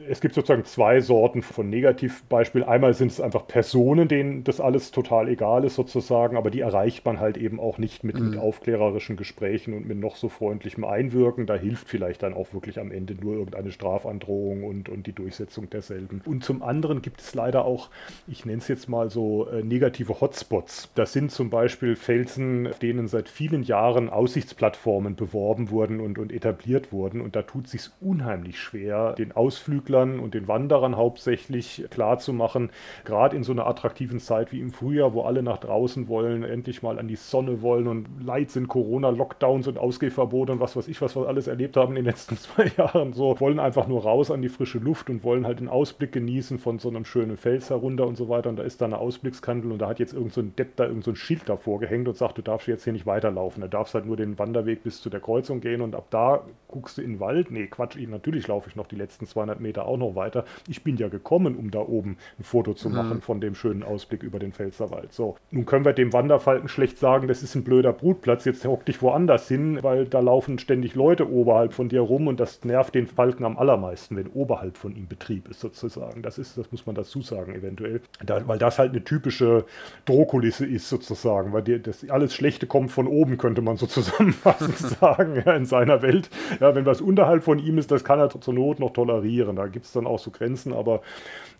es 0.09 0.21
gibt 0.21 0.35
sozusagen 0.35 0.65
zwei 0.65 1.01
Sorten 1.01 1.41
von 1.41 1.69
Negativbeispielen. 1.69 2.67
Einmal 2.67 2.93
sind 2.93 3.11
es 3.11 3.21
einfach 3.21 3.47
Personen, 3.47 4.07
denen 4.07 4.43
das 4.43 4.59
alles 4.59 4.91
total 4.91 5.27
egal 5.27 5.63
ist 5.63 5.75
sozusagen, 5.75 6.37
aber 6.37 6.49
die 6.49 6.61
erreicht 6.61 7.05
man 7.05 7.19
halt 7.19 7.37
eben 7.37 7.59
auch 7.59 7.77
nicht 7.77 8.03
mit, 8.03 8.19
mhm. 8.19 8.31
mit 8.31 8.39
aufklärerischen 8.39 9.17
Gesprächen 9.17 9.73
und 9.73 9.87
mit 9.87 9.97
noch 9.97 10.15
so 10.15 10.29
freundlichem 10.29 10.83
Einwirken. 10.83 11.45
Da 11.45 11.55
hilft 11.55 11.89
vielleicht 11.89 12.23
dann 12.23 12.33
auch 12.33 12.53
wirklich 12.53 12.79
am 12.79 12.91
Ende 12.91 13.15
nur 13.15 13.33
irgendeine 13.33 13.71
Strafandrohung 13.71 14.63
und, 14.63 14.89
und 14.89 15.07
die 15.07 15.13
Durchsetzung 15.13 15.69
derselben. 15.69 16.21
Und 16.25 16.43
zum 16.43 16.63
anderen 16.63 17.01
gibt 17.01 17.21
es 17.21 17.35
leider 17.35 17.65
auch, 17.65 17.89
ich 18.27 18.45
nenne 18.45 18.59
es 18.59 18.67
jetzt 18.67 18.89
mal 18.89 19.09
so, 19.09 19.47
äh, 19.49 19.63
negative 19.63 20.21
Hotspots. 20.21 20.89
Das 20.95 21.13
sind 21.13 21.31
zum 21.31 21.49
Beispiel 21.49 21.95
Felsen, 21.95 22.67
auf 22.67 22.79
denen 22.79 23.07
seit 23.07 23.29
vielen 23.29 23.63
Jahren 23.63 24.09
Aussichtsplattformen 24.09 25.15
beworben 25.15 25.69
wurden 25.69 25.99
und, 25.99 26.17
und 26.17 26.31
etabliert 26.31 26.91
wurden. 26.91 27.21
Und 27.21 27.35
da 27.35 27.43
tut 27.43 27.65
es 27.65 27.71
sich 27.71 27.89
unheimlich 27.99 28.59
schwer, 28.59 29.13
den 29.13 29.31
Ausflügen 29.31 29.90
Ausflüglern 29.91 30.19
und 30.19 30.33
den 30.33 30.47
Wanderern 30.47 30.95
hauptsächlich 30.95 31.85
klarzumachen, 31.89 32.69
gerade 33.05 33.35
in 33.35 33.43
so 33.43 33.51
einer 33.51 33.67
attraktiven 33.67 34.19
Zeit 34.19 34.51
wie 34.51 34.59
im 34.59 34.71
Frühjahr, 34.71 35.13
wo 35.13 35.23
alle 35.23 35.43
nach 35.43 35.57
draußen 35.57 36.07
wollen, 36.07 36.43
endlich 36.43 36.81
mal 36.81 36.99
an 36.99 37.07
die 37.07 37.15
Sonne 37.15 37.61
wollen 37.61 37.87
und 37.87 38.07
leid 38.23 38.51
sind 38.51 38.67
Corona-Lockdowns 38.67 39.67
und 39.67 39.77
Ausgehverbote 39.77 40.53
und 40.53 40.59
was 40.59 40.75
weiß 40.75 40.87
ich, 40.87 41.01
was 41.01 41.15
wir 41.15 41.27
alles 41.27 41.47
erlebt 41.47 41.77
haben 41.77 41.95
in 41.95 42.03
den 42.03 42.05
letzten 42.11 42.37
zwei 42.37 42.71
Jahren, 42.77 43.13
so 43.13 43.39
wollen 43.39 43.59
einfach 43.59 43.87
nur 43.87 44.03
raus 44.03 44.31
an 44.31 44.41
die 44.41 44.49
frische 44.49 44.79
Luft 44.79 45.09
und 45.09 45.23
wollen 45.23 45.45
halt 45.45 45.59
den 45.59 45.69
Ausblick 45.69 46.11
genießen 46.11 46.59
von 46.59 46.79
so 46.79 46.89
einem 46.89 47.05
schönen 47.05 47.37
Fels 47.37 47.69
herunter 47.69 48.07
und 48.07 48.15
so 48.15 48.29
weiter. 48.29 48.49
Und 48.49 48.57
da 48.57 48.63
ist 48.63 48.81
da 48.81 48.85
eine 48.85 48.97
Ausblickskandel 48.97 49.71
und 49.71 49.79
da 49.79 49.89
hat 49.89 49.99
jetzt 49.99 50.13
irgend 50.13 50.33
so 50.33 50.41
Depp 50.41 50.75
da 50.75 50.85
irgend 50.85 51.03
so 51.03 51.13
Schild 51.15 51.47
davor 51.47 51.79
gehängt 51.79 52.07
und 52.07 52.15
sagt, 52.15 52.37
du 52.37 52.41
darfst 52.41 52.67
jetzt 52.67 52.83
hier 52.83 52.93
nicht 52.93 53.05
weiterlaufen, 53.05 53.61
du 53.61 53.69
darfst 53.69 53.93
halt 53.93 54.05
nur 54.05 54.17
den 54.17 54.39
Wanderweg 54.39 54.83
bis 54.83 55.01
zu 55.01 55.09
der 55.09 55.19
Kreuzung 55.19 55.61
gehen 55.61 55.81
und 55.81 55.95
ab 55.95 56.07
da 56.09 56.43
guckst 56.67 56.97
du 56.97 57.01
in 57.01 57.13
den 57.13 57.19
Wald, 57.19 57.51
nee, 57.51 57.67
Quatsch, 57.67 57.97
natürlich 58.07 58.47
laufe 58.47 58.69
ich 58.69 58.75
noch 58.75 58.87
die 58.87 58.95
letzten 58.95 59.25
200 59.25 59.59
Meter 59.59 59.70
Kilometer 59.71 59.87
auch 59.87 59.97
noch 59.97 60.15
weiter. 60.15 60.45
Ich 60.67 60.83
bin 60.83 60.97
ja 60.97 61.07
gekommen, 61.07 61.55
um 61.55 61.71
da 61.71 61.79
oben 61.79 62.17
ein 62.39 62.43
Foto 62.43 62.73
zu 62.73 62.89
machen 62.89 63.17
mhm. 63.17 63.21
von 63.21 63.41
dem 63.41 63.55
schönen 63.55 63.83
Ausblick 63.83 64.23
über 64.23 64.39
den 64.39 64.51
Pfälzerwald. 64.51 65.13
So, 65.13 65.37
nun 65.51 65.65
können 65.65 65.85
wir 65.85 65.93
dem 65.93 66.13
Wanderfalken 66.13 66.67
schlecht 66.67 66.97
sagen, 66.97 67.27
das 67.27 67.43
ist 67.43 67.55
ein 67.55 67.63
blöder 67.63 67.93
Brutplatz, 67.93 68.45
jetzt 68.45 68.65
hock 68.65 68.85
dich 68.85 69.01
woanders 69.01 69.47
hin, 69.47 69.79
weil 69.81 70.05
da 70.05 70.19
laufen 70.19 70.59
ständig 70.59 70.95
Leute 70.95 71.29
oberhalb 71.31 71.73
von 71.73 71.89
dir 71.89 72.01
rum 72.01 72.27
und 72.27 72.39
das 72.39 72.63
nervt 72.65 72.95
den 72.95 73.07
Falken 73.07 73.45
am 73.45 73.57
allermeisten, 73.57 74.15
wenn 74.17 74.27
oberhalb 74.27 74.77
von 74.77 74.95
ihm 74.95 75.07
Betrieb 75.07 75.49
ist 75.49 75.59
sozusagen. 75.59 76.21
Das 76.21 76.37
ist, 76.37 76.57
das 76.57 76.71
muss 76.71 76.85
man 76.85 76.95
dazu 76.95 77.21
sagen 77.21 77.55
eventuell, 77.55 78.01
da, 78.25 78.47
weil 78.47 78.57
das 78.57 78.79
halt 78.79 78.91
eine 78.91 79.03
typische 79.03 79.65
Drohkulisse 80.05 80.65
ist 80.65 80.89
sozusagen, 80.89 81.53
weil 81.53 81.63
dir 81.63 81.79
das 81.79 82.07
alles 82.09 82.33
Schlechte 82.33 82.67
kommt 82.67 82.91
von 82.91 83.07
oben, 83.07 83.37
könnte 83.37 83.61
man 83.61 83.77
so 83.77 83.85
zusammenfassend 83.87 84.77
sagen, 84.77 85.41
ja, 85.45 85.53
in 85.53 85.65
seiner 85.65 86.01
Welt. 86.01 86.29
Ja, 86.59 86.75
wenn 86.75 86.85
was 86.85 87.01
unterhalb 87.01 87.43
von 87.43 87.59
ihm 87.59 87.77
ist, 87.77 87.91
das 87.91 88.03
kann 88.03 88.19
er 88.19 88.29
zur 88.41 88.53
Not 88.53 88.79
noch 88.79 88.91
tolerieren. 88.91 89.57
Da 89.61 89.67
gibt 89.67 89.85
es 89.85 89.91
dann 89.91 90.07
auch 90.07 90.19
so 90.19 90.31
Grenzen, 90.31 90.73
aber 90.73 91.01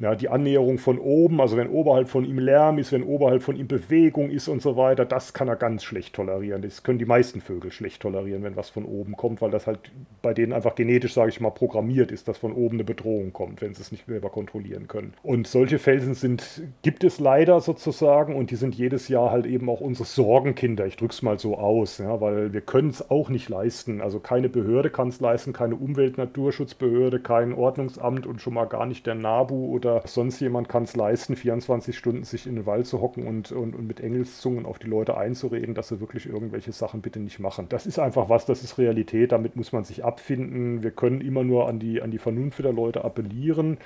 ja, 0.02 0.16
die 0.16 0.30
Annäherung 0.30 0.80
von 0.80 0.98
oben, 0.98 1.40
also 1.40 1.58
wenn 1.58 1.70
oberhalb 1.70 2.10
von 2.10 2.26
ihm 2.26 2.40
Lärm 2.40 2.80
ist, 2.80 2.92
wenn 2.92 3.04
oberhalb 3.04 3.44
von 3.44 3.56
ihm 3.56 3.68
Bewegung 3.68 4.32
ist 4.32 4.48
und 4.48 4.62
so 4.62 4.76
weiter, 4.76 5.06
das 5.06 5.34
kann 5.34 5.48
er 5.48 5.56
ganz 5.56 5.84
schlecht 5.84 6.16
tolerieren. 6.16 6.64
Das 6.64 6.82
können 6.82 6.98
die 6.98 7.06
meisten 7.06 7.40
Vögel 7.40 7.72
schlecht 7.72 8.02
tolerieren, 8.02 8.44
wenn 8.44 8.56
was 8.56 8.70
von 8.70 8.84
oben 8.84 9.16
kommt, 9.16 9.42
weil 9.42 9.52
das 9.52 9.68
halt 9.68 9.92
bei 10.24 10.34
denen 10.34 10.54
einfach 10.54 10.74
genetisch, 10.74 11.14
sage 11.14 11.30
ich 11.30 11.40
mal, 11.40 11.52
programmiert 11.52 12.12
ist, 12.12 12.28
dass 12.28 12.40
von 12.40 12.54
oben 12.54 12.78
eine 12.78 12.84
Bedrohung 12.84 13.32
kommt, 13.32 13.62
wenn 13.62 13.76
sie 13.76 13.82
es 13.82 13.92
nicht 13.92 14.08
selber 14.08 14.32
kontrollieren 14.32 14.88
können. 14.88 15.14
Und 15.22 15.46
solche 15.46 15.78
Felsen 15.78 16.16
sind, 16.16 16.64
gibt 16.82 17.04
es 17.04 17.20
leider 17.20 17.62
sozusagen 17.62 18.36
und 18.36 18.50
die 18.50 18.56
sind 18.56 18.74
jedes 18.74 19.08
Jahr 19.08 19.30
halt 19.30 19.46
eben 19.46 19.70
auch 19.70 19.82
unsere 19.82 20.06
Sorgenkinder. 20.06 20.88
Ich 20.88 20.98
drücke 20.98 21.14
es 21.14 21.22
mal 21.22 21.38
so 21.38 21.58
aus, 21.58 22.00
ja, 22.00 22.20
weil 22.20 22.54
wir 22.54 22.62
können 22.62 22.90
es 22.90 23.12
auch 23.12 23.30
nicht 23.30 23.50
leisten. 23.50 24.02
Also 24.02 24.20
keine 24.20 24.50
Behörde 24.50 24.90
kann 24.90 25.10
es 25.10 25.20
leisten, 25.20 25.54
keine 25.54 25.76
Umwelt-Naturschutzbehörde, 25.76 27.20
kein 27.20 27.54
Ordnungs 27.54 27.92
Forstungsforstungsamt 27.92 28.26
und 28.26 28.42
schon 28.42 28.54
mal 28.54 28.66
gar 28.66 28.86
nicht 28.86 29.06
der 29.06 29.16
NABU 29.16 29.74
oder 29.74 29.91
sonst 30.06 30.40
jemand 30.40 30.70
kann 30.70 30.84
es 30.84 30.96
leisten, 30.96 31.36
24 31.36 31.98
Stunden 31.98 32.24
sich 32.24 32.48
in 32.48 32.56
den 32.56 32.66
Wald 32.66 32.88
zu 32.88 33.02
hocken 33.02 33.28
und, 33.28 33.52
und, 33.52 33.76
und 33.76 33.88
mit 33.88 34.00
Engelszungen 34.00 34.66
auf 34.66 34.80
die 34.80 34.88
Leute 34.88 35.18
einzureden, 35.18 35.76
dass 35.76 35.90
sie 35.90 36.00
wirklich 36.00 36.28
irgendwelche 36.28 36.72
Sachen 36.72 37.02
bitte 37.02 37.20
nicht 37.20 37.40
machen. 37.40 37.68
Das 37.70 37.86
ist 37.86 38.00
einfach 38.00 38.30
was, 38.30 38.46
das 38.46 38.64
ist 38.64 38.78
Realität, 38.78 39.32
damit 39.32 39.56
muss 39.56 39.72
man 39.72 39.84
sich 39.84 40.04
abfinden. 40.04 40.84
Wir 40.84 40.92
können 40.92 41.22
immer 41.22 41.44
nur 41.44 41.68
an 41.68 41.80
die, 41.80 42.02
an 42.02 42.12
die 42.12 42.18
Vernunft 42.18 42.60
der 42.60 42.74
Leute 42.74 43.04
appellieren 43.04 43.78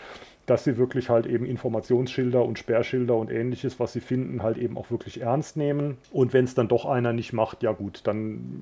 dass 0.46 0.64
sie 0.64 0.78
wirklich 0.78 1.10
halt 1.10 1.26
eben 1.26 1.46
Informationsschilder 1.46 2.44
und 2.44 2.60
Sperrschilder 2.60 3.16
und 3.16 3.32
ähnliches, 3.32 3.80
was 3.80 3.94
sie 3.94 4.00
finden, 4.00 4.44
halt 4.44 4.58
eben 4.58 4.78
auch 4.78 4.92
wirklich 4.92 5.22
ernst 5.22 5.58
nehmen. 5.58 5.98
Und 6.12 6.34
wenn 6.34 6.46
es 6.46 6.54
dann 6.54 6.68
doch 6.68 6.86
einer 6.86 7.14
nicht 7.14 7.34
macht, 7.34 7.64
ja 7.64 7.72
gut, 7.72 8.02
dann 8.06 8.62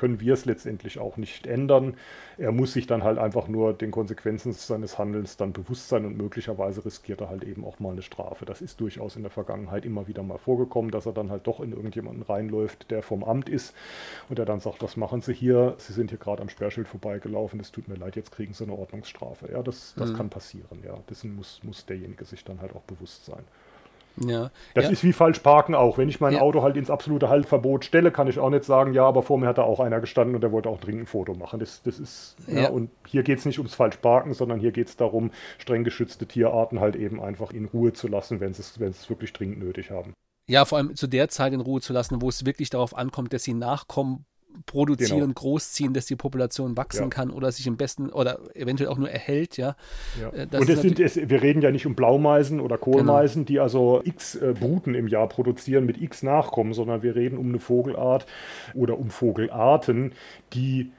können 0.00 0.18
wir 0.18 0.32
es 0.32 0.46
letztendlich 0.46 0.98
auch 0.98 1.18
nicht 1.18 1.46
ändern. 1.46 1.94
Er 2.38 2.52
muss 2.52 2.72
sich 2.72 2.86
dann 2.86 3.04
halt 3.04 3.18
einfach 3.18 3.48
nur 3.48 3.74
den 3.74 3.90
Konsequenzen 3.90 4.54
seines 4.54 4.98
Handelns 4.98 5.36
dann 5.36 5.52
bewusst 5.52 5.90
sein 5.90 6.06
und 6.06 6.16
möglicherweise 6.16 6.86
riskiert 6.86 7.20
er 7.20 7.28
halt 7.28 7.44
eben 7.44 7.66
auch 7.66 7.80
mal 7.80 7.92
eine 7.92 8.00
Strafe. 8.00 8.46
Das 8.46 8.62
ist 8.62 8.80
durchaus 8.80 9.16
in 9.16 9.22
der 9.22 9.30
Vergangenheit 9.30 9.84
immer 9.84 10.08
wieder 10.08 10.22
mal 10.22 10.38
vorgekommen, 10.38 10.90
dass 10.90 11.04
er 11.04 11.12
dann 11.12 11.30
halt 11.30 11.46
doch 11.46 11.60
in 11.60 11.72
irgendjemanden 11.72 12.22
reinläuft, 12.22 12.90
der 12.90 13.02
vom 13.02 13.22
Amt 13.22 13.50
ist 13.50 13.74
und 14.30 14.38
der 14.38 14.46
dann 14.46 14.60
sagt, 14.60 14.82
was 14.82 14.96
machen 14.96 15.20
Sie 15.20 15.34
hier? 15.34 15.74
Sie 15.76 15.92
sind 15.92 16.08
hier 16.08 16.18
gerade 16.18 16.40
am 16.40 16.48
Sperrschild 16.48 16.88
vorbeigelaufen, 16.88 17.60
es 17.60 17.70
tut 17.70 17.86
mir 17.86 17.96
leid, 17.96 18.16
jetzt 18.16 18.32
kriegen 18.32 18.54
Sie 18.54 18.64
eine 18.64 18.72
Ordnungsstrafe. 18.72 19.52
Ja, 19.52 19.62
das, 19.62 19.94
das 19.98 20.12
mhm. 20.12 20.16
kann 20.16 20.30
passieren, 20.30 20.82
ja. 20.82 20.94
Dessen 21.10 21.36
muss, 21.36 21.60
muss 21.62 21.84
derjenige 21.84 22.24
sich 22.24 22.42
dann 22.42 22.62
halt 22.62 22.74
auch 22.74 22.84
bewusst 22.84 23.26
sein. 23.26 23.44
Ja. 24.16 24.50
Das 24.74 24.84
ja. 24.84 24.90
ist 24.90 25.04
wie 25.04 25.12
falsch 25.12 25.38
parken 25.40 25.74
auch. 25.74 25.98
Wenn 25.98 26.08
ich 26.08 26.20
mein 26.20 26.34
ja. 26.34 26.40
Auto 26.40 26.62
halt 26.62 26.76
ins 26.76 26.90
absolute 26.90 27.28
Haltverbot 27.28 27.84
stelle, 27.84 28.10
kann 28.10 28.28
ich 28.28 28.38
auch 28.38 28.50
nicht 28.50 28.64
sagen, 28.64 28.92
ja, 28.92 29.04
aber 29.04 29.22
vor 29.22 29.38
mir 29.38 29.46
hat 29.46 29.58
da 29.58 29.62
auch 29.62 29.80
einer 29.80 30.00
gestanden 30.00 30.34
und 30.34 30.40
der 30.40 30.52
wollte 30.52 30.68
auch 30.68 30.80
dringend 30.80 31.02
ein 31.02 31.06
Foto 31.06 31.34
machen. 31.34 31.60
Das, 31.60 31.82
das 31.82 31.98
ist, 31.98 32.36
ja. 32.46 32.68
und 32.68 32.90
hier 33.06 33.22
geht 33.22 33.38
es 33.38 33.46
nicht 33.46 33.58
ums 33.58 33.74
falsch 33.74 33.96
parken, 33.96 34.34
sondern 34.34 34.60
hier 34.60 34.72
geht 34.72 34.88
es 34.88 34.96
darum, 34.96 35.30
streng 35.58 35.84
geschützte 35.84 36.26
Tierarten 36.26 36.80
halt 36.80 36.96
eben 36.96 37.20
einfach 37.20 37.52
in 37.52 37.66
Ruhe 37.66 37.92
zu 37.92 38.08
lassen, 38.08 38.40
wenn 38.40 38.52
sie 38.54 38.62
es, 38.62 38.78
wenn 38.80 38.92
sie 38.92 38.98
es 39.00 39.10
wirklich 39.10 39.32
dringend 39.32 39.58
nötig 39.58 39.90
haben. 39.90 40.14
Ja, 40.46 40.64
vor 40.64 40.78
allem 40.78 40.96
zu 40.96 41.06
der 41.06 41.28
Zeit 41.28 41.52
in 41.52 41.60
Ruhe 41.60 41.80
zu 41.80 41.92
lassen, 41.92 42.20
wo 42.20 42.28
es 42.28 42.44
wirklich 42.44 42.70
darauf 42.70 42.96
ankommt, 42.96 43.32
dass 43.32 43.44
sie 43.44 43.54
nachkommen 43.54 44.26
produzieren, 44.66 45.20
genau. 45.20 45.32
großziehen, 45.34 45.94
dass 45.94 46.06
die 46.06 46.16
Population 46.16 46.76
wachsen 46.76 47.04
ja. 47.04 47.08
kann 47.08 47.30
oder 47.30 47.50
sich 47.52 47.66
im 47.66 47.76
besten 47.76 48.10
oder 48.10 48.40
eventuell 48.54 48.90
auch 48.90 48.98
nur 48.98 49.10
erhält, 49.10 49.56
ja. 49.56 49.76
ja. 50.20 50.30
Äh, 50.30 50.46
und 50.56 50.68
es 50.68 50.82
sind, 50.82 51.00
es, 51.00 51.16
wir 51.16 51.42
reden 51.42 51.62
ja 51.62 51.70
nicht 51.70 51.86
um 51.86 51.94
Blaumeisen 51.94 52.60
oder 52.60 52.78
Kohlmeisen, 52.78 53.44
genau. 53.44 53.46
die 53.46 53.60
also 53.60 54.02
x 54.04 54.36
äh, 54.36 54.54
Bruten 54.58 54.94
im 54.94 55.08
Jahr 55.08 55.28
produzieren 55.28 55.86
mit 55.86 56.00
x 56.00 56.22
Nachkommen, 56.22 56.72
sondern 56.72 57.02
wir 57.02 57.14
reden 57.16 57.38
um 57.38 57.48
eine 57.48 57.58
Vogelart 57.58 58.26
oder 58.74 58.98
um 58.98 59.10
Vogelarten, 59.10 60.12
die 60.52 60.90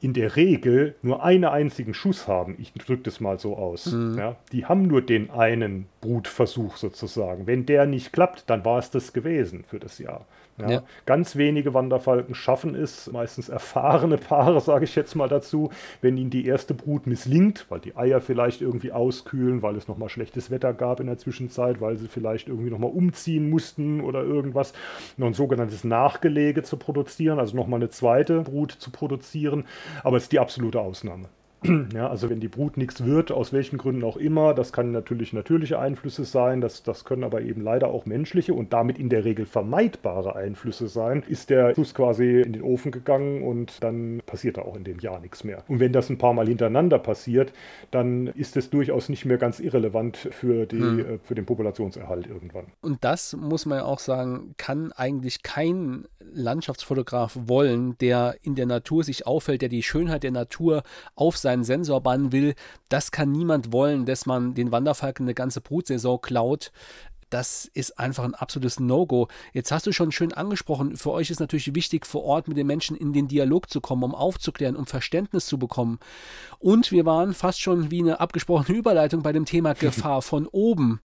in 0.00 0.12
der 0.12 0.36
Regel 0.36 0.94
nur 1.02 1.24
einen 1.24 1.44
einzigen 1.44 1.92
Schuss 1.92 2.28
haben. 2.28 2.56
Ich 2.58 2.72
drücke 2.72 3.02
das 3.02 3.20
mal 3.20 3.38
so 3.38 3.56
aus. 3.56 3.86
Mhm. 3.86 4.16
Ja, 4.16 4.36
die 4.52 4.64
haben 4.64 4.82
nur 4.82 5.02
den 5.02 5.30
einen 5.30 5.86
Brutversuch 6.00 6.76
sozusagen. 6.76 7.46
Wenn 7.46 7.66
der 7.66 7.86
nicht 7.86 8.12
klappt, 8.12 8.48
dann 8.48 8.64
war 8.64 8.78
es 8.78 8.90
das 8.90 9.12
gewesen 9.12 9.64
für 9.66 9.80
das 9.80 9.98
Jahr. 9.98 10.24
Ja, 10.58 10.70
ja. 10.70 10.82
Ganz 11.06 11.36
wenige 11.36 11.74
Wanderfalken 11.74 12.34
schaffen 12.34 12.74
es, 12.74 13.10
meistens 13.12 13.48
erfahrene 13.48 14.18
Paare, 14.18 14.60
sage 14.68 14.84
ich 14.84 14.94
jetzt 14.96 15.14
mal 15.14 15.28
dazu, 15.28 15.70
wenn 16.00 16.16
ihnen 16.16 16.30
die 16.30 16.46
erste 16.46 16.74
Brut 16.74 17.06
misslingt, 17.06 17.66
weil 17.68 17.80
die 17.80 17.96
Eier 17.96 18.20
vielleicht 18.20 18.60
irgendwie 18.60 18.92
auskühlen, 18.92 19.62
weil 19.62 19.76
es 19.76 19.88
nochmal 19.88 20.08
schlechtes 20.08 20.50
Wetter 20.50 20.72
gab 20.74 21.00
in 21.00 21.06
der 21.06 21.18
Zwischenzeit, 21.18 21.80
weil 21.80 21.96
sie 21.96 22.08
vielleicht 22.08 22.48
irgendwie 22.48 22.70
nochmal 22.70 22.90
umziehen 22.90 23.48
mussten 23.50 24.00
oder 24.00 24.22
irgendwas, 24.22 24.72
noch 25.16 25.28
ein 25.28 25.34
sogenanntes 25.34 25.84
Nachgelege 25.84 26.62
zu 26.62 26.76
produzieren, 26.76 27.38
also 27.38 27.56
nochmal 27.56 27.80
eine 27.80 27.90
zweite 27.90 28.40
Brut 28.40 28.72
zu 28.72 28.90
produzieren, 28.90 29.64
aber 30.02 30.16
es 30.16 30.24
ist 30.24 30.32
die 30.32 30.40
absolute 30.40 30.80
Ausnahme. 30.80 31.28
Ja, 31.94 32.08
also 32.08 32.30
wenn 32.30 32.40
die 32.40 32.48
Brut 32.48 32.76
nichts 32.76 33.04
wird, 33.04 33.32
aus 33.32 33.52
welchen 33.52 33.78
Gründen 33.78 34.04
auch 34.04 34.16
immer, 34.16 34.54
das 34.54 34.72
kann 34.72 34.92
natürlich 34.92 35.32
natürliche 35.32 35.78
Einflüsse 35.78 36.24
sein, 36.24 36.60
das, 36.60 36.82
das 36.82 37.04
können 37.04 37.24
aber 37.24 37.42
eben 37.42 37.62
leider 37.62 37.88
auch 37.88 38.06
menschliche 38.06 38.54
und 38.54 38.72
damit 38.72 38.98
in 38.98 39.08
der 39.08 39.24
Regel 39.24 39.46
vermeidbare 39.46 40.36
Einflüsse 40.36 40.88
sein, 40.88 41.24
ist 41.26 41.50
der 41.50 41.74
Schuss 41.74 41.94
quasi 41.94 42.40
in 42.40 42.52
den 42.52 42.62
Ofen 42.62 42.92
gegangen 42.92 43.42
und 43.42 43.82
dann 43.82 44.20
passiert 44.26 44.58
da 44.58 44.62
auch 44.62 44.76
in 44.76 44.84
dem 44.84 44.98
Jahr 45.00 45.20
nichts 45.20 45.44
mehr. 45.44 45.64
Und 45.68 45.80
wenn 45.80 45.92
das 45.92 46.10
ein 46.10 46.18
paar 46.18 46.34
Mal 46.34 46.46
hintereinander 46.46 46.98
passiert, 46.98 47.52
dann 47.90 48.28
ist 48.28 48.56
es 48.56 48.70
durchaus 48.70 49.08
nicht 49.08 49.24
mehr 49.24 49.38
ganz 49.38 49.60
irrelevant 49.60 50.16
für, 50.16 50.66
die, 50.66 50.78
hm. 50.78 50.98
Äh, 50.98 51.18
für 51.22 51.34
den 51.34 51.46
Populationserhalt 51.46 52.26
irgendwann. 52.26 52.66
Und 52.80 53.02
das 53.02 53.34
muss 53.34 53.66
man 53.66 53.78
ja 53.78 53.84
auch 53.84 53.98
sagen, 53.98 54.54
kann 54.58 54.92
eigentlich 54.92 55.42
kein 55.42 56.06
Landschaftsfotograf 56.32 57.38
wollen, 57.46 57.96
der 57.98 58.36
in 58.42 58.54
der 58.54 58.66
Natur 58.66 59.04
sich 59.04 59.26
auffällt, 59.26 59.62
der 59.62 59.68
die 59.68 59.82
Schönheit 59.82 60.22
der 60.22 60.30
Natur 60.30 60.82
auf 61.14 61.36
seinen 61.48 61.64
Sensor 61.64 62.02
bannen 62.02 62.30
will. 62.30 62.54
Das 62.90 63.10
kann 63.10 63.32
niemand 63.32 63.72
wollen, 63.72 64.04
dass 64.04 64.26
man 64.26 64.52
den 64.52 64.70
Wanderfalken 64.70 65.24
eine 65.24 65.32
ganze 65.32 65.62
Brutsaison 65.62 66.20
klaut. 66.20 66.72
Das 67.30 67.70
ist 67.72 67.98
einfach 67.98 68.24
ein 68.24 68.34
absolutes 68.34 68.80
No-Go. 68.80 69.28
Jetzt 69.54 69.72
hast 69.72 69.86
du 69.86 69.92
schon 69.92 70.12
schön 70.12 70.34
angesprochen, 70.34 70.96
für 70.96 71.10
euch 71.10 71.30
ist 71.30 71.40
natürlich 71.40 71.74
wichtig, 71.74 72.04
vor 72.06 72.24
Ort 72.24 72.48
mit 72.48 72.58
den 72.58 72.66
Menschen 72.66 72.96
in 72.96 73.14
den 73.14 73.28
Dialog 73.28 73.70
zu 73.70 73.80
kommen, 73.80 74.02
um 74.02 74.14
aufzuklären, 74.14 74.76
um 74.76 74.86
Verständnis 74.86 75.46
zu 75.46 75.58
bekommen. 75.58 75.98
Und 76.58 76.92
wir 76.92 77.06
waren 77.06 77.32
fast 77.32 77.60
schon 77.60 77.90
wie 77.90 78.00
eine 78.00 78.20
abgesprochene 78.20 78.76
Überleitung 78.76 79.22
bei 79.22 79.32
dem 79.32 79.46
Thema 79.46 79.72
Gefahr 79.74 80.20
von 80.20 80.46
oben. 80.46 81.00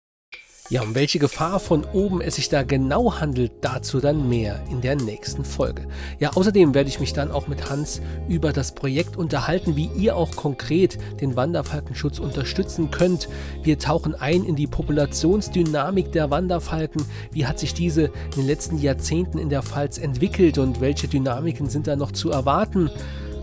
Ja, 0.72 0.84
um 0.84 0.94
welche 0.94 1.18
Gefahr 1.18 1.60
von 1.60 1.84
oben 1.84 2.22
es 2.22 2.36
sich 2.36 2.48
da 2.48 2.62
genau 2.62 3.20
handelt, 3.20 3.52
dazu 3.62 4.00
dann 4.00 4.30
mehr 4.30 4.64
in 4.70 4.82
der 4.82 4.96
nächsten 4.96 5.44
Folge. 5.44 5.88
Ja, 6.20 6.34
außerdem 6.36 6.76
werde 6.76 6.90
ich 6.90 7.00
mich 7.00 7.12
dann 7.12 7.32
auch 7.32 7.48
mit 7.48 7.72
Hans 7.72 8.02
über 8.28 8.54
das 8.54 8.76
Projekt 8.76 9.18
unterhalten, 9.18 9.76
wie 9.76 9.90
ihr 9.98 10.16
auch 10.16 10.30
konkret 10.36 11.00
den 11.22 11.36
Wanderfalkenschutz 11.36 12.20
unterstützen 12.20 12.92
könnt. 12.92 13.30
Wir 13.64 13.80
tauchen 13.80 14.14
ein 14.14 14.44
in 14.44 14.56
die 14.56 14.68
Populationsdynamik 14.68 16.12
der 16.12 16.30
Wanderfalken. 16.30 17.04
Wie 17.32 17.48
hat 17.48 17.58
sich 17.58 17.74
diese 17.74 18.04
in 18.04 18.32
den 18.38 18.46
letzten 18.46 18.78
Jahrzehnten 18.78 19.40
in 19.40 19.50
der 19.50 19.64
Pfalz 19.64 19.98
entwickelt 19.98 20.60
und 20.60 20.82
welche 20.82 21.08
Dynamiken 21.08 21.68
sind 21.68 21.88
da 21.88 21.96
noch 21.96 22.12
zu 22.12 22.30
erwarten? 22.30 22.92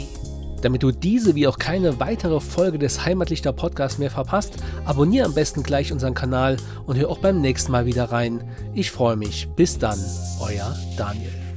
Damit 0.60 0.82
du 0.82 0.90
diese 0.90 1.34
wie 1.34 1.46
auch 1.46 1.58
keine 1.58 2.00
weitere 2.00 2.38
Folge 2.38 2.78
des 2.78 3.06
Heimatlichter 3.06 3.54
Podcasts 3.54 3.98
mehr 3.98 4.10
verpasst, 4.10 4.56
abonniere 4.84 5.24
am 5.24 5.32
besten 5.32 5.62
gleich 5.62 5.90
unseren 5.90 6.12
Kanal 6.12 6.58
und 6.84 6.98
hör 6.98 7.08
auch 7.08 7.16
beim 7.18 7.40
nächsten 7.40 7.72
Mal 7.72 7.86
wieder 7.86 8.12
rein. 8.12 8.44
Ich 8.74 8.90
freue 8.90 9.16
mich. 9.16 9.48
Bis 9.56 9.78
dann, 9.78 9.98
euer 10.40 10.76
Daniel. 10.98 11.47